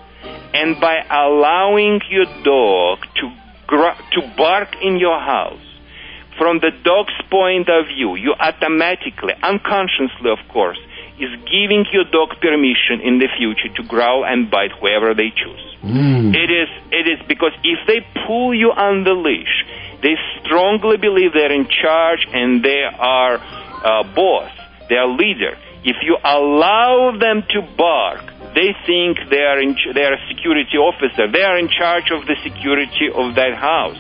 and 0.53 0.81
by 0.81 1.01
allowing 1.09 2.01
your 2.11 2.27
dog 2.45 2.99
to 3.17 3.33
gr- 3.67 4.03
to 4.13 4.35
bark 4.37 4.69
in 4.83 4.99
your 4.99 5.19
house, 5.19 5.63
from 6.37 6.59
the 6.59 6.71
dog's 6.85 7.15
point 7.31 7.69
of 7.69 7.87
view, 7.87 8.15
you 8.17 8.35
automatically, 8.39 9.33
unconsciously, 9.43 10.31
of 10.31 10.39
course, 10.53 10.79
is 11.21 11.31
giving 11.51 11.85
your 11.93 12.05
dog 12.05 12.31
permission 12.41 13.01
in 13.05 13.19
the 13.19 13.29
future 13.39 13.69
to 13.77 13.83
growl 13.87 14.25
and 14.25 14.51
bite 14.51 14.73
whoever 14.81 15.15
they 15.15 15.31
choose. 15.31 15.65
It 16.35 16.51
is 16.51 16.69
it 16.91 17.07
is 17.09 17.27
because 17.29 17.53
if 17.63 17.79
they 17.87 18.01
pull 18.27 18.55
you 18.55 18.71
on 18.73 19.05
the 19.05 19.13
leash, 19.13 19.65
they 20.03 20.17
strongly 20.43 20.97
believe 20.97 21.33
they're 21.33 21.53
in 21.53 21.69
charge 21.69 22.27
and 22.33 22.63
they 22.65 22.83
are 22.85 23.37
uh, 23.37 24.03
boss, 24.15 24.51
they 24.89 24.97
are 24.97 25.09
leader. 25.09 25.57
If 25.85 25.97
you 26.03 26.17
allow 26.23 27.17
them 27.19 27.43
to 27.51 27.63
bark, 27.77 28.30
they 28.55 28.75
think 28.87 29.19
they 29.31 29.43
are 29.45 29.61
in 29.61 29.75
ch- 29.77 29.93
they 29.95 30.03
are 30.05 30.15
a 30.15 30.23
security 30.29 30.77
officer. 30.79 31.31
They 31.31 31.43
are 31.43 31.59
in 31.59 31.69
charge 31.69 32.11
of 32.11 32.27
the 32.27 32.37
security 32.43 33.09
of 33.15 33.35
that 33.37 33.55
house. 33.55 33.97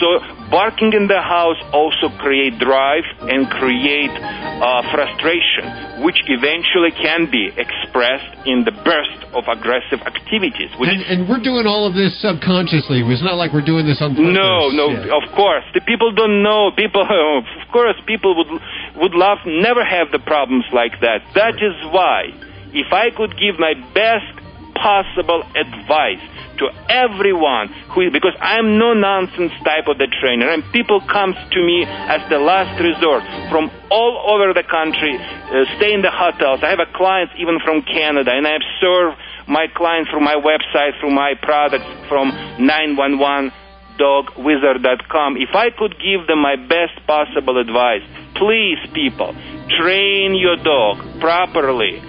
So 0.00 0.16
barking 0.48 0.94
in 0.96 1.08
the 1.10 1.20
house 1.20 1.58
also 1.74 2.08
create 2.22 2.56
drive 2.58 3.04
and 3.28 3.50
create 3.50 4.08
uh, 4.16 4.80
frustration, 4.88 6.00
which 6.06 6.16
eventually 6.30 6.94
can 6.96 7.28
be 7.28 7.50
expressed 7.52 8.46
in 8.46 8.64
the 8.64 8.72
burst 8.86 9.20
of 9.36 9.44
aggressive 9.50 10.00
activities. 10.06 10.70
Which 10.80 10.88
And, 10.88 11.02
and 11.04 11.18
we're 11.28 11.42
doing 11.42 11.66
all 11.66 11.84
of 11.84 11.92
this 11.92 12.16
subconsciously. 12.22 13.02
It's 13.04 13.20
not 13.22 13.36
like 13.36 13.52
we're 13.52 13.66
doing 13.66 13.84
this 13.84 14.00
on 14.00 14.14
purpose. 14.16 14.32
no, 14.32 14.70
no, 14.72 14.88
Yeah. 14.94 15.18
of 15.20 15.26
course. 15.36 15.64
The 15.74 15.82
people 15.84 16.12
don't 16.14 16.42
know. 16.42 16.70
People, 16.72 17.02
of 17.44 17.68
course, 17.72 17.98
people 18.06 18.32
would 18.38 18.48
would 18.96 19.12
love 19.14 19.38
never 19.44 19.84
have 19.84 20.10
the 20.12 20.18
problems 20.20 20.64
like 20.72 20.96
that. 21.00 21.20
That 21.34 21.54
is 21.60 21.76
why, 21.92 22.32
if 22.72 22.92
I 22.92 23.10
could 23.10 23.36
give 23.38 23.58
my 23.58 23.74
best 23.94 24.26
possible 24.74 25.42
advice 25.54 26.22
to 26.58 26.68
everyone 26.88 27.68
who, 27.92 28.10
because 28.10 28.36
I'm 28.40 28.78
no 28.78 28.92
nonsense 28.92 29.52
type 29.64 29.88
of 29.88 29.98
the 29.98 30.08
trainer, 30.20 30.48
and 30.50 30.64
people 30.72 31.00
comes 31.00 31.36
to 31.36 31.60
me 31.64 31.84
as 31.84 32.20
the 32.28 32.38
last 32.38 32.80
resort 32.80 33.24
from 33.48 33.70
all 33.90 34.20
over 34.28 34.52
the 34.52 34.62
country, 34.62 35.16
uh, 35.16 35.64
stay 35.76 35.92
in 35.92 36.02
the 36.02 36.12
hotels. 36.12 36.60
I 36.62 36.70
have 36.70 36.80
a 36.80 36.90
even 37.38 37.60
from 37.64 37.82
Canada, 37.82 38.32
and 38.32 38.46
I 38.46 38.52
have 38.52 38.66
served 38.80 39.16
my 39.48 39.66
clients 39.74 40.10
through 40.10 40.20
my 40.20 40.36
website, 40.36 41.00
through 41.00 41.12
my 41.12 41.34
products 41.40 41.88
from 42.08 42.28
911 42.60 43.52
dogwizard.com. 43.98 45.36
If 45.36 45.54
I 45.54 45.68
could 45.76 45.96
give 46.00 46.26
them 46.26 46.40
my 46.40 46.56
best 46.56 47.04
possible 47.06 47.58
advice, 47.58 48.02
please, 48.34 48.78
people, 48.94 49.34
train 49.78 50.34
your 50.34 50.56
dog 50.56 51.20
properly. 51.20 52.00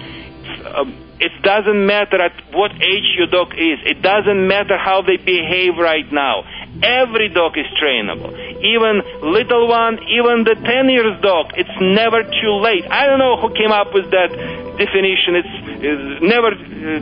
Um, 0.66 0.94
it 1.22 1.30
doesn't 1.42 1.86
matter 1.86 2.18
at 2.18 2.34
what 2.50 2.72
age 2.72 3.14
your 3.14 3.30
dog 3.30 3.54
is. 3.54 3.78
It 3.86 4.02
doesn't 4.02 4.48
matter 4.48 4.74
how 4.78 5.02
they 5.02 5.16
behave 5.22 5.78
right 5.78 6.06
now. 6.10 6.42
Every 6.82 7.28
dog 7.30 7.54
is 7.54 7.66
trainable. 7.78 8.34
Even 8.58 9.02
little 9.22 9.68
one, 9.68 10.02
even 10.10 10.42
the 10.42 10.58
10 10.58 10.90
years 10.90 11.14
dog, 11.22 11.54
it's 11.54 11.76
never 11.78 12.26
too 12.26 12.54
late. 12.58 12.82
I 12.90 13.06
don't 13.06 13.22
know 13.22 13.38
who 13.38 13.54
came 13.54 13.70
up 13.70 13.94
with 13.94 14.10
that 14.10 14.34
definition. 14.82 15.38
It's, 15.38 15.54
it's 15.78 16.22
never, 16.26 16.50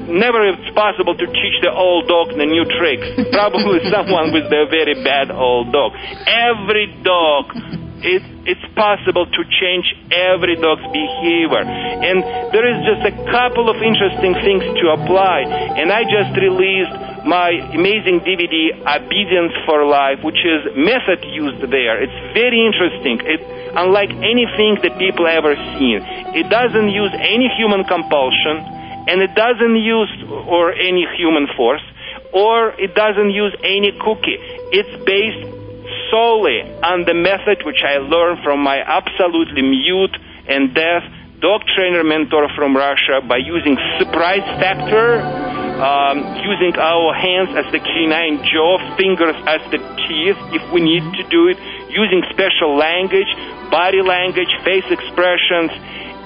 never 0.05 0.53
it's 0.53 0.69
possible 0.77 1.17
to 1.17 1.27
teach 1.27 1.57
the 1.65 1.73
old 1.73 2.09
dog 2.09 2.37
the 2.37 2.45
new 2.45 2.69
tricks. 2.77 3.09
Probably 3.33 3.81
someone 3.89 4.37
with 4.37 4.53
a 4.53 4.69
very 4.69 5.01
bad 5.01 5.31
old 5.33 5.73
dog. 5.73 5.97
Every 6.29 6.93
dog 7.01 7.57
it, 8.03 8.23
it's 8.49 8.67
possible 8.75 9.27
to 9.27 9.41
change 9.61 9.87
every 10.09 10.57
dog's 10.57 10.85
behavior. 10.89 11.65
And 11.65 12.25
there 12.53 12.65
is 12.65 12.79
just 12.89 13.03
a 13.05 13.15
couple 13.29 13.69
of 13.69 13.77
interesting 13.83 14.35
things 14.41 14.65
to 14.65 14.85
apply. 14.97 15.45
And 15.77 15.93
I 15.93 16.05
just 16.09 16.33
released 16.37 16.97
my 17.29 17.53
amazing 17.77 18.25
DVD, 18.25 18.73
Obedience 18.81 19.53
for 19.69 19.85
Life, 19.85 20.25
which 20.25 20.41
is 20.41 20.73
method 20.77 21.21
used 21.29 21.61
there. 21.69 22.01
It's 22.01 22.21
very 22.33 22.65
interesting. 22.65 23.21
It, 23.21 23.41
unlike 23.77 24.11
anything 24.25 24.81
that 24.81 24.97
people 24.97 25.29
ever 25.29 25.55
seen, 25.77 26.01
it 26.33 26.49
doesn't 26.49 26.89
use 26.89 27.13
any 27.13 27.53
human 27.61 27.85
compulsion, 27.85 28.65
and 29.09 29.21
it 29.21 29.35
doesn't 29.37 29.77
use 29.77 30.11
or 30.49 30.73
any 30.73 31.05
human 31.17 31.49
force, 31.57 31.85
or 32.33 32.73
it 32.81 32.95
doesn't 32.95 33.31
use 33.31 33.55
any 33.61 33.93
cookie. 34.01 34.39
It's 34.73 34.93
based 35.05 35.60
solely 36.11 36.61
on 36.83 37.05
the 37.07 37.15
method 37.15 37.65
which 37.65 37.83
I 37.87 37.99
learned 37.99 38.43
from 38.45 38.61
my 38.61 38.83
absolutely 38.83 39.63
mute 39.63 40.17
and 40.49 40.75
deaf 40.75 41.03
dog 41.41 41.63
trainer 41.75 42.05
mentor 42.05 42.49
from 42.55 42.77
Russia 42.77 43.25
by 43.25 43.39
using 43.39 43.79
surprise 43.99 44.45
factor, 44.61 45.23
um, 45.81 46.37
using 46.45 46.77
our 46.77 47.15
hands 47.17 47.49
as 47.57 47.65
the 47.73 47.81
canine 47.81 48.45
jaw, 48.45 48.77
fingers 48.97 49.37
as 49.49 49.61
the 49.73 49.81
teeth 50.05 50.37
if 50.53 50.63
we 50.73 50.85
need 50.85 51.05
to 51.17 51.25
do 51.33 51.49
it, 51.49 51.57
using 51.89 52.21
special 52.29 52.77
language, 52.77 53.29
body 53.73 54.03
language, 54.03 54.53
face 54.65 54.85
expressions, 54.93 55.73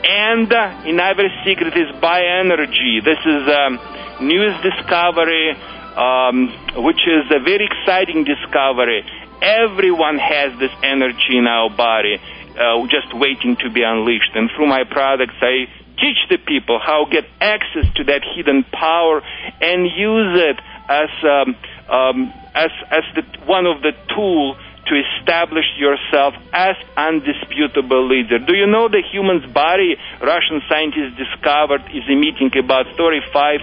and 0.02 0.52
uh, 0.52 0.82
another 0.84 1.30
secret 1.46 1.72
is 1.78 1.88
bioenergy. 2.02 2.98
This 3.04 3.22
is 3.24 3.42
um, 3.48 3.78
newest 4.20 4.60
discovery, 4.66 5.54
um, 5.94 6.50
which 6.82 7.00
is 7.06 7.30
a 7.30 7.38
very 7.38 7.70
exciting 7.70 8.24
discovery. 8.24 9.06
Everyone 9.44 10.16
has 10.16 10.58
this 10.58 10.72
energy 10.82 11.36
in 11.36 11.46
our 11.46 11.68
body, 11.68 12.16
uh, 12.16 12.86
just 12.88 13.12
waiting 13.12 13.56
to 13.60 13.68
be 13.68 13.82
unleashed. 13.82 14.30
And 14.34 14.50
through 14.56 14.68
my 14.68 14.84
products, 14.84 15.34
I 15.42 15.68
teach 16.00 16.16
the 16.30 16.38
people 16.38 16.80
how 16.80 17.04
to 17.04 17.10
get 17.10 17.24
access 17.40 17.84
to 17.96 18.04
that 18.04 18.22
hidden 18.34 18.64
power 18.72 19.22
and 19.60 19.84
use 19.84 20.40
it 20.40 20.58
as 20.88 21.10
um, 21.22 21.56
um, 21.88 22.32
as 22.54 22.70
as 22.90 23.04
the 23.14 23.22
one 23.44 23.66
of 23.66 23.82
the 23.82 23.92
tool 24.14 24.56
to 24.86 24.94
establish 24.94 25.64
yourself 25.76 26.34
as 26.52 26.76
undisputable 26.96 28.06
leader. 28.06 28.38
Do 28.38 28.54
you 28.54 28.66
know 28.66 28.88
the 28.88 29.02
human's 29.02 29.46
body? 29.52 29.96
Russian 30.20 30.60
scientists 30.68 31.16
discovered 31.16 31.82
is 31.92 32.04
emitting 32.08 32.52
about 32.58 32.86
35, 32.96 33.60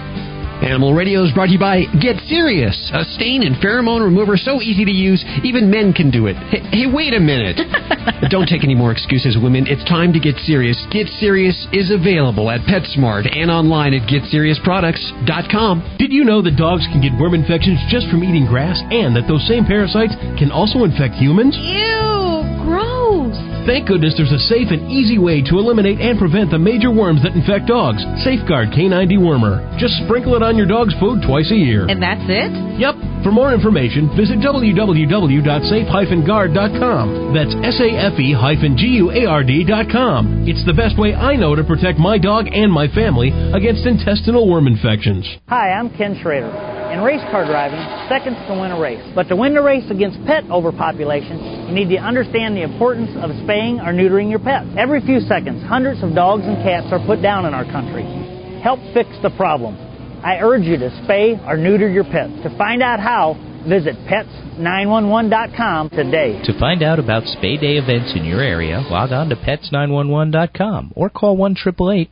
Animal 0.60 0.92
Radio 0.92 1.24
is 1.24 1.32
brought 1.32 1.46
to 1.46 1.52
you 1.52 1.58
by 1.58 1.88
Get 2.04 2.20
Serious, 2.28 2.76
a 2.92 3.04
stain 3.16 3.48
and 3.48 3.56
pheromone 3.64 4.04
remover 4.04 4.36
so 4.36 4.60
easy 4.60 4.84
to 4.84 4.90
use, 4.90 5.24
even 5.42 5.70
men 5.70 5.94
can 5.94 6.10
do 6.10 6.26
it. 6.26 6.36
Hey, 6.52 6.60
hey 6.68 6.86
wait 6.86 7.14
a 7.14 7.20
minute. 7.20 7.56
Don't 8.30 8.46
take 8.46 8.62
any 8.62 8.74
more 8.74 8.92
excuses, 8.92 9.40
women. 9.40 9.64
It's 9.66 9.82
time 9.88 10.12
to 10.12 10.20
get 10.20 10.36
serious. 10.44 10.76
Get 10.92 11.08
Serious 11.16 11.56
is 11.72 11.90
available 11.90 12.50
at 12.50 12.60
PetSmart 12.68 13.24
and 13.34 13.50
online 13.50 13.94
at 13.94 14.06
GetSeriousProducts.com. 14.06 15.96
Did 15.98 16.12
you 16.12 16.24
know 16.24 16.42
that 16.42 16.56
dogs 16.56 16.84
can 16.92 17.00
get 17.00 17.18
worm 17.18 17.32
infections 17.32 17.80
just 17.88 18.08
from 18.10 18.22
eating 18.22 18.44
grass 18.44 18.78
and 18.90 19.16
that 19.16 19.24
those 19.26 19.46
same 19.48 19.64
parasites 19.64 20.12
can 20.36 20.52
also 20.52 20.84
infect 20.84 21.14
humans? 21.14 21.56
Ew, 21.56 22.44
gross. 22.68 23.50
Thank 23.66 23.88
goodness 23.88 24.14
there's 24.16 24.32
a 24.32 24.40
safe 24.48 24.72
and 24.72 24.90
easy 24.90 25.18
way 25.18 25.42
to 25.42 25.60
eliminate 25.60 26.00
and 26.00 26.18
prevent 26.18 26.50
the 26.50 26.58
major 26.58 26.90
worms 26.90 27.22
that 27.22 27.36
infect 27.36 27.68
dogs. 27.68 28.00
Safeguard 28.24 28.72
Canine 28.72 29.06
Dewormer. 29.06 29.60
Just 29.78 30.00
sprinkle 30.04 30.34
it 30.34 30.42
on 30.42 30.49
your 30.56 30.66
dog's 30.66 30.94
food 30.98 31.22
twice 31.26 31.50
a 31.50 31.54
year. 31.54 31.86
And 31.88 32.02
that's 32.02 32.24
it? 32.24 32.50
Yep. 32.78 32.94
For 33.22 33.30
more 33.30 33.52
information, 33.52 34.08
visit 34.16 34.38
www.safe-guard.com. 34.40 37.34
That's 37.34 37.54
S-A-F-E-G-U-A-R-D.com. 37.54 40.48
It's 40.48 40.64
the 40.64 40.72
best 40.72 40.96
way 40.98 41.14
I 41.14 41.36
know 41.36 41.54
to 41.54 41.62
protect 41.62 41.98
my 41.98 42.16
dog 42.16 42.48
and 42.48 42.72
my 42.72 42.88
family 42.88 43.28
against 43.52 43.84
intestinal 43.84 44.48
worm 44.48 44.66
infections. 44.66 45.28
Hi, 45.48 45.72
I'm 45.72 45.90
Ken 45.96 46.18
Schrader. 46.22 46.48
In 46.90 47.02
race 47.02 47.20
car 47.30 47.44
driving, 47.46 47.78
seconds 48.08 48.36
can 48.48 48.58
win 48.58 48.72
a 48.72 48.80
race. 48.80 49.04
But 49.14 49.28
to 49.28 49.36
win 49.36 49.54
the 49.54 49.62
race 49.62 49.88
against 49.90 50.18
pet 50.26 50.42
overpopulation, 50.50 51.68
you 51.68 51.74
need 51.74 51.88
to 51.94 52.02
understand 52.02 52.56
the 52.56 52.62
importance 52.62 53.10
of 53.22 53.30
spaying 53.44 53.78
or 53.78 53.92
neutering 53.92 54.28
your 54.28 54.40
pets. 54.40 54.66
Every 54.76 55.00
few 55.00 55.20
seconds, 55.20 55.62
hundreds 55.68 56.02
of 56.02 56.14
dogs 56.14 56.42
and 56.44 56.56
cats 56.64 56.88
are 56.90 56.98
put 57.06 57.22
down 57.22 57.46
in 57.46 57.54
our 57.54 57.64
country. 57.64 58.02
Help 58.64 58.80
fix 58.92 59.08
the 59.22 59.30
problem. 59.36 59.76
I 60.22 60.38
urge 60.40 60.64
you 60.64 60.76
to 60.76 60.90
spay 61.02 61.42
or 61.46 61.56
neuter 61.56 61.88
your 61.88 62.04
pets. 62.04 62.32
To 62.42 62.56
find 62.58 62.82
out 62.82 63.00
how, 63.00 63.34
visit 63.66 63.96
pets911.com 64.06 65.90
today. 65.90 66.40
To 66.44 66.58
find 66.58 66.82
out 66.82 66.98
about 66.98 67.24
Spay 67.24 67.60
Day 67.60 67.76
events 67.76 68.12
in 68.14 68.24
your 68.24 68.40
area, 68.40 68.80
log 68.90 69.12
on 69.12 69.30
to 69.30 69.36
pets911.com 69.36 70.92
or 70.94 71.08
call 71.10 71.36
1 71.36 71.56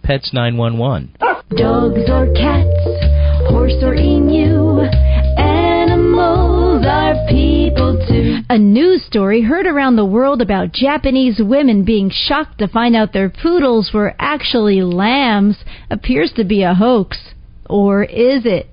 pets 0.02 0.30
911 0.32 1.16
Dogs 1.56 2.10
or 2.10 2.26
cats, 2.34 3.48
horse 3.48 3.82
or 3.82 3.94
emu, 3.94 4.80
animals 5.38 6.84
are 6.86 7.26
people 7.28 8.04
too. 8.06 8.38
A 8.50 8.58
news 8.58 9.04
story 9.06 9.42
heard 9.42 9.66
around 9.66 9.96
the 9.96 10.04
world 10.04 10.42
about 10.42 10.72
Japanese 10.72 11.40
women 11.42 11.84
being 11.84 12.10
shocked 12.12 12.58
to 12.58 12.68
find 12.68 12.94
out 12.94 13.12
their 13.12 13.30
poodles 13.30 13.90
were 13.94 14.14
actually 14.18 14.82
lambs 14.82 15.56
appears 15.90 16.32
to 16.36 16.44
be 16.44 16.62
a 16.62 16.74
hoax. 16.74 17.18
Or 17.68 18.02
is 18.02 18.44
it? 18.44 18.66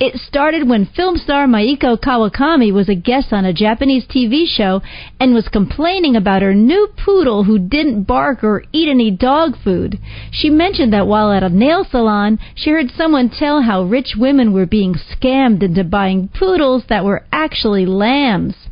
It 0.00 0.16
started 0.16 0.68
when 0.68 0.84
film 0.84 1.16
star 1.16 1.46
Maiko 1.46 1.96
Kawakami 1.96 2.72
was 2.72 2.88
a 2.88 2.94
guest 2.96 3.32
on 3.32 3.44
a 3.44 3.52
Japanese 3.52 4.04
TV 4.04 4.44
show 4.44 4.82
and 5.20 5.32
was 5.32 5.46
complaining 5.46 6.16
about 6.16 6.42
her 6.42 6.54
new 6.54 6.88
poodle 6.96 7.44
who 7.44 7.56
didn't 7.58 8.02
bark 8.02 8.42
or 8.42 8.64
eat 8.72 8.88
any 8.88 9.12
dog 9.12 9.56
food. 9.62 10.00
She 10.32 10.50
mentioned 10.50 10.92
that 10.92 11.06
while 11.06 11.30
at 11.30 11.44
a 11.44 11.48
nail 11.48 11.84
salon, 11.84 12.40
she 12.56 12.70
heard 12.70 12.90
someone 12.90 13.30
tell 13.30 13.62
how 13.62 13.84
rich 13.84 14.16
women 14.16 14.52
were 14.52 14.66
being 14.66 14.94
scammed 14.94 15.62
into 15.62 15.84
buying 15.84 16.28
poodles 16.28 16.84
that 16.88 17.04
were 17.04 17.24
actually 17.30 17.86
lambs. 17.86 18.69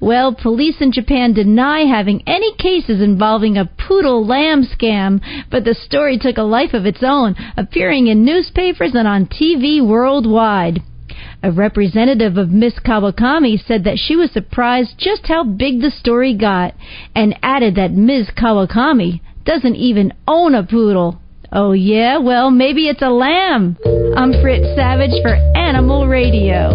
Well, 0.00 0.34
police 0.34 0.76
in 0.80 0.92
Japan 0.92 1.32
deny 1.32 1.80
having 1.80 2.22
any 2.26 2.54
cases 2.56 3.00
involving 3.00 3.56
a 3.56 3.66
poodle 3.66 4.26
lamb 4.26 4.64
scam, 4.64 5.20
but 5.50 5.64
the 5.64 5.74
story 5.74 6.18
took 6.18 6.38
a 6.38 6.42
life 6.42 6.74
of 6.74 6.86
its 6.86 7.02
own, 7.02 7.36
appearing 7.56 8.06
in 8.06 8.24
newspapers 8.24 8.94
and 8.94 9.08
on 9.08 9.26
TV 9.26 9.84
worldwide. 9.84 10.82
A 11.42 11.50
representative 11.50 12.36
of 12.36 12.50
Miss 12.50 12.74
Kawakami 12.78 13.58
said 13.66 13.84
that 13.84 13.98
she 13.98 14.14
was 14.14 14.30
surprised 14.30 14.94
just 14.98 15.26
how 15.26 15.42
big 15.44 15.80
the 15.80 15.90
story 15.90 16.34
got, 16.34 16.74
and 17.14 17.36
added 17.42 17.74
that 17.74 17.92
Ms. 17.92 18.30
Kawakami 18.36 19.20
doesn't 19.44 19.74
even 19.74 20.12
own 20.28 20.54
a 20.54 20.62
poodle. 20.62 21.20
Oh, 21.50 21.72
yeah? 21.72 22.18
Well, 22.18 22.50
maybe 22.50 22.88
it's 22.88 23.02
a 23.02 23.10
lamb. 23.10 23.76
I'm 24.16 24.32
Fritz 24.40 24.74
Savage 24.76 25.20
for 25.22 25.34
Animal 25.56 26.06
Radio. 26.06 26.70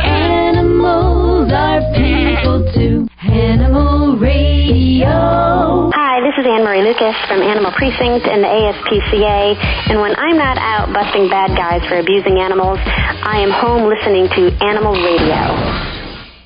Animals 0.00 1.31
are 1.52 1.80
people 1.92 2.64
too. 2.72 3.06
Animal 3.28 4.16
Radio. 4.16 5.90
Hi, 5.92 6.20
this 6.20 6.32
is 6.40 6.46
Annemarie 6.48 6.82
Lucas 6.82 7.16
from 7.28 7.42
Animal 7.42 7.72
Precinct 7.72 8.26
and 8.26 8.42
the 8.42 8.48
ASPCA. 8.48 9.90
And 9.90 10.00
when 10.00 10.16
I'm 10.16 10.36
not 10.36 10.56
out 10.58 10.92
busting 10.92 11.28
bad 11.28 11.56
guys 11.56 11.86
for 11.88 11.98
abusing 11.98 12.38
animals, 12.38 12.78
I 12.80 13.40
am 13.40 13.50
home 13.50 13.88
listening 13.88 14.28
to 14.28 14.64
Animal 14.64 14.94
Radio. 14.94 15.91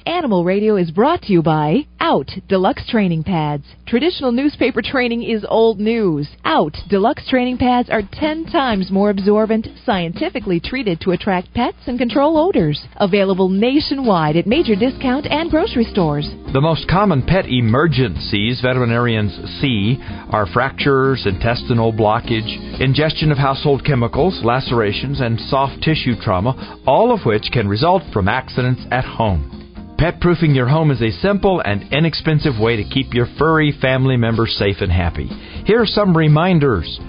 Animal 0.06 0.44
Radio 0.44 0.76
is 0.76 0.92
brought 0.92 1.22
to 1.22 1.32
you 1.32 1.42
by 1.42 1.84
Out 1.98 2.30
Deluxe 2.48 2.88
Training 2.88 3.24
Pads. 3.24 3.64
Traditional 3.88 4.30
newspaper 4.30 4.80
training 4.80 5.24
is 5.24 5.44
old 5.48 5.80
news. 5.80 6.28
Out 6.44 6.76
Deluxe 6.88 7.28
Training 7.28 7.58
Pads 7.58 7.90
are 7.90 8.02
10 8.12 8.46
times 8.46 8.92
more 8.92 9.10
absorbent, 9.10 9.66
scientifically 9.84 10.60
treated 10.60 11.00
to 11.00 11.10
attract 11.10 11.52
pets 11.54 11.78
and 11.88 11.98
control 11.98 12.38
odors. 12.38 12.80
Available 12.98 13.48
nationwide 13.48 14.36
at 14.36 14.46
major 14.46 14.76
discount 14.76 15.26
and 15.26 15.50
grocery 15.50 15.82
stores. 15.82 16.30
The 16.52 16.60
most 16.60 16.86
common 16.88 17.22
pet 17.22 17.46
emergencies 17.46 18.60
veterinarians 18.62 19.34
see 19.60 19.98
are 20.30 20.46
fractures, 20.46 21.26
intestinal 21.26 21.92
blockage, 21.92 22.80
ingestion 22.80 23.32
of 23.32 23.38
household 23.38 23.84
chemicals, 23.84 24.40
lacerations, 24.44 25.20
and 25.20 25.40
soft 25.40 25.82
tissue 25.82 26.14
trauma, 26.22 26.80
all 26.86 27.12
of 27.12 27.26
which 27.26 27.50
can 27.52 27.66
result 27.66 28.04
from 28.12 28.28
accidents 28.28 28.82
at 28.92 29.04
home. 29.04 29.65
Pet 29.98 30.20
proofing 30.20 30.54
your 30.54 30.68
home 30.68 30.90
is 30.90 31.00
a 31.00 31.10
simple 31.10 31.62
and 31.64 31.90
inexpensive 31.90 32.60
way 32.60 32.76
to 32.76 32.84
keep 32.84 33.14
your 33.14 33.26
furry 33.38 33.72
family 33.80 34.18
members 34.18 34.54
safe 34.58 34.76
and 34.80 34.92
happy. 34.92 35.26
Here 35.64 35.80
are 35.80 35.86
some 35.86 36.14
reminders. 36.14 37.00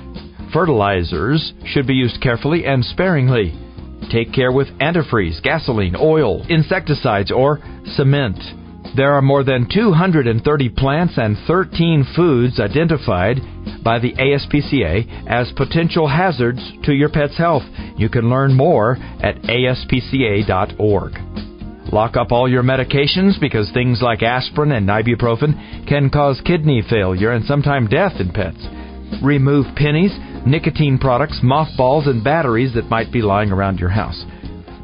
Fertilizers 0.53 1.53
should 1.65 1.85
be 1.85 1.95
used 1.95 2.21
carefully 2.21 2.65
and 2.65 2.85
sparingly. 2.85 3.53
Take 4.09 4.33
care 4.33 4.53
with 4.53 4.69
antifreeze, 4.79 5.43
gasoline, 5.43 5.97
oil, 5.99 6.45
insecticides, 6.47 7.29
or 7.29 7.59
cement. 7.95 8.39
There 8.95 9.11
are 9.11 9.21
more 9.21 9.43
than 9.43 9.67
230 9.69 10.69
plants 10.69 11.15
and 11.17 11.35
13 11.45 12.07
foods 12.15 12.57
identified 12.57 13.41
by 13.83 13.99
the 13.99 14.13
ASPCA 14.13 15.27
as 15.27 15.51
potential 15.57 16.07
hazards 16.07 16.61
to 16.83 16.93
your 16.93 17.09
pet's 17.09 17.37
health. 17.37 17.63
You 17.97 18.07
can 18.07 18.29
learn 18.29 18.53
more 18.53 18.95
at 19.21 19.41
aspca.org. 19.41 21.46
Lock 21.97 22.15
up 22.15 22.31
all 22.31 22.47
your 22.47 22.61
medications 22.61 23.41
because 23.41 23.71
things 23.71 24.03
like 24.03 24.21
aspirin 24.21 24.71
and 24.71 24.87
ibuprofen 24.87 25.87
can 25.87 26.11
cause 26.11 26.39
kidney 26.45 26.83
failure 26.87 27.31
and 27.31 27.43
sometimes 27.43 27.89
death 27.89 28.19
in 28.19 28.31
pets. 28.31 28.63
Remove 29.23 29.65
pennies, 29.75 30.15
nicotine 30.45 30.99
products, 30.99 31.39
mothballs, 31.41 32.05
and 32.05 32.23
batteries 32.23 32.75
that 32.75 32.91
might 32.91 33.11
be 33.11 33.23
lying 33.23 33.51
around 33.51 33.79
your 33.79 33.89
house. 33.89 34.25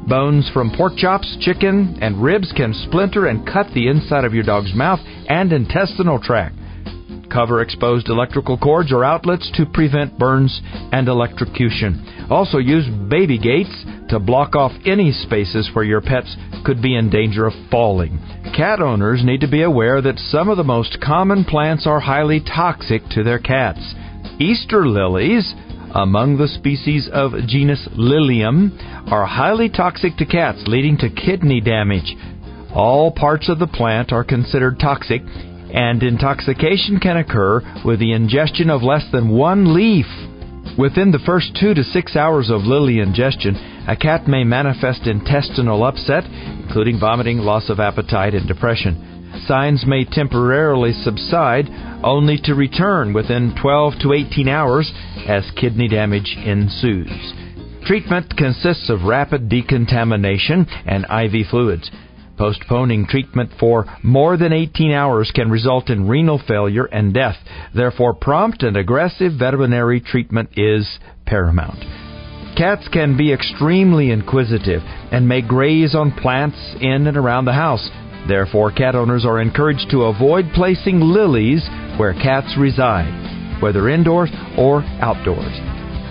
Bones 0.08 0.50
from 0.52 0.74
pork 0.76 0.96
chops, 0.96 1.36
chicken, 1.40 1.96
and 2.02 2.20
ribs 2.20 2.52
can 2.56 2.74
splinter 2.74 3.28
and 3.28 3.46
cut 3.46 3.68
the 3.74 3.86
inside 3.86 4.24
of 4.24 4.34
your 4.34 4.42
dog's 4.42 4.74
mouth 4.74 4.98
and 5.28 5.52
intestinal 5.52 6.18
tract. 6.20 6.56
Cover 7.30 7.60
exposed 7.60 8.08
electrical 8.08 8.58
cords 8.58 8.92
or 8.92 9.04
outlets 9.04 9.50
to 9.54 9.66
prevent 9.66 10.18
burns 10.18 10.60
and 10.92 11.08
electrocution. 11.08 12.26
Also 12.30 12.58
use 12.58 12.86
baby 13.08 13.38
gates 13.38 13.84
to 14.08 14.18
block 14.18 14.54
off 14.54 14.72
any 14.84 15.12
spaces 15.12 15.70
where 15.72 15.84
your 15.84 16.00
pets 16.00 16.36
could 16.64 16.80
be 16.80 16.96
in 16.96 17.10
danger 17.10 17.46
of 17.46 17.52
falling. 17.70 18.18
Cat 18.56 18.80
owners 18.80 19.22
need 19.24 19.40
to 19.40 19.50
be 19.50 19.62
aware 19.62 20.00
that 20.00 20.18
some 20.18 20.48
of 20.48 20.56
the 20.56 20.64
most 20.64 20.98
common 21.00 21.44
plants 21.44 21.86
are 21.86 22.00
highly 22.00 22.40
toxic 22.40 23.02
to 23.10 23.22
their 23.22 23.38
cats. 23.38 23.94
Easter 24.38 24.86
lilies, 24.86 25.54
among 25.94 26.36
the 26.36 26.48
species 26.48 27.08
of 27.12 27.32
genus 27.46 27.88
Lilium, 27.92 28.76
are 29.10 29.26
highly 29.26 29.68
toxic 29.68 30.16
to 30.16 30.26
cats, 30.26 30.64
leading 30.66 30.96
to 30.98 31.08
kidney 31.08 31.60
damage. 31.60 32.16
All 32.74 33.12
parts 33.12 33.48
of 33.48 33.60
the 33.60 33.68
plant 33.68 34.12
are 34.12 34.24
considered 34.24 34.80
toxic, 34.80 35.22
and 35.74 36.02
intoxication 36.04 37.00
can 37.00 37.16
occur 37.16 37.60
with 37.84 37.98
the 37.98 38.12
ingestion 38.12 38.70
of 38.70 38.82
less 38.82 39.04
than 39.10 39.28
one 39.28 39.74
leaf. 39.74 40.06
Within 40.78 41.10
the 41.10 41.22
first 41.26 41.56
two 41.60 41.74
to 41.74 41.82
six 41.82 42.14
hours 42.16 42.48
of 42.48 42.62
lily 42.62 43.00
ingestion, 43.00 43.56
a 43.88 43.96
cat 43.96 44.28
may 44.28 44.44
manifest 44.44 45.06
intestinal 45.06 45.84
upset, 45.84 46.24
including 46.24 46.98
vomiting, 46.98 47.38
loss 47.38 47.68
of 47.68 47.80
appetite, 47.80 48.34
and 48.34 48.46
depression. 48.46 49.42
Signs 49.46 49.84
may 49.84 50.04
temporarily 50.04 50.92
subside, 50.92 51.66
only 52.04 52.38
to 52.44 52.54
return 52.54 53.12
within 53.12 53.54
12 53.60 53.94
to 54.02 54.12
18 54.12 54.48
hours 54.48 54.92
as 55.26 55.50
kidney 55.60 55.88
damage 55.88 56.36
ensues. 56.38 57.10
Treatment 57.84 58.36
consists 58.36 58.88
of 58.88 59.02
rapid 59.02 59.48
decontamination 59.48 60.66
and 60.86 61.04
IV 61.04 61.48
fluids. 61.50 61.90
Postponing 62.36 63.06
treatment 63.06 63.50
for 63.60 63.86
more 64.02 64.36
than 64.36 64.52
18 64.52 64.90
hours 64.90 65.30
can 65.34 65.50
result 65.50 65.88
in 65.88 66.08
renal 66.08 66.40
failure 66.48 66.86
and 66.86 67.14
death. 67.14 67.36
Therefore, 67.74 68.12
prompt 68.12 68.62
and 68.62 68.76
aggressive 68.76 69.32
veterinary 69.38 70.00
treatment 70.00 70.50
is 70.56 70.98
paramount. 71.26 71.78
Cats 72.56 72.88
can 72.92 73.16
be 73.16 73.32
extremely 73.32 74.10
inquisitive 74.10 74.82
and 75.12 75.28
may 75.28 75.42
graze 75.42 75.94
on 75.94 76.12
plants 76.12 76.56
in 76.80 77.06
and 77.06 77.16
around 77.16 77.44
the 77.44 77.52
house. 77.52 77.88
Therefore, 78.26 78.72
cat 78.72 78.94
owners 78.94 79.24
are 79.24 79.40
encouraged 79.40 79.90
to 79.90 80.04
avoid 80.04 80.46
placing 80.54 81.00
lilies 81.00 81.66
where 81.98 82.14
cats 82.14 82.56
reside, 82.58 83.60
whether 83.62 83.88
indoors 83.88 84.30
or 84.56 84.82
outdoors. 85.00 85.54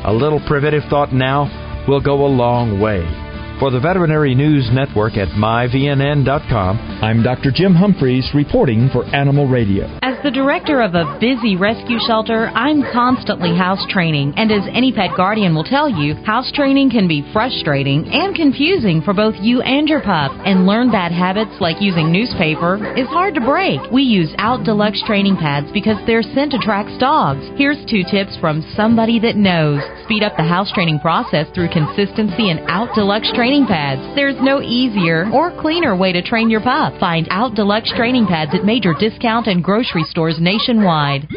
A 0.05 0.13
little 0.13 0.41
preventive 0.47 0.83
thought 0.89 1.13
now 1.13 1.85
will 1.87 2.01
go 2.01 2.25
a 2.25 2.27
long 2.27 2.79
way. 2.79 3.22
For 3.59 3.69
the 3.71 3.79
Veterinary 3.79 4.33
News 4.35 4.69
Network 4.73 5.13
at 5.13 5.29
myvnn.com, 5.29 6.79
I'm 7.01 7.23
Dr. 7.23 7.51
Jim 7.53 7.75
Humphreys 7.75 8.29
reporting 8.33 8.89
for 8.91 9.05
Animal 9.15 9.47
Radio. 9.47 9.85
As 10.01 10.12
the 10.23 10.31
director 10.31 10.79
of 10.79 10.95
a 10.95 11.19
busy 11.19 11.57
rescue 11.57 11.99
shelter, 12.07 12.47
I'm 12.55 12.81
constantly 12.93 13.51
house 13.51 13.83
training, 13.89 14.33
and 14.37 14.53
as 14.53 14.63
any 14.71 14.93
pet 14.93 15.11
guardian 15.17 15.53
will 15.53 15.65
tell 15.65 15.89
you, 15.89 16.15
house 16.23 16.49
training 16.53 16.91
can 16.91 17.09
be 17.09 17.27
frustrating 17.33 18.07
and 18.07 18.33
confusing 18.33 19.01
for 19.01 19.13
both 19.13 19.35
you 19.41 19.61
and 19.61 19.89
your 19.89 19.99
pup. 19.99 20.31
And 20.45 20.65
learn 20.65 20.91
bad 20.91 21.11
habits 21.11 21.59
like 21.59 21.81
using 21.81 22.09
newspaper 22.09 22.79
is 22.95 23.07
hard 23.09 23.35
to 23.35 23.41
break. 23.41 23.81
We 23.91 24.03
use 24.03 24.33
Out 24.37 24.63
Deluxe 24.63 25.03
training 25.05 25.35
pads 25.35 25.67
because 25.73 25.99
their 26.07 26.23
scent 26.23 26.53
attracts 26.53 26.97
dogs. 26.99 27.43
Here's 27.59 27.83
two 27.91 28.07
tips 28.09 28.37
from 28.39 28.63
somebody 28.77 29.19
that 29.19 29.35
knows. 29.35 29.83
Speed 30.05 30.23
up 30.23 30.37
the 30.37 30.47
house 30.47 30.71
training 30.71 31.01
process 31.01 31.51
through 31.53 31.75
consistency 31.75 32.47
and 32.49 32.63
Out 32.71 32.95
Deluxe 32.95 33.31
training 33.35 33.67
pads. 33.67 33.99
There's 34.15 34.39
no 34.39 34.61
easier 34.61 35.29
or 35.33 35.51
cleaner 35.59 35.97
way 35.97 36.13
to 36.13 36.23
train 36.23 36.49
your 36.49 36.61
pup. 36.61 36.97
Find 36.97 37.27
Out 37.29 37.55
Deluxe 37.55 37.91
training 37.97 38.27
pads 38.27 38.51
at 38.55 38.63
major 38.63 38.93
discount 38.97 39.47
and 39.47 39.61
grocery 39.61 40.05
stores 40.13 40.37
nationwide. 40.39 41.27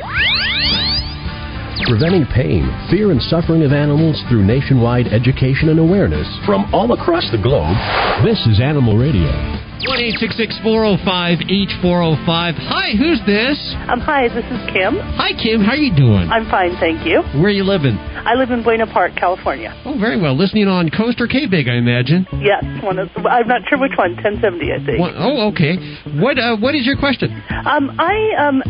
Preventing 1.89 2.27
pain, 2.27 2.69
fear, 2.91 3.11
and 3.11 3.23
suffering 3.23 3.63
of 3.63 3.73
animals 3.73 4.23
through 4.29 4.45
nationwide 4.45 5.07
education 5.07 5.71
and 5.71 5.79
awareness 5.79 6.29
from 6.45 6.69
all 6.75 6.93
across 6.93 7.25
the 7.33 7.41
globe. 7.41 7.75
This 8.23 8.39
is 8.47 8.61
Animal 8.61 8.99
Radio. 8.99 9.66
One 9.87 10.01
eight 10.01 10.19
six 10.19 10.37
six 10.37 10.59
four 10.67 10.83
zero 10.83 10.99
five 11.05 11.39
H 11.47 11.71
four 11.81 12.03
zero 12.03 12.19
five. 12.27 12.59
Hi, 12.59 12.91
who's 12.99 13.23
this? 13.23 13.55
Um, 13.87 14.03
hi, 14.03 14.27
this 14.27 14.43
is 14.51 14.59
Kim. 14.75 14.99
Hi, 15.15 15.31
Kim. 15.39 15.63
How 15.63 15.79
are 15.79 15.81
you 15.81 15.95
doing? 15.95 16.27
I'm 16.27 16.51
fine, 16.51 16.75
thank 16.83 17.07
you. 17.07 17.23
Where 17.39 17.47
are 17.47 17.55
you 17.55 17.63
living? 17.63 17.95
I 18.27 18.35
live 18.35 18.51
in 18.51 18.65
Buena 18.67 18.91
Park, 18.91 19.15
California. 19.15 19.71
Oh, 19.87 19.95
very 19.95 20.21
well. 20.21 20.37
Listening 20.37 20.67
on 20.67 20.91
Coast 20.91 21.21
or 21.21 21.29
K-Big, 21.29 21.69
I 21.69 21.79
imagine. 21.79 22.27
Yes, 22.43 22.67
one 22.83 22.99
of. 22.99 23.11
I'm 23.15 23.47
not 23.47 23.63
sure 23.71 23.79
which 23.79 23.95
one. 23.97 24.19
1070, 24.19 24.73
I 24.75 24.85
think. 24.85 24.99
What, 24.99 25.15
oh, 25.15 25.55
okay. 25.55 25.79
What 26.19 26.35
uh, 26.39 26.57
What 26.59 26.75
is 26.75 26.85
your 26.85 26.99
question? 26.99 27.31
Um, 27.65 27.95
I 28.03 28.35
um 28.43 28.63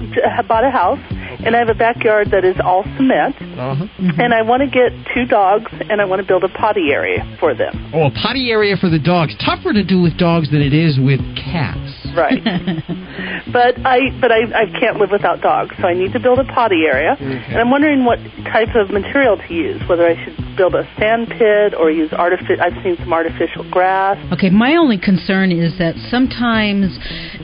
bought 0.46 0.64
a 0.64 0.70
house 0.70 1.00
and 1.44 1.54
I 1.54 1.58
have 1.58 1.68
a 1.68 1.74
backyard 1.74 2.30
that 2.30 2.44
is 2.44 2.56
all 2.62 2.84
cement, 2.96 3.36
Uh-huh. 3.58 3.86
and 4.22 4.32
I 4.34 4.42
want 4.42 4.62
to 4.62 4.68
get 4.68 4.92
two 5.14 5.24
dogs 5.26 5.70
and 5.90 6.00
I 6.00 6.04
want 6.04 6.20
to 6.20 6.26
build 6.26 6.44
a 6.44 6.48
potty 6.48 6.90
area 6.92 7.24
for 7.40 7.54
them. 7.54 7.90
Oh, 7.94 8.06
a 8.06 8.10
potty 8.10 8.50
area 8.50 8.76
for 8.76 8.88
the 8.88 8.98
dogs. 8.98 9.34
Tougher 9.44 9.72
to 9.72 9.84
do 9.84 10.00
with 10.00 10.16
dogs 10.18 10.50
than 10.50 10.62
it 10.62 10.72
is 10.72 10.98
with 10.98 11.20
cats. 11.36 11.92
Right. 12.16 12.40
but 13.52 13.78
I 13.84 14.10
but 14.20 14.30
I 14.32 14.46
I 14.54 14.66
can't 14.78 14.98
live 14.98 15.10
without 15.10 15.40
dogs, 15.40 15.74
so 15.80 15.86
I 15.86 15.94
need 15.94 16.12
to 16.12 16.20
build 16.20 16.38
a 16.38 16.44
potty 16.44 16.84
area, 16.86 17.16
and 17.18 17.56
I'm 17.56 17.70
wondering 17.70 18.04
what 18.04 18.18
type 18.52 18.74
of 18.74 18.90
material 18.90 19.36
to 19.36 19.54
use. 19.54 19.82
Whether 19.88 20.06
I 20.06 20.16
should 20.24 20.36
build 20.56 20.74
a 20.74 20.88
sand 20.98 21.28
pit 21.28 21.74
or 21.78 21.90
use 21.90 22.12
artificial. 22.12 22.60
I've 22.60 22.82
seen 22.82 22.96
some 22.98 23.12
artificial 23.12 23.68
grass. 23.70 24.16
Okay, 24.32 24.50
my 24.50 24.76
only 24.76 24.98
concern 24.98 25.52
is 25.52 25.78
that 25.78 25.94
sometimes 26.10 26.98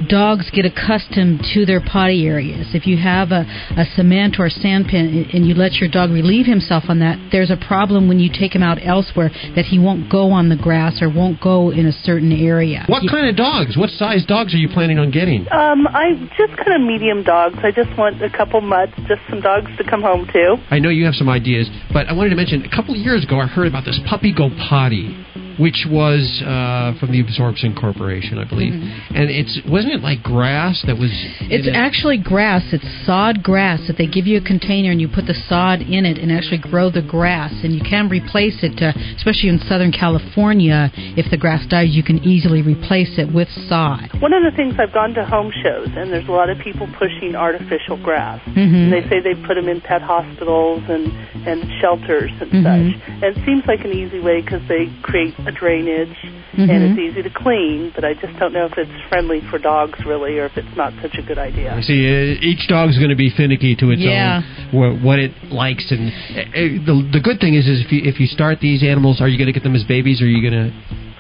dogs 0.09 0.51
get 0.51 0.64
accustomed 0.64 1.45
to 1.55 1.66
their 1.66 1.80
potty 1.80 2.26
areas. 2.26 2.74
If 2.74 2.86
you 2.86 2.97
have 2.97 3.30
a, 3.30 3.45
a 3.76 3.84
cement 3.95 4.36
or 4.38 4.47
a 4.47 4.51
sand 4.51 4.86
pit 4.88 5.32
and 5.32 5.47
you 5.47 5.55
let 5.55 5.74
your 5.74 5.90
dog 5.90 6.11
relieve 6.11 6.47
himself 6.47 6.84
on 6.88 6.99
that, 7.01 7.20
there's 7.30 7.51
a 7.51 7.61
problem 7.61 8.09
when 8.09 8.18
you 8.18 8.30
take 8.32 8.55
him 8.55 8.62
out 8.62 8.78
elsewhere 8.82 9.30
that 9.55 9.66
he 9.66 9.78
won't 9.78 10.11
go 10.11 10.32
on 10.32 10.49
the 10.49 10.57
grass 10.57 11.03
or 11.03 11.09
won't 11.12 11.40
go 11.40 11.70
in 11.70 11.86
a 11.86 11.93
certain 11.93 12.32
area. 12.32 12.84
What 12.88 13.05
kind 13.11 13.28
of 13.28 13.36
dogs? 13.36 13.76
What 13.76 13.90
size 13.90 14.24
dogs 14.24 14.55
are 14.55 14.59
you 14.59 14.68
planning 14.68 14.99
on 14.99 15.11
getting? 15.11 15.47
Um, 15.53 15.82
Um, 15.83 15.89
I 15.95 16.14
just 16.39 16.57
kind 16.57 16.74
of 16.74 16.80
medium 16.80 17.24
dogs. 17.24 17.57
I 17.62 17.72
just 17.72 17.91
want 17.99 18.22
a 18.22 18.30
couple 18.30 18.61
mutts, 18.61 18.93
just 19.09 19.20
some 19.28 19.41
dogs 19.41 19.70
to 19.78 19.85
come 19.85 20.03
home 20.03 20.28
to. 20.33 20.57
I 20.70 20.78
know 20.78 20.91
you 20.91 21.05
have 21.07 21.14
some 21.14 21.28
ideas, 21.28 21.68
but 21.93 22.07
I 22.07 22.12
wanted 22.12 22.30
to 22.30 22.37
mention 22.37 22.64
a 22.64 22.70
couple 22.70 22.95
years 22.95 23.24
ago 23.24 23.41
I 23.41 23.47
heard 23.47 23.66
about 23.66 23.85
this 23.85 23.99
puppy 24.09 24.33
go 24.33 24.49
potty, 24.68 25.11
which 25.59 25.86
was 25.90 26.42
uh, 26.44 26.98
from 26.98 27.12
the 27.12 27.20
Absorption 27.20 27.74
Corporation, 27.74 28.38
I 28.38 28.44
believe, 28.48 28.72
and 28.74 29.30
it's 29.30 29.61
wasn't 29.68 29.94
it 29.94 30.00
like 30.03 30.22
grass 30.22 30.82
that 30.86 30.96
was? 30.96 31.11
It's 31.40 31.66
in 31.66 31.74
it? 31.74 31.76
actually 31.76 32.18
grass. 32.18 32.62
It's 32.72 32.86
sod 33.07 33.42
grass 33.42 33.86
that 33.86 33.96
they 33.98 34.07
give 34.07 34.26
you 34.26 34.38
a 34.38 34.44
container 34.44 34.90
and 34.90 35.00
you 35.00 35.09
put 35.09 35.26
the 35.26 35.34
sod 35.48 35.80
in 35.82 36.05
it 36.07 36.18
and 36.18 36.32
actually 36.32 36.59
grow 36.59 36.90
the 36.90 37.03
grass. 37.03 37.53
And 37.62 37.72
you 37.74 37.82
can 37.82 38.09
replace 38.09 38.62
it, 38.62 38.80
uh, 38.82 38.92
especially 39.16 39.48
in 39.48 39.59
Southern 39.68 39.92
California. 39.92 40.90
If 40.94 41.30
the 41.30 41.36
grass 41.36 41.66
dies, 41.66 41.90
you 41.90 42.03
can 42.03 42.18
easily 42.24 42.62
replace 42.62 43.18
it 43.18 43.32
with 43.32 43.48
sod. 43.68 44.11
One 44.20 44.32
of 44.32 44.42
the 44.42 44.53
things 44.57 44.74
I've 44.78 44.92
gone 44.92 45.14
to 45.14 45.24
home 45.24 45.53
shows, 45.62 45.88
and 45.96 46.12
there's 46.12 46.28
a 46.28 46.32
lot 46.32 46.50
of 46.50 46.59
people 46.59 46.88
pushing 46.98 47.34
artificial 47.36 47.96
grass. 48.03 48.40
Mhm. 48.48 48.57
And 48.57 48.92
they 48.92 49.03
say 49.09 49.20
they 49.20 49.34
put 49.34 49.55
them 49.55 49.68
in 49.68 49.80
pet 49.80 50.03
hospitals 50.03 50.82
and 50.88 51.12
and 51.44 51.66
shelters 51.80 52.30
and 52.40 52.50
Mhm. 52.53 52.62
such. 52.62 53.00
And 53.22 53.36
it 53.36 53.44
seems 53.44 53.66
like 53.66 53.84
an 53.84 53.92
easy 53.92 54.20
way 54.20 54.40
because 54.42 54.62
they 54.68 54.88
create 55.03 55.34
a 55.47 55.53
drainage 55.53 56.16
and 56.57 56.70
Mhm. 56.70 56.90
it's 56.90 56.99
easy 57.01 57.22
to 57.22 57.30
clean. 57.30 57.90
But 57.95 58.05
I 58.05 58.14
just 58.14 58.38
don't 58.38 58.53
know 58.53 58.66
if 58.66 58.76
it's 58.78 58.90
friendly 59.09 59.40
for 59.51 59.59
dogs 59.59 59.99
really, 60.05 60.38
or 60.38 60.47
if 60.47 60.57
it's 60.57 60.76
not 60.76 60.93
such 61.03 61.16
a 61.18 61.22
good 61.22 61.38
idea. 61.38 61.74
I 61.74 61.80
see. 61.80 62.07
Uh, 62.07 62.36
each 62.40 62.66
dog's 62.68 62.97
going 62.99 63.11
to 63.11 63.16
be 63.16 63.30
finicky 63.30 63.74
to 63.76 63.90
its 63.90 64.03
Yeah. 64.03 64.43
own, 64.72 64.78
what, 64.78 65.01
what 65.03 65.18
it 65.18 65.32
likes, 65.51 65.90
and 65.90 66.12
uh, 66.36 66.40
uh, 66.40 66.45
the 66.88 67.09
the 67.12 67.20
good 67.20 67.40
thing 67.40 67.55
is, 67.55 67.66
is 67.68 67.80
if 67.80 67.93
you 67.93 68.03
if 68.05 68.20
you 68.20 68.26
start 68.26 68.61
these 68.61 68.82
animals, 68.82 69.20
are 69.20 69.28
you 69.28 69.38
going 69.38 69.47
to 69.47 69.53
get 69.53 69.62
them 69.62 69.74
as 69.74 69.84
babies, 69.84 70.20
or 70.22 70.26
are 70.26 70.28
you 70.28 70.43
going 70.51 70.70
to? 70.70 70.72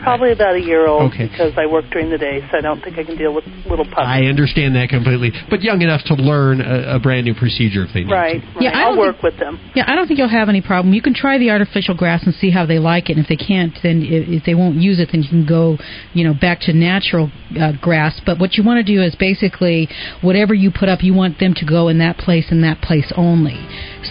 Probably 0.02 0.32
about 0.32 0.54
a 0.56 0.60
year 0.60 0.86
old 0.86 1.12
Okay. 1.12 1.28
because 1.28 1.52
I 1.56 1.66
work 1.66 1.84
during 1.90 2.10
the 2.10 2.18
day, 2.18 2.40
so 2.50 2.58
I 2.58 2.60
don't 2.60 2.82
think 2.82 2.98
I 2.98 3.04
can 3.04 3.16
deal 3.16 3.32
with 3.34 3.44
little 3.68 3.84
puppies. 3.84 4.04
I 4.06 4.22
understand 4.24 4.74
that 4.76 4.88
completely, 4.88 5.32
but 5.48 5.62
young 5.62 5.80
enough 5.82 6.02
to 6.06 6.14
learn 6.14 6.60
a, 6.60 6.96
a 6.96 6.98
brand 7.00 7.24
new 7.24 7.34
procedure 7.34 7.84
if 7.84 7.92
they 7.94 8.04
need 8.04 8.12
Right, 8.12 8.40
to. 8.40 8.46
right. 8.54 8.62
Yeah, 8.62 8.70
I 8.70 8.82
I'll 8.82 8.94
don't 8.96 8.98
work 8.98 9.22
with 9.22 9.38
them. 9.38 9.58
Yeah, 9.74 9.84
I 9.86 9.94
don't 9.94 10.06
think 10.06 10.18
you'll 10.18 10.28
have 10.28 10.48
any 10.48 10.60
problem. 10.60 10.92
You 10.94 11.02
can 11.02 11.14
try 11.14 11.38
the 11.38 11.50
artificial 11.50 11.94
grass 11.96 12.24
and 12.24 12.34
see 12.34 12.50
how 12.50 12.66
they 12.66 12.78
like 12.78 13.08
it. 13.10 13.16
And 13.16 13.20
if 13.24 13.28
they 13.28 13.36
can't, 13.36 13.72
then 13.82 14.02
if, 14.02 14.28
if 14.40 14.44
they 14.44 14.54
won't 14.54 14.76
use 14.76 14.98
it, 15.00 15.10
then 15.12 15.22
you 15.22 15.28
can 15.28 15.46
go, 15.46 15.78
you 16.12 16.24
know, 16.24 16.34
back 16.34 16.60
to 16.62 16.72
natural 16.72 17.30
uh, 17.58 17.72
grass. 17.80 18.20
But 18.26 18.38
what 18.38 18.54
you 18.54 18.64
want 18.64 18.84
to 18.84 18.92
do 18.92 19.00
is 19.02 19.14
basically 19.14 19.88
whatever 20.20 20.52
you 20.54 20.70
put 20.70 20.88
up, 20.88 21.02
you 21.02 21.14
want 21.14 21.38
them 21.38 21.54
to 21.54 21.64
go 21.64 21.88
in 21.88 21.98
that 21.98 22.18
place 22.18 22.46
and 22.50 22.62
that 22.64 22.80
place 22.80 23.12
only. 23.16 23.56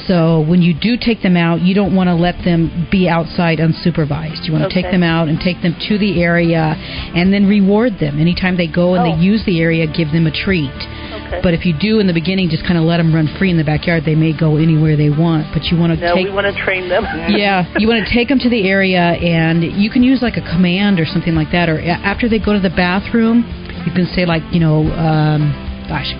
So 0.08 0.42
when 0.42 0.62
you 0.62 0.74
do 0.74 0.98
take 0.98 1.22
them 1.22 1.36
out, 1.36 1.62
you 1.62 1.76
don't 1.76 1.96
want 1.96 2.08
to 2.08 2.16
let 2.16 2.44
them 2.44 2.88
be 2.92 3.10
outside 3.10 3.60
unsupervised. 3.60 4.46
You 4.46 4.54
want 4.54 4.70
to 4.70 4.74
take 4.74 4.90
them 4.92 5.04
out 5.04 5.28
and 5.28 5.40
take 5.40 5.62
them 5.62 5.76
to 5.90 5.98
the 5.98 6.22
area, 6.24 6.76
and 7.16 7.34
then 7.34 7.48
reward 7.48 8.00
them 8.00 8.20
anytime 8.20 8.58
they 8.58 8.68
go 8.68 8.96
and 8.96 9.02
Oh. 9.02 9.16
they 9.16 9.22
use 9.22 9.44
the 9.46 9.60
area. 9.60 9.88
Give 9.88 10.12
them 10.12 10.28
a 10.28 10.32
treat. 10.32 10.72
Okay. 10.72 11.40
But 11.44 11.54
if 11.54 11.66
you 11.66 11.74
do 11.74 12.00
in 12.00 12.08
the 12.08 12.14
beginning, 12.14 12.50
just 12.50 12.64
kind 12.64 12.78
of 12.78 12.84
let 12.86 12.98
them 12.98 13.14
run 13.14 13.28
free 13.38 13.50
in 13.50 13.58
the 13.58 13.64
backyard, 13.64 14.04
they 14.06 14.16
may 14.16 14.32
go 14.32 14.58
anywhere 14.58 14.96
they 14.96 15.10
want. 15.10 15.48
But 15.54 15.66
you 15.66 15.78
want 15.78 15.98
to 15.98 16.00
no, 16.00 16.16
take 16.16 16.28
we 16.28 16.32
want 16.32 16.48
to 16.48 16.64
train 16.64 16.88
them. 16.90 17.04
yeah, 17.30 17.66
you 17.78 17.88
want 17.88 18.06
to 18.06 18.14
take 18.14 18.28
them 18.30 18.40
to 18.40 18.50
the 18.50 18.70
area, 18.70 19.00
and 19.00 19.64
you 19.64 19.90
can 19.90 20.04
use 20.04 20.22
like 20.22 20.38
a 20.38 20.42
command 20.42 21.00
or 21.00 21.06
something 21.06 21.36
like 21.36 21.52
that. 21.52 21.70
Or 21.70 21.80
after 21.80 22.30
they 22.30 22.40
go 22.40 22.54
to 22.54 22.60
the 22.60 22.70
bathroom, 22.70 23.44
you 23.86 23.92
can 23.92 24.06
say 24.14 24.26
like, 24.26 24.44
you 24.52 24.60
know, 24.60 24.88
um, 24.94 25.52
gosh, 25.88 26.12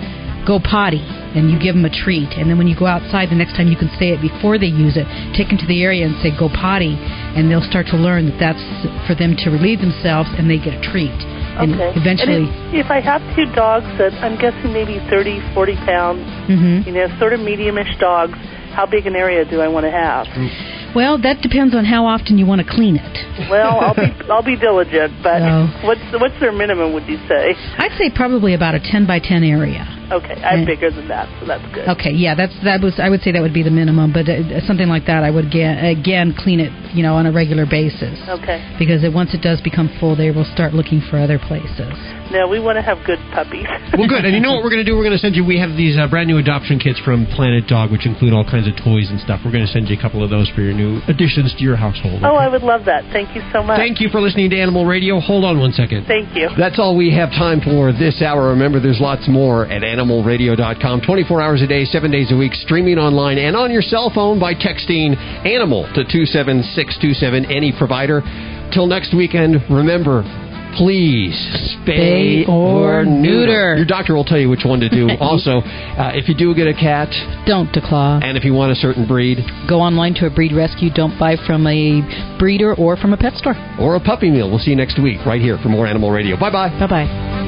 go 0.46 0.58
potty, 0.58 1.02
and 1.02 1.50
you 1.50 1.58
give 1.58 1.74
them 1.74 1.84
a 1.84 1.90
treat. 1.92 2.28
And 2.36 2.50
then 2.50 2.58
when 2.58 2.66
you 2.66 2.76
go 2.78 2.86
outside, 2.86 3.30
the 3.30 3.38
next 3.38 3.54
time 3.56 3.68
you 3.68 3.76
can 3.76 3.90
say 3.98 4.10
it 4.10 4.20
before 4.20 4.58
they 4.58 4.66
use 4.70 4.96
it. 4.96 5.06
Take 5.36 5.48
them 5.48 5.58
to 5.58 5.66
the 5.66 5.82
area 5.82 6.04
and 6.06 6.14
say 6.22 6.30
go 6.36 6.48
potty, 6.48 6.94
and 6.98 7.50
they'll 7.50 7.64
start 7.68 7.86
to 7.94 7.96
learn 7.96 8.26
that 8.30 8.38
that's 8.38 8.64
for 9.06 9.14
them 9.14 9.36
to 9.38 9.50
relieve 9.50 9.80
themselves, 9.80 10.28
and 10.36 10.50
they 10.50 10.58
get 10.58 10.74
a 10.74 10.82
treat. 10.82 11.10
And 11.58 11.74
Okay. 11.74 11.92
eventually, 12.00 12.48
And 12.48 12.74
if, 12.74 12.86
if 12.86 12.90
I 12.90 13.00
have 13.00 13.20
two 13.36 13.46
dogs 13.54 13.86
that 13.98 14.12
I'm 14.24 14.36
guessing 14.40 14.72
maybe 14.72 14.98
30, 15.10 15.40
40 15.54 15.76
pounds, 15.84 16.24
Mhm. 16.48 16.86
you 16.86 16.92
know, 16.92 17.06
sort 17.18 17.32
of 17.34 17.40
mediumish 17.40 17.92
dogs, 17.98 18.38
how 18.72 18.86
big 18.86 19.06
an 19.06 19.14
area 19.14 19.44
do 19.44 19.60
I 19.60 19.68
want 19.68 19.84
to 19.84 19.92
have? 19.92 20.26
well, 20.94 21.18
that 21.18 21.42
depends 21.42 21.74
on 21.74 21.84
how 21.84 22.06
often 22.06 22.38
you 22.38 22.46
want 22.46 22.60
to 22.60 22.66
clean 22.66 22.96
it. 22.96 23.48
Well, 23.50 23.80
I'll 23.80 23.94
be 23.94 24.12
I'll 24.30 24.42
be 24.42 24.56
diligent, 24.56 25.12
but 25.22 25.40
No. 25.40 25.68
what's 25.84 26.00
what's 26.18 26.38
their 26.40 26.52
minimum? 26.52 26.94
Would 26.94 27.06
you 27.06 27.18
say? 27.28 27.54
I'd 27.78 27.92
say 27.98 28.08
probably 28.14 28.54
about 28.54 28.74
a 28.74 28.80
10 28.80 29.04
by 29.06 29.18
10 29.18 29.44
area. 29.44 29.86
Okay, 30.10 30.34
I'm 30.42 30.66
bigger 30.66 30.90
than 30.90 31.08
that, 31.08 31.28
so 31.40 31.46
that's 31.46 31.64
good. 31.74 31.88
Okay, 31.88 32.12
yeah, 32.12 32.34
that's 32.34 32.52
that 32.64 32.80
was 32.80 32.98
I 32.98 33.08
would 33.08 33.20
say 33.22 33.32
that 33.32 33.40
would 33.40 33.54
be 33.54 33.62
the 33.62 33.70
minimum, 33.70 34.12
but 34.12 34.28
uh, 34.28 34.60
something 34.66 34.88
like 34.88 35.06
that 35.06 35.22
I 35.22 35.30
would 35.30 35.46
again, 35.46 35.84
again 35.84 36.34
clean 36.36 36.60
it, 36.60 36.72
you 36.94 37.02
know, 37.02 37.14
on 37.14 37.26
a 37.26 37.32
regular 37.32 37.64
basis 37.64 38.18
Okay. 38.28 38.60
because 38.78 39.04
it, 39.04 39.12
once 39.12 39.32
it 39.34 39.40
does 39.40 39.60
become 39.60 39.88
full, 40.00 40.16
they 40.16 40.30
will 40.30 40.48
start 40.52 40.74
looking 40.74 41.00
for 41.00 41.18
other 41.18 41.38
places. 41.38 41.94
No, 42.32 42.48
we 42.48 42.58
want 42.58 42.80
to 42.80 42.82
have 42.82 43.04
good 43.04 43.20
puppies. 43.32 43.68
Well, 43.92 44.08
good. 44.08 44.24
And 44.24 44.32
you 44.32 44.40
know 44.40 44.56
what 44.56 44.64
we're 44.64 44.72
going 44.72 44.80
to 44.80 44.88
do? 44.88 44.96
We're 44.96 45.04
going 45.04 45.12
to 45.12 45.20
send 45.20 45.36
you. 45.36 45.44
We 45.44 45.60
have 45.60 45.76
these 45.76 46.00
uh, 46.00 46.08
brand 46.08 46.24
new 46.24 46.40
adoption 46.40 46.80
kits 46.80 46.96
from 47.04 47.28
Planet 47.36 47.68
Dog, 47.68 47.92
which 47.92 48.08
include 48.08 48.32
all 48.32 48.40
kinds 48.42 48.64
of 48.64 48.72
toys 48.80 49.12
and 49.12 49.20
stuff. 49.20 49.44
We're 49.44 49.52
going 49.52 49.68
to 49.68 49.70
send 49.70 49.92
you 49.92 49.98
a 49.98 50.00
couple 50.00 50.24
of 50.24 50.32
those 50.32 50.48
for 50.56 50.64
your 50.64 50.72
new 50.72 51.04
additions 51.12 51.52
to 51.52 51.60
your 51.60 51.76
household. 51.76 52.24
Oh, 52.24 52.40
I 52.40 52.48
would 52.48 52.64
love 52.64 52.88
that. 52.88 53.04
Thank 53.12 53.36
you 53.36 53.44
so 53.52 53.60
much. 53.62 53.76
Thank 53.76 54.00
you 54.00 54.08
for 54.08 54.24
listening 54.24 54.48
to 54.48 54.56
Animal 54.56 54.88
Radio. 54.88 55.20
Hold 55.20 55.44
on 55.44 55.60
one 55.60 55.76
second. 55.76 56.08
Thank 56.08 56.32
you. 56.32 56.48
That's 56.56 56.80
all 56.80 56.96
we 56.96 57.12
have 57.12 57.36
time 57.36 57.60
for 57.60 57.92
this 57.92 58.22
hour. 58.24 58.48
Remember, 58.56 58.80
there's 58.80 59.00
lots 59.00 59.28
more 59.28 59.68
at 59.68 59.84
animalradio.com. 59.84 61.02
24 61.04 61.42
hours 61.42 61.60
a 61.60 61.66
day, 61.66 61.84
7 61.84 62.10
days 62.10 62.32
a 62.32 62.36
week, 62.36 62.54
streaming 62.54 62.96
online 62.96 63.36
and 63.36 63.54
on 63.54 63.70
your 63.70 63.82
cell 63.82 64.08
phone 64.08 64.40
by 64.40 64.54
texting 64.54 65.20
ANIMAL 65.44 65.84
to 65.92 66.08
27627, 66.08 67.44
any 67.52 67.76
provider. 67.76 68.22
Till 68.72 68.86
next 68.86 69.14
weekend, 69.14 69.60
remember, 69.68 70.24
please 70.76 71.34
spay 71.86 72.44
Spay 72.44 72.48
or 72.48 73.04
neuter. 73.04 73.76
Your 73.76 73.84
doctor 73.86 74.14
will 74.14 74.24
tell 74.24 74.38
you 74.38 74.48
which 74.48 74.64
one 74.64 74.80
to 74.80 74.88
do. 74.88 75.08
also, 75.20 75.58
uh, 75.58 76.12
if 76.14 76.28
you 76.28 76.34
do 76.34 76.54
get 76.54 76.66
a 76.68 76.74
cat, 76.74 77.08
Don't 77.46 77.68
declaw. 77.72 78.22
and 78.22 78.36
if 78.38 78.44
you 78.44 78.52
want 78.54 78.72
a 78.72 78.76
certain 78.76 79.06
breed, 79.06 79.38
Go 79.68 79.80
online 79.80 80.14
to 80.14 80.26
a 80.26 80.30
breed 80.30 80.52
rescue. 80.52 80.90
Don't 80.94 81.18
buy 81.18 81.36
from 81.46 81.66
a 81.66 82.02
breeder 82.38 82.74
or 82.74 82.96
from 82.96 83.12
a 83.12 83.16
pet 83.16 83.34
store. 83.34 83.54
or 83.80 83.96
a 83.96 84.00
puppy 84.00 84.30
meal, 84.30 84.48
we'll 84.48 84.58
see 84.60 84.70
you 84.70 84.76
next 84.76 85.00
week 85.02 85.18
right 85.26 85.40
here 85.40 85.58
for 85.62 85.68
more 85.68 85.86
Animal 85.86 86.10
Radio. 86.10 86.36
Bye 86.38 86.50
bye. 86.50 86.68
Bye 86.78 86.86
bye. 86.86 87.41